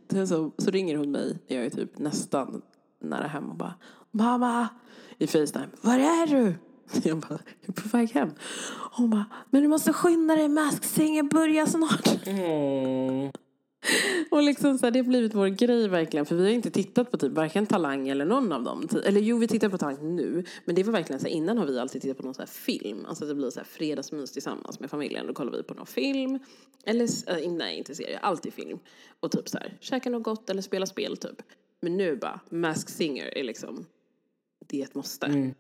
så, 0.27 0.51
så 0.57 0.71
ringer 0.71 0.97
hon 0.97 1.11
mig. 1.11 1.37
när 1.47 1.55
Jag 1.57 1.65
är 1.65 1.69
typ 1.69 1.97
nästan 1.99 2.61
nära 2.99 3.27
hem 3.27 3.49
och 3.49 3.55
bara 3.55 3.73
Mamma! 4.11 4.67
I 5.17 5.27
Facetime. 5.27 5.67
Var 5.81 5.93
är 5.99 6.27
du? 6.27 6.53
Jag 7.03 7.17
bara, 7.17 7.39
jag 7.61 7.77
är 7.77 7.81
på 7.81 7.97
väg 7.97 8.11
hem. 8.11 8.29
Hon 8.91 9.09
bara, 9.09 9.25
men 9.49 9.61
du 9.61 9.67
måste 9.67 9.93
skynda 9.93 10.35
dig, 10.35 10.49
Mask 10.49 10.83
Singer 10.83 11.23
börjar 11.23 11.65
snart. 11.65 12.27
Mm. 12.27 13.31
Och 14.31 14.43
liksom 14.43 14.77
så 14.77 14.85
här, 14.85 14.91
det 14.91 14.99
har 14.99 15.03
blivit 15.03 15.35
vår 15.35 15.47
grej 15.47 15.87
verkligen. 15.87 16.25
För 16.25 16.35
vi 16.35 16.43
har 16.43 16.49
inte 16.49 16.71
tittat 16.71 17.11
på 17.11 17.17
typ 17.17 17.31
varken 17.31 17.65
Talang 17.65 18.07
eller 18.07 18.25
någon 18.25 18.51
av 18.51 18.63
dem. 18.63 18.87
Eller 19.05 19.21
jo, 19.21 19.37
vi 19.37 19.47
tittar 19.47 19.69
på 19.69 19.77
Talang 19.77 20.15
nu. 20.15 20.43
Men 20.65 20.75
det 20.75 20.83
var 20.83 20.93
verkligen 20.93 21.19
så 21.19 21.27
här, 21.27 21.33
innan 21.33 21.57
har 21.57 21.65
vi 21.65 21.79
alltid 21.79 22.01
tittat 22.01 22.17
på 22.17 22.23
någon 22.23 22.33
så 22.33 22.41
här 22.41 22.47
film. 22.47 23.05
Alltså 23.05 23.25
det 23.25 23.35
blir 23.35 23.49
så 23.49 23.59
här 23.59 23.67
fredagsmys 23.67 24.31
tillsammans 24.31 24.79
med 24.79 24.89
familjen. 24.89 25.27
Då 25.27 25.33
kollar 25.33 25.51
vi 25.51 25.63
på 25.63 25.73
någon 25.73 25.85
film. 25.85 26.39
Eller, 26.85 27.09
äh, 27.43 27.51
nej 27.51 27.77
inte 27.77 27.95
serie, 27.95 28.19
alltid 28.19 28.53
film. 28.53 28.79
Och 29.19 29.31
typ 29.31 29.49
så 29.49 29.57
här, 29.57 29.77
käka 29.79 30.09
något 30.09 30.23
gott 30.23 30.49
eller 30.49 30.61
spela 30.61 30.85
spel 30.85 31.17
typ. 31.17 31.41
Men 31.81 31.97
nu 31.97 32.15
bara, 32.15 32.39
Mask 32.49 32.89
Singer 32.89 33.37
är 33.37 33.43
liksom, 33.43 33.85
det 34.67 34.81
är 34.81 34.83
ett 34.83 34.95
måste. 34.95 35.53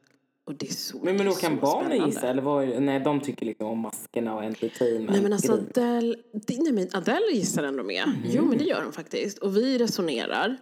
Och 0.45 0.55
det 0.55 0.67
är 0.69 0.73
så 0.73 0.97
Men, 1.03 1.15
men 1.17 1.25
då 1.25 1.31
kan 1.31 1.59
barnen 1.59 2.05
gissa? 2.07 2.27
Eller 2.27 2.41
vad, 2.41 2.81
nej, 2.81 2.99
de 2.99 3.21
tycker 3.21 3.45
liksom 3.45 3.67
om 3.67 3.79
maskerna 3.79 4.35
och 4.35 4.43
entertainment. 4.43 5.09
Nej 5.11 5.21
men 5.21 5.33
alltså. 5.33 5.51
Adele, 5.53 6.15
det- 6.33 6.57
nej, 6.63 6.71
men 6.73 6.87
Adele 6.93 7.31
gissar 7.33 7.63
ändå 7.63 7.83
med. 7.83 8.05
Jo 8.25 8.45
men 8.45 8.57
det 8.57 8.63
gör 8.63 8.81
de 8.83 8.91
faktiskt. 8.91 9.37
Och 9.37 9.57
vi 9.57 9.77
resonerar. 9.77 10.57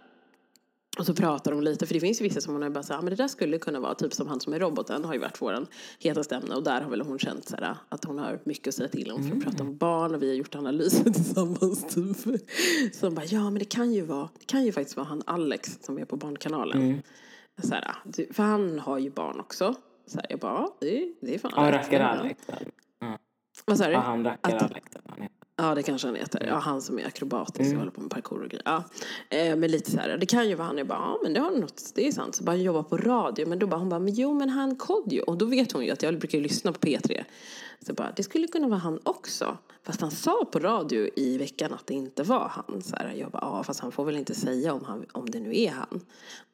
Och 0.98 1.06
så 1.06 1.14
pratar 1.14 1.50
de 1.50 1.60
lite, 1.62 1.86
för 1.86 1.94
det 1.94 2.00
finns 2.00 2.20
ju 2.20 2.24
vissa 2.24 2.40
som 2.40 2.52
hon 2.52 2.62
är 2.62 2.70
bara 2.70 2.82
såhär, 2.82 3.02
men 3.02 3.10
det 3.10 3.16
där 3.16 3.28
skulle 3.28 3.58
kunna 3.58 3.80
vara, 3.80 3.94
typ 3.94 4.12
som 4.14 4.28
han 4.28 4.40
som 4.40 4.52
är 4.52 4.58
roboten 4.60 5.04
har 5.04 5.14
ju 5.14 5.20
varit 5.20 5.42
våran 5.42 5.66
hetaste 5.98 6.36
ämne 6.36 6.54
och 6.54 6.62
där 6.62 6.80
har 6.80 6.90
väl 6.90 7.00
hon 7.00 7.18
känt 7.18 7.48
såhär, 7.48 7.76
att 7.88 8.04
hon 8.04 8.18
har 8.18 8.40
mycket 8.44 8.68
att 8.68 8.74
säga 8.74 8.88
till 8.88 9.10
om 9.12 9.28
för 9.28 9.36
att 9.36 9.44
prata 9.44 9.62
om 9.62 9.76
barn 9.76 10.14
och 10.14 10.22
vi 10.22 10.28
har 10.28 10.34
gjort 10.34 10.54
analyser 10.54 11.04
tillsammans 11.10 11.94
typ. 11.94 12.16
Så 12.94 13.06
de 13.06 13.14
bara, 13.14 13.24
ja 13.26 13.44
men 13.44 13.54
det 13.58 13.64
kan 13.64 13.92
ju 13.92 14.02
vara, 14.02 14.28
det 14.38 14.44
kan 14.46 14.64
ju 14.64 14.72
faktiskt 14.72 14.96
vara 14.96 15.06
han 15.06 15.22
Alex 15.26 15.78
som 15.82 15.98
är 15.98 16.04
på 16.04 16.16
Barnkanalen. 16.16 17.02
Så 17.62 17.74
här, 17.74 17.96
du, 18.04 18.28
för 18.32 18.42
han 18.42 18.78
har 18.78 18.98
ju 18.98 19.10
barn 19.10 19.40
också. 19.40 19.74
Så 20.06 20.18
här, 20.18 20.26
jag 20.30 20.38
bara, 20.38 20.68
det, 20.80 21.12
det 21.20 21.34
är 21.34 21.38
fan 21.38 21.52
Ja, 21.56 21.62
rätt. 21.72 21.74
rackar. 21.74 22.00
Alex. 22.00 22.46
Vad 23.64 23.78
sa 23.78 23.86
du? 23.86 23.92
Ja, 23.92 24.00
han 24.00 24.24
rackar 24.24 24.56
Alex. 24.56 24.86
Han. 25.56 25.68
Ja, 25.68 25.74
det 25.74 25.82
kanske 25.82 26.08
han 26.08 26.16
heter. 26.16 26.46
Ja, 26.46 26.54
han 26.54 26.82
som 26.82 26.98
är 26.98 27.06
akrobatisk 27.06 27.60
Mm. 27.60 27.72
och 27.74 27.78
håller 27.78 27.92
på 27.92 28.00
med 28.00 28.10
parkour 28.10 28.42
och 28.42 28.48
grejer. 28.48 28.62
Ja. 28.64 28.84
Eh, 29.28 29.56
men 29.56 29.70
lite 29.70 29.90
så 29.90 29.98
här, 29.98 30.16
det 30.18 30.26
kan 30.26 30.48
ju 30.48 30.54
vara 30.54 30.66
han. 30.66 30.78
Jag 30.78 30.86
bara, 30.86 30.98
ja 30.98 31.18
men 31.22 31.32
det 31.32 31.40
har 31.40 31.50
något, 31.50 31.92
det 31.94 32.08
är 32.08 32.12
sant. 32.12 32.34
Så 32.34 32.44
bara 32.44 32.56
jobba 32.56 32.82
på 32.82 32.96
radio. 32.96 33.46
Men 33.48 33.58
då 33.58 33.66
bara, 33.66 33.76
hon 33.76 33.88
bara, 33.88 34.00
men 34.00 34.14
jo 34.14 34.34
men 34.34 34.48
han 34.50 34.76
Kodjo. 34.76 35.22
Och 35.24 35.38
då 35.38 35.44
vet 35.46 35.72
hon 35.72 35.84
ju 35.84 35.90
att 35.90 36.02
jag 36.02 36.18
brukar 36.18 36.38
lyssna 36.40 36.72
på 36.72 36.78
P3. 36.78 37.24
Så 37.86 37.94
bara, 37.94 38.12
det 38.16 38.22
skulle 38.22 38.46
kunna 38.46 38.68
vara 38.68 38.78
han 38.78 38.98
också. 39.02 39.58
Fast 39.82 40.00
han 40.00 40.10
sa 40.10 40.44
på 40.52 40.58
radio 40.58 41.08
i 41.16 41.38
veckan 41.38 41.72
att 41.72 41.86
det 41.86 41.94
inte 41.94 42.22
var 42.22 42.48
han. 42.48 42.82
Så 42.82 42.96
här, 42.96 43.14
jag 43.16 43.30
bara, 43.30 43.42
ja 43.42 43.62
fast 43.62 43.80
han 43.80 43.92
får 43.92 44.04
väl 44.04 44.16
inte 44.16 44.34
säga 44.34 44.72
om, 44.72 44.84
han, 44.84 45.06
om 45.12 45.30
det 45.30 45.40
nu 45.40 45.60
är 45.60 45.70
han. 45.70 46.00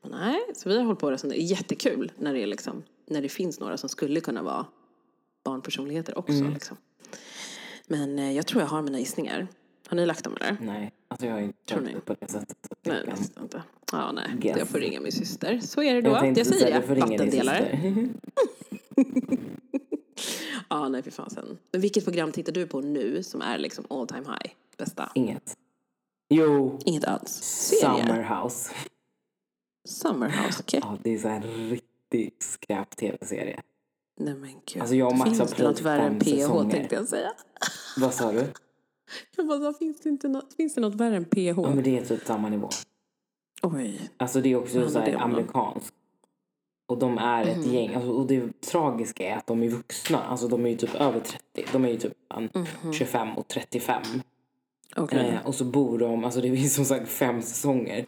Men 0.02 0.10
nej, 0.10 0.40
så 0.54 0.68
vi 0.68 0.76
har 0.76 0.84
hållit 0.84 0.98
på 1.00 1.06
och 1.06 1.12
resonerat. 1.12 1.36
Det 1.38 1.42
är 1.42 1.46
jättekul 1.46 2.12
när 2.18 2.34
det, 2.34 2.42
är 2.42 2.46
liksom, 2.46 2.82
när 3.06 3.22
det 3.22 3.28
finns 3.28 3.60
några 3.60 3.76
som 3.76 3.88
skulle 3.88 4.20
kunna 4.20 4.42
vara 4.42 4.66
barnpersonligheter 5.44 6.18
också. 6.18 6.32
Mm. 6.32 6.52
Liksom. 6.54 6.76
Men 7.90 8.18
eh, 8.18 8.32
jag 8.32 8.46
tror 8.46 8.62
jag 8.62 8.68
har 8.68 8.82
mina 8.82 8.98
gissningar. 8.98 9.46
Har 9.88 9.96
ni 9.96 10.06
lagt 10.06 10.24
dem 10.24 10.36
eller? 10.40 10.56
Nej, 10.60 10.92
alltså 11.08 11.26
jag 11.26 11.32
har 11.34 11.40
inte 11.40 11.58
Tror 11.64 11.80
ni? 11.80 11.94
på 12.04 12.14
det 12.20 12.30
sättet. 12.30 12.56
Nej, 12.82 12.96
jag 12.96 13.04
kan- 13.04 13.14
nästan 13.18 13.42
inte. 13.42 13.62
Ja, 13.92 14.12
nej. 14.12 14.30
Guess. 14.38 14.58
Jag 14.58 14.68
får 14.68 14.78
ringa 14.78 15.00
min 15.00 15.12
syster. 15.12 15.58
Så 15.60 15.82
är 15.82 15.94
det 15.94 16.00
då. 16.00 16.10
Jag, 16.10 16.20
tänkte 16.20 16.44
säger 16.44 16.80
det. 16.80 16.94
Vattendelare. 17.00 17.78
Ja, 20.68 20.88
nej 20.88 21.02
för 21.02 21.10
fasen. 21.10 21.58
Men 21.72 21.80
vilket 21.80 22.04
program 22.04 22.32
tittar 22.32 22.52
du 22.52 22.66
på 22.66 22.80
nu 22.80 23.22
som 23.22 23.42
är 23.42 23.58
liksom 23.58 23.84
all 23.90 24.06
time 24.06 24.20
high? 24.26 24.52
Bästa? 24.78 25.12
Inget. 25.14 25.56
Jo, 26.28 26.78
Inget 26.84 27.04
alls. 27.04 27.30
Serie? 27.42 27.80
Summer 28.06 28.22
House. 28.42 28.70
Summerhouse, 29.88 30.62
okej. 30.62 30.80
Ja, 30.82 30.98
det 31.02 31.14
är 31.14 31.18
så 31.18 31.28
här 31.28 31.36
en 31.36 31.70
riktig 31.70 32.34
skräp-tv-serie. 32.38 33.60
Nej 34.20 34.34
men 34.34 34.50
gud. 34.66 34.80
Alltså, 34.82 34.94
jag 34.96 35.08
och 35.08 35.16
Max 35.18 35.30
har 35.30 35.36
finns 35.36 35.38
det 35.38 35.62
något 35.64 35.76
plöjt 35.76 35.80
värre 35.80 36.02
än 36.02 36.10
fem 36.10 36.18
PH 36.20 36.40
säsonger. 36.40 36.70
tänkte 36.70 36.94
jag 36.94 37.08
säga. 37.08 37.32
Vad 37.96 38.14
sa 38.14 38.32
du? 38.32 38.44
Jag 39.36 39.46
bara, 39.48 39.72
finns 39.72 40.00
det, 40.00 40.08
inte 40.08 40.28
något, 40.28 40.54
finns 40.54 40.74
det 40.74 40.80
något 40.80 40.94
värre 40.94 41.16
än 41.16 41.24
PH? 41.24 41.38
Ja, 41.38 41.54
men 41.74 41.82
det 41.82 41.98
är 41.98 42.04
typ 42.04 42.26
samma 42.26 42.48
nivå. 42.48 42.68
Oj. 43.62 44.10
Alltså 44.16 44.40
det 44.40 44.52
är 44.52 44.56
också 44.56 44.80
Ja, 44.80 44.88
så 44.88 44.98
här 44.98 45.14
amerikanskt. 45.14 45.94
Och 46.88 46.98
de 46.98 47.18
är 47.18 47.42
ett 47.42 47.56
Mm. 47.56 47.74
gäng. 47.74 47.94
Alltså, 47.94 48.10
och 48.10 48.26
det 48.26 48.60
tragiska 48.60 49.28
är 49.28 49.36
att 49.36 49.46
de 49.46 49.62
är 49.62 49.68
vuxna. 49.68 50.22
Alltså 50.22 50.48
de 50.48 50.66
är 50.66 50.70
ju 50.70 50.76
typ 50.76 50.94
över 50.94 51.20
30. 51.20 51.64
De 51.72 51.84
är 51.84 51.88
ju 51.88 51.96
typ 51.96 52.12
Mhm. 52.54 52.92
25 52.92 53.36
och 53.38 53.48
35. 53.48 54.02
Okej. 54.96 55.18
Eh, 55.28 55.46
och 55.46 55.54
så 55.54 55.64
bor 55.64 55.98
de, 55.98 56.24
alltså 56.24 56.40
det 56.40 56.56
finns 56.56 56.74
som 56.74 56.84
sagt 56.84 57.08
fem 57.08 57.42
säsonger. 57.42 58.06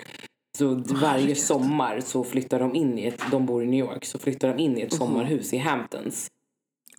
Så 0.59 0.75
varje 1.01 1.35
sommar 1.35 2.01
så 2.01 2.25
flyttar 2.25 2.59
de 2.61 2.75
in 2.75 2.99
i 2.99 3.07
ett, 3.07 3.21
de 3.31 3.47
bor 3.47 3.63
i 3.63 3.67
New 3.67 3.81
York, 3.81 4.05
så 4.05 4.19
flyttar 4.19 4.49
de 4.49 4.63
in 4.63 4.71
i 4.73 4.75
Mhm. 4.75 4.87
ett 4.87 4.93
sommarhus 4.93 5.53
i 5.53 5.57
Hamptons. 5.59 6.31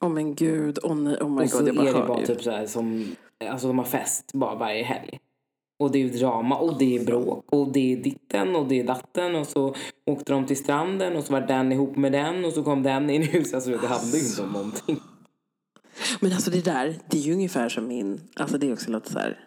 Åh 0.01 0.09
men 0.09 0.35
gud, 0.35 0.79
oh, 0.83 0.95
nej, 0.95 1.17
oh 1.21 1.29
my 1.29 1.43
och 1.43 1.49
så 1.49 1.57
god, 1.59 1.67
jag 1.67 1.75
bara 1.75 1.89
är 1.89 1.93
det 1.93 2.07
bara 2.07 2.19
ju. 2.19 2.25
typ 2.25 2.41
så 2.43 2.51
här 2.51 2.65
som, 2.65 3.15
alltså 3.49 3.67
de 3.67 3.77
har 3.77 3.85
fest 3.85 4.31
bara 4.33 4.55
varje 4.55 4.83
helg. 4.83 5.19
Och 5.79 5.91
det 5.91 5.97
är 5.97 6.03
ju 6.03 6.09
drama 6.09 6.55
och 6.57 6.77
det 6.77 6.95
är 6.97 7.05
bråk 7.05 7.45
och 7.49 7.71
det 7.71 7.93
är 7.93 7.97
ditten 7.97 8.55
och 8.55 8.67
det 8.67 8.79
är 8.79 8.83
datten 8.83 9.35
och 9.35 9.47
så 9.47 9.75
åkte 10.05 10.33
de 10.33 10.45
till 10.45 10.57
stranden 10.57 11.15
och 11.15 11.23
så 11.23 11.33
var 11.33 11.41
den 11.41 11.71
ihop 11.71 11.95
med 11.95 12.11
den 12.11 12.45
och 12.45 12.53
så 12.53 12.63
kom 12.63 12.83
den 12.83 13.09
in 13.09 13.21
i 13.21 13.25
huset. 13.25 13.53
Alltså 13.53 13.69
det 13.69 13.77
handlar 13.87 14.19
ju 14.19 14.25
inte 14.25 14.41
om 14.41 14.49
någonting. 14.49 14.99
Men 16.19 16.31
alltså 16.33 16.51
det 16.51 16.65
där, 16.65 16.95
det 17.09 17.17
är 17.17 17.21
ju 17.21 17.33
ungefär 17.33 17.69
som 17.69 17.87
min, 17.87 18.21
alltså 18.35 18.57
det 18.57 18.67
är 18.69 18.73
också 18.73 18.91
lite 18.91 19.11
så 19.11 19.19
här, 19.19 19.39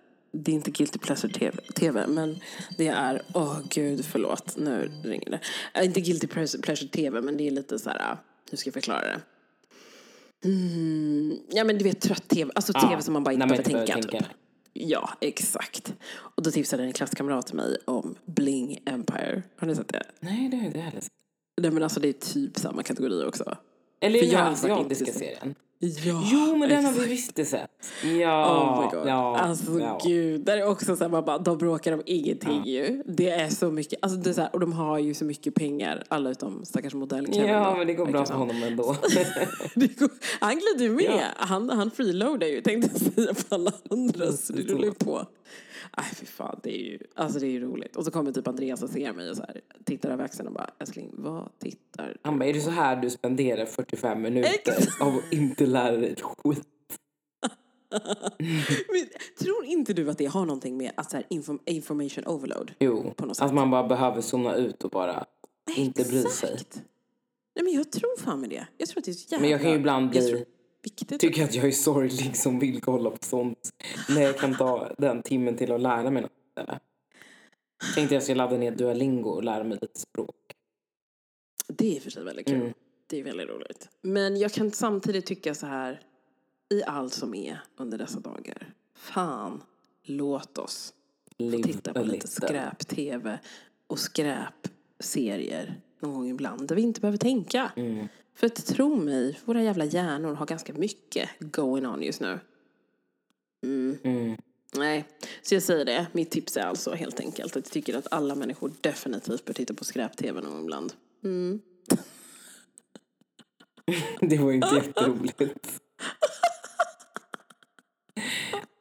det 0.43 0.53
är 0.53 0.55
inte 0.55 0.71
guilty 0.71 0.99
pleasure 0.99 1.33
TV, 1.33 1.63
TV 1.75 2.07
men 2.07 2.41
det 2.79 2.89
är, 2.89 3.23
åh 3.35 3.59
gud 3.71 4.05
förlåt, 4.05 4.57
nu 4.57 4.91
ringer 5.05 5.31
det. 5.31 5.41
Äh, 5.75 5.85
inte 5.85 6.01
guilty 6.01 6.27
pleasure 6.27 6.89
TV 6.89 7.21
men 7.21 7.37
det 7.37 7.47
är 7.47 7.51
lite 7.51 7.79
så 7.79 7.91
här, 7.91 8.17
hur 8.51 8.59
ska 8.59 8.69
jag 8.69 8.75
förklara 8.75 9.01
det? 9.01 9.21
Mm, 10.45 11.39
ja 11.51 11.65
men 11.65 11.79
du 11.79 11.85
vet 11.85 12.01
trött 12.01 12.29
TV, 12.29 12.51
alltså 12.55 12.73
Ja, 12.75 12.89
TV 12.89 13.03
som 13.03 13.13
man 13.13 13.25
bara 13.25 13.33
inte 13.33 13.47
behöver 13.47 13.65
tänka, 13.65 13.87
behöver 13.87 14.09
typ. 14.09 14.27
Ja, 14.73 15.11
exakt. 15.21 15.95
Och 16.13 16.43
då 16.43 16.51
tipsade 16.51 16.83
en 16.83 16.93
klasskamrat 16.93 17.47
till 17.47 17.57
mig 17.57 17.79
om 17.85 18.15
Bling 18.25 18.79
Empire. 18.87 19.43
Har 19.57 19.67
ni 19.67 19.75
sett 19.75 19.89
det? 19.89 20.03
Nej, 20.21 20.49
det 20.49 20.57
har 20.57 20.63
jag 20.63 20.69
inte 20.69 20.81
heller 20.81 21.01
sett. 21.01 21.11
Nej 21.61 21.71
men 21.71 21.83
alltså 21.83 22.01
det 22.01 22.09
är 22.09 22.13
typ 22.13 22.59
samma 22.59 22.83
kategori 22.83 23.25
också. 23.25 23.57
Eller 24.01 24.19
För 24.19 24.27
den 24.27 24.47
asiatiska 24.47 25.13
serien. 25.13 25.55
Ja, 25.79 26.23
Jo, 26.33 26.57
men 26.57 26.69
den 26.69 26.85
har 26.85 26.93
exakt. 26.93 27.07
vi 27.07 27.11
visst 27.11 27.51
sett. 27.51 27.71
Ja, 28.21 28.63
Oh 28.63 28.81
my 28.85 28.99
god. 28.99 29.09
ja, 29.09 29.39
alltså 29.39 29.81
ja. 29.81 30.01
gud. 30.05 30.41
Där 30.41 30.57
är 30.59 30.69
också 30.69 30.97
så 30.97 31.05
här, 31.05 31.11
man 31.11 31.25
bara, 31.25 31.39
de 31.39 31.59
bråkar 31.59 31.93
om 31.93 32.03
ingenting 32.07 32.65
ju. 32.65 33.03
Det 33.07 33.31
är 33.31 33.49
så 33.49 33.71
mycket, 33.71 33.99
alltså 34.03 34.19
det 34.19 34.31
är 34.31 34.35
så 34.35 34.41
här, 34.41 34.51
och 34.53 34.61
de 34.61 34.73
har 34.73 34.99
ju 34.99 35.15
så 35.15 35.25
mycket 35.25 35.55
pengar, 35.55 36.05
alla 36.09 36.31
utom 36.31 36.65
stackars 36.65 36.95
modell 36.95 37.27
Kevin 37.33 37.51
Ja, 37.51 37.75
men 37.79 37.87
det 37.87 37.95
går 37.95 38.07
bra 38.07 38.25
för 38.27 38.35
honom 38.35 38.63
ändå. 38.63 38.83
Går, 39.75 40.11
han 40.41 40.59
glider 40.59 40.85
ju 40.85 40.91
med. 40.91 41.21
Ja. 41.21 41.45
Han, 41.47 41.71
han 41.71 41.91
freeloadar 41.91 42.47
ju, 42.47 42.61
tänkte 42.61 42.91
jag 42.93 43.13
säga 43.15 43.35
på 43.35 43.55
alla 43.55 43.73
andra. 43.91 44.33
Så 44.33 44.53
det 44.53 44.63
rullar 44.63 44.85
ju 44.85 44.95
på. 44.95 45.27
Nej 45.97 46.07
fy 46.15 46.27
fan, 46.27 46.61
det 46.63 46.71
är 46.71 46.85
ju, 46.93 46.99
alltså 47.15 47.39
det 47.39 47.47
är 47.47 47.51
ju 47.51 47.61
roligt. 47.61 47.97
Och 47.97 48.05
så 48.05 48.11
kommer 48.11 48.33
typ 48.33 48.49
Andreas 48.49 48.83
och 48.83 48.91
ser 48.91 49.13
mig 49.13 49.31
och 49.31 49.37
så 49.37 49.43
här, 49.43 49.61
tittar 49.85 50.11
över 50.11 50.25
axeln 50.25 50.49
och 50.49 50.55
bara, 50.55 50.71
älskling 50.79 51.11
vad 51.13 51.59
tittar 51.59 52.07
du 52.09 52.19
Han 52.23 52.39
bara, 52.39 52.45
är 52.45 52.53
det 52.53 52.61
så 52.61 52.71
här 52.71 52.97
du 52.97 53.11
spenderar 53.11 53.67
45 53.67 54.23
minuter 54.23 54.75
av 55.01 55.17
att 55.17 55.33
inte 55.33 55.67
lära 55.67 55.97
dig 55.97 56.13
ett 56.13 56.21
skit? 56.23 56.67
Men, 58.89 59.07
tror 59.39 59.65
inte 59.65 59.93
du 59.93 60.11
att 60.11 60.19
det 60.19 60.27
har 60.27 60.47
någonting 60.47 60.77
med 60.77 60.93
att 60.97 61.11
så 61.11 61.17
här, 61.17 61.27
inform, 61.31 61.59
information 61.67 62.27
overload? 62.27 62.73
Jo, 62.81 63.15
På 63.17 63.27
något 63.27 63.37
sätt. 63.37 63.47
att 63.47 63.55
man 63.55 63.71
bara 63.71 63.89
behöver 63.89 64.21
zona 64.21 64.55
ut 64.55 64.85
och 64.85 64.91
bara 64.91 65.25
inte 65.77 66.05
bry 66.05 66.23
sig. 66.23 66.53
Exakt. 66.53 66.83
Nej 67.55 67.65
men 67.65 67.73
jag 67.73 67.93
tror 67.93 68.17
fan 68.19 68.41
med 68.41 68.51
det. 68.51 68.67
Jag 68.77 68.89
tror 68.89 69.01
att 69.01 69.05
det 69.05 69.11
är 69.11 69.13
så 69.13 69.27
jävla 69.31 69.43
Men 69.43 69.51
jag 69.51 69.61
kan 69.61 69.71
ju 69.71 69.77
ibland 69.77 70.11
bli, 70.11 70.45
viktigt. 70.87 71.21
tycka 71.21 71.45
att 71.45 71.55
jag 71.55 71.67
är 71.67 71.73
sorglig 71.73 72.37
som 72.37 72.59
vill 72.59 72.81
kolla 72.81 73.11
på 73.11 73.19
sånt. 73.21 73.71
När 74.09 74.23
jag 74.23 74.39
kan 74.39 74.57
ta 74.57 74.95
den 74.99 75.23
timmen 75.23 75.57
till 75.57 75.73
att 75.73 75.81
lära 75.81 76.11
mig 76.11 76.23
något 76.23 76.33
istället. 76.49 76.83
Tänkte 77.95 78.15
jag 78.15 78.23
ska 78.23 78.35
ladda 78.35 78.57
ner 78.57 78.71
Duolingo 78.71 79.31
och 79.31 79.45
lära 79.45 79.65
mig 79.65 79.79
lite 79.81 80.01
språk. 80.01 80.37
Det 81.69 81.97
är 81.97 82.01
för 82.01 82.11
sig 82.11 82.25
väldigt 82.25 82.47
kul. 82.47 82.61
Mm. 82.61 82.73
Det 83.07 83.21
är 83.21 83.25
väldigt 83.25 83.49
roligt. 83.49 83.89
Men 84.03 84.37
jag 84.37 84.53
kan 84.53 84.71
samtidigt 84.71 85.27
tycka 85.27 85.55
så 85.55 85.67
här 85.67 86.01
i 86.69 86.83
allt 86.85 87.13
som 87.13 87.35
är 87.35 87.61
under 87.77 87.99
dessa 87.99 88.21
dagar. 88.21 88.75
Fan, 88.95 89.63
låt 90.03 90.59
oss 90.59 90.95
få 91.39 91.63
titta 91.63 91.93
på 91.93 92.03
lite 92.03 92.29
skräp-tv 92.29 93.39
och 93.87 93.99
skräp-serier 93.99 95.81
någon 96.01 96.15
gång 96.15 96.29
ibland 96.29 96.69
där 96.69 96.77
vi 96.77 96.83
inte 96.83 97.01
behöver 97.01 97.19
tänka. 97.19 97.73
Mm. 97.77 98.09
För 98.37 98.47
att 98.47 98.67
tro 98.67 98.97
mig, 98.97 99.41
våra 99.45 99.63
jävla 99.63 99.85
hjärnor 99.85 100.35
har 100.35 100.47
ganska 100.47 100.73
mycket 100.73 101.29
going 101.41 101.87
on 101.87 102.03
just 102.03 102.21
nu. 102.21 102.39
Mm. 103.65 103.99
Mm. 104.05 104.37
Nej, 104.77 105.05
så 105.43 105.55
jag 105.55 105.63
säger 105.63 105.85
det. 105.85 106.07
Mitt 106.13 106.31
tips 106.31 106.57
är 106.57 106.63
alltså 106.63 106.95
helt 106.95 107.21
enkelt 107.21 107.57
att 107.57 107.65
jag 107.67 107.73
tycker 107.73 107.99
att 107.99 108.13
alla 108.13 108.35
människor 108.35 108.73
definitivt 108.81 109.45
bör 109.45 109.53
titta 109.55 109.75
på 109.75 109.85
skräp-tv 109.85 110.41
någon 110.41 110.61
ibland. 110.63 110.93
Mm. 111.25 111.61
Det 114.21 114.39
var 114.39 114.53
inte 114.53 114.75
jätteroligt. 114.75 115.41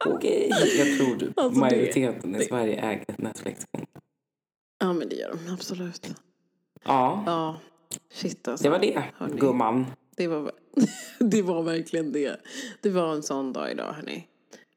Okej, 0.06 0.48
jag 0.78 0.98
tror 0.98 1.32
Alltså, 1.36 1.48
det- 1.50 1.60
majoriteten 1.60 2.36
i 2.36 2.44
Sverige 2.44 2.80
äger 2.80 3.14
Netflix-konto. 3.18 4.00
Ja, 4.78 4.92
men 4.92 5.08
det 5.08 5.16
gör 5.16 5.30
de 5.44 5.52
absolut. 5.52 6.14
Ja, 6.84 7.22
Ja, 7.26 7.60
shit 8.10 8.48
alltså. 8.48 8.64
det 8.64 8.70
var 8.70 8.78
det, 8.78 9.04
Hörni. 9.16 9.36
gumman. 9.40 9.86
Det 10.16 10.28
var, 10.28 10.52
det 11.18 11.42
var 11.42 11.62
verkligen 11.62 12.12
det. 12.12 12.40
Det 12.80 12.90
var 12.90 13.12
en 13.14 13.22
sån 13.22 13.52
dag 13.52 13.70
idag, 13.70 13.92
hörni. 13.92 14.28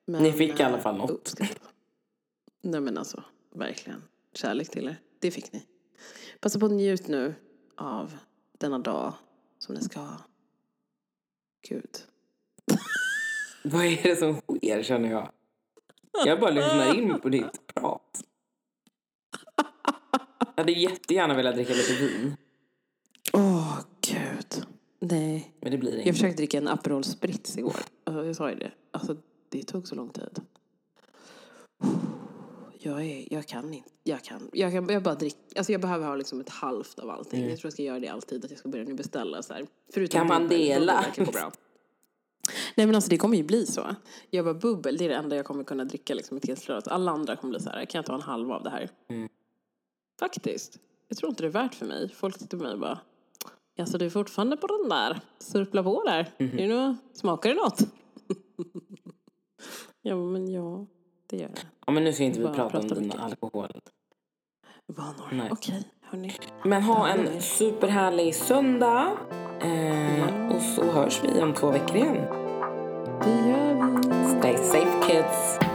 Men, 0.05 0.23
Ni 0.23 0.31
fick 0.31 0.59
i 0.59 0.63
alla 0.63 0.77
eh, 0.77 0.83
fall 0.83 0.97
något. 0.97 1.09
uppskattat. 1.11 1.61
Nej, 2.61 2.81
men 2.81 2.97
alltså, 2.97 3.23
verkligen. 3.55 4.03
Kärlek 4.33 4.69
till 4.69 4.87
er. 4.87 4.95
Det 5.19 5.31
fick 5.31 5.53
ni. 5.53 5.65
Passa 6.39 6.59
på 6.59 6.65
att 6.65 6.71
njut 6.71 7.07
nu 7.07 7.35
av 7.75 8.17
denna 8.57 8.79
dag 8.79 9.13
som 9.59 9.75
ni 9.75 9.81
ska 9.81 9.99
ha. 9.99 10.17
Gud. 11.69 11.89
Vad 13.63 13.85
är 13.85 14.03
det 14.03 14.15
som 14.15 14.35
sker 14.41 14.83
känner 14.83 15.11
jag? 15.11 15.31
Jag 16.25 16.39
bara 16.39 16.51
lyssnar 16.51 16.95
in 16.95 17.19
på 17.19 17.29
ditt 17.29 17.67
prat. 17.75 18.23
Jag 20.55 20.63
hade 20.63 20.71
jättegärna 20.71 21.33
velat 21.33 21.55
dricka 21.55 21.73
lite 21.73 21.93
vin. 21.93 22.37
Nej. 24.99 25.53
Men 25.59 25.71
det 25.71 25.77
blir 25.77 25.91
Jag 25.91 25.99
inte. 25.99 26.13
försökte 26.13 26.37
dricka 26.37 26.57
en 26.57 26.67
Aperol 26.67 27.03
Spritz 27.03 27.57
igår. 27.57 27.75
Alltså, 28.03 28.25
jag 28.25 28.35
sa 28.35 28.49
ju 28.49 28.55
det. 28.55 28.71
Alltså, 28.91 29.15
det 29.49 29.63
tog 29.63 29.87
så 29.87 29.95
lång 29.95 30.09
tid. 30.09 30.41
Jag, 32.81 33.05
är, 33.05 33.33
jag 33.33 33.45
kan 33.47 33.73
inte. 33.73 33.89
Jag 34.03 34.23
kan. 34.23 34.49
Jag, 34.53 34.71
kan, 34.71 34.89
jag 34.89 35.03
bara 35.03 35.15
drick, 35.15 35.37
alltså 35.55 35.71
jag 35.71 35.81
behöver 35.81 36.07
ha 36.07 36.15
liksom 36.15 36.39
ett 36.41 36.49
halvt 36.49 36.99
av 36.99 37.09
allting. 37.09 37.41
Jag 37.49 37.59
tror 37.59 37.65
jag 37.67 37.73
ska 37.73 37.83
göra 37.83 37.99
det 37.99 38.07
alltid. 38.07 38.45
Att 38.45 38.51
jag 38.51 38.59
ska 38.59 38.69
börja 38.69 38.83
nu 38.85 38.93
beställa 38.93 39.43
så 39.43 39.53
här. 39.53 39.67
Förutom 39.93 40.17
Kan 40.19 40.27
man 40.27 40.41
bubbel. 40.43 40.59
dela? 40.59 41.05
Bubbel 41.15 41.25
gå 41.25 41.31
bra. 41.31 41.51
Nej 42.75 42.85
men 42.85 42.95
alltså 42.95 43.09
det 43.09 43.17
kommer 43.17 43.37
ju 43.37 43.43
bli 43.43 43.65
så. 43.65 43.95
Jag 44.29 44.45
bara 44.45 44.53
bubbel, 44.53 44.97
det 44.97 45.05
är 45.05 45.09
det 45.09 45.15
enda 45.15 45.35
jag 45.35 45.45
kommer 45.45 45.63
kunna 45.63 45.85
dricka 45.85 46.13
liksom 46.13 46.37
ett 46.37 46.47
helt 46.47 46.65
glas. 46.65 46.87
Alla 46.87 47.11
andra 47.11 47.35
kommer 47.35 47.51
bli 47.51 47.59
så 47.59 47.69
här, 47.69 47.85
kan 47.85 47.99
jag 47.99 48.05
ta 48.05 48.15
en 48.15 48.21
halva 48.21 48.55
av 48.55 48.63
det 48.63 48.69
här? 48.69 48.89
Mm. 49.09 49.29
Faktiskt. 50.19 50.79
Jag 51.07 51.17
tror 51.17 51.29
inte 51.29 51.43
det 51.43 51.47
är 51.47 51.51
värt 51.51 51.75
för 51.75 51.85
mig. 51.85 52.09
Folk 52.15 52.37
tittar 52.37 52.57
på 52.57 52.63
mig 52.63 52.73
och 52.73 52.79
bara, 52.79 52.99
Alltså 53.79 53.97
du 53.97 54.05
är 54.05 54.09
fortfarande 54.09 54.57
på 54.57 54.67
den 54.67 54.89
där. 54.89 55.19
Surpla 55.39 55.83
på 55.83 56.03
där. 56.03 56.31
Är 56.37 56.67
det 56.67 56.69
något, 56.75 56.97
smakar 57.13 57.49
det 57.49 57.55
något? 57.55 57.79
ja 60.01 60.15
men 60.15 60.51
ja, 60.51 60.85
det 61.27 61.37
gör 61.37 61.47
det. 61.47 61.61
Ja, 61.85 61.93
men 61.93 62.03
nu 62.03 62.13
ska 62.13 62.23
inte 62.23 62.39
vi 62.39 62.45
prata 62.45 62.63
om 62.63 62.69
prata 62.69 62.87
dina 62.95 63.01
mycket. 63.01 63.21
alkohol. 63.21 63.71
Vanor. 64.87 65.29
Nej. 65.31 65.49
Okej, 65.51 65.83
hörni. 66.01 66.33
Men 66.63 66.81
ha 66.81 67.07
en 67.07 67.41
superhärlig 67.41 68.35
söndag. 68.35 69.17
Eh, 69.61 70.55
och 70.55 70.61
så 70.61 70.83
hörs 70.83 71.21
vi 71.23 71.41
om 71.41 71.53
två 71.53 71.71
veckor 71.71 71.95
igen. 71.95 72.15
Det 73.23 73.49
gör 73.49 73.73
vi. 73.73 74.39
Stay 74.39 74.57
safe 74.57 75.07
kids. 75.07 75.68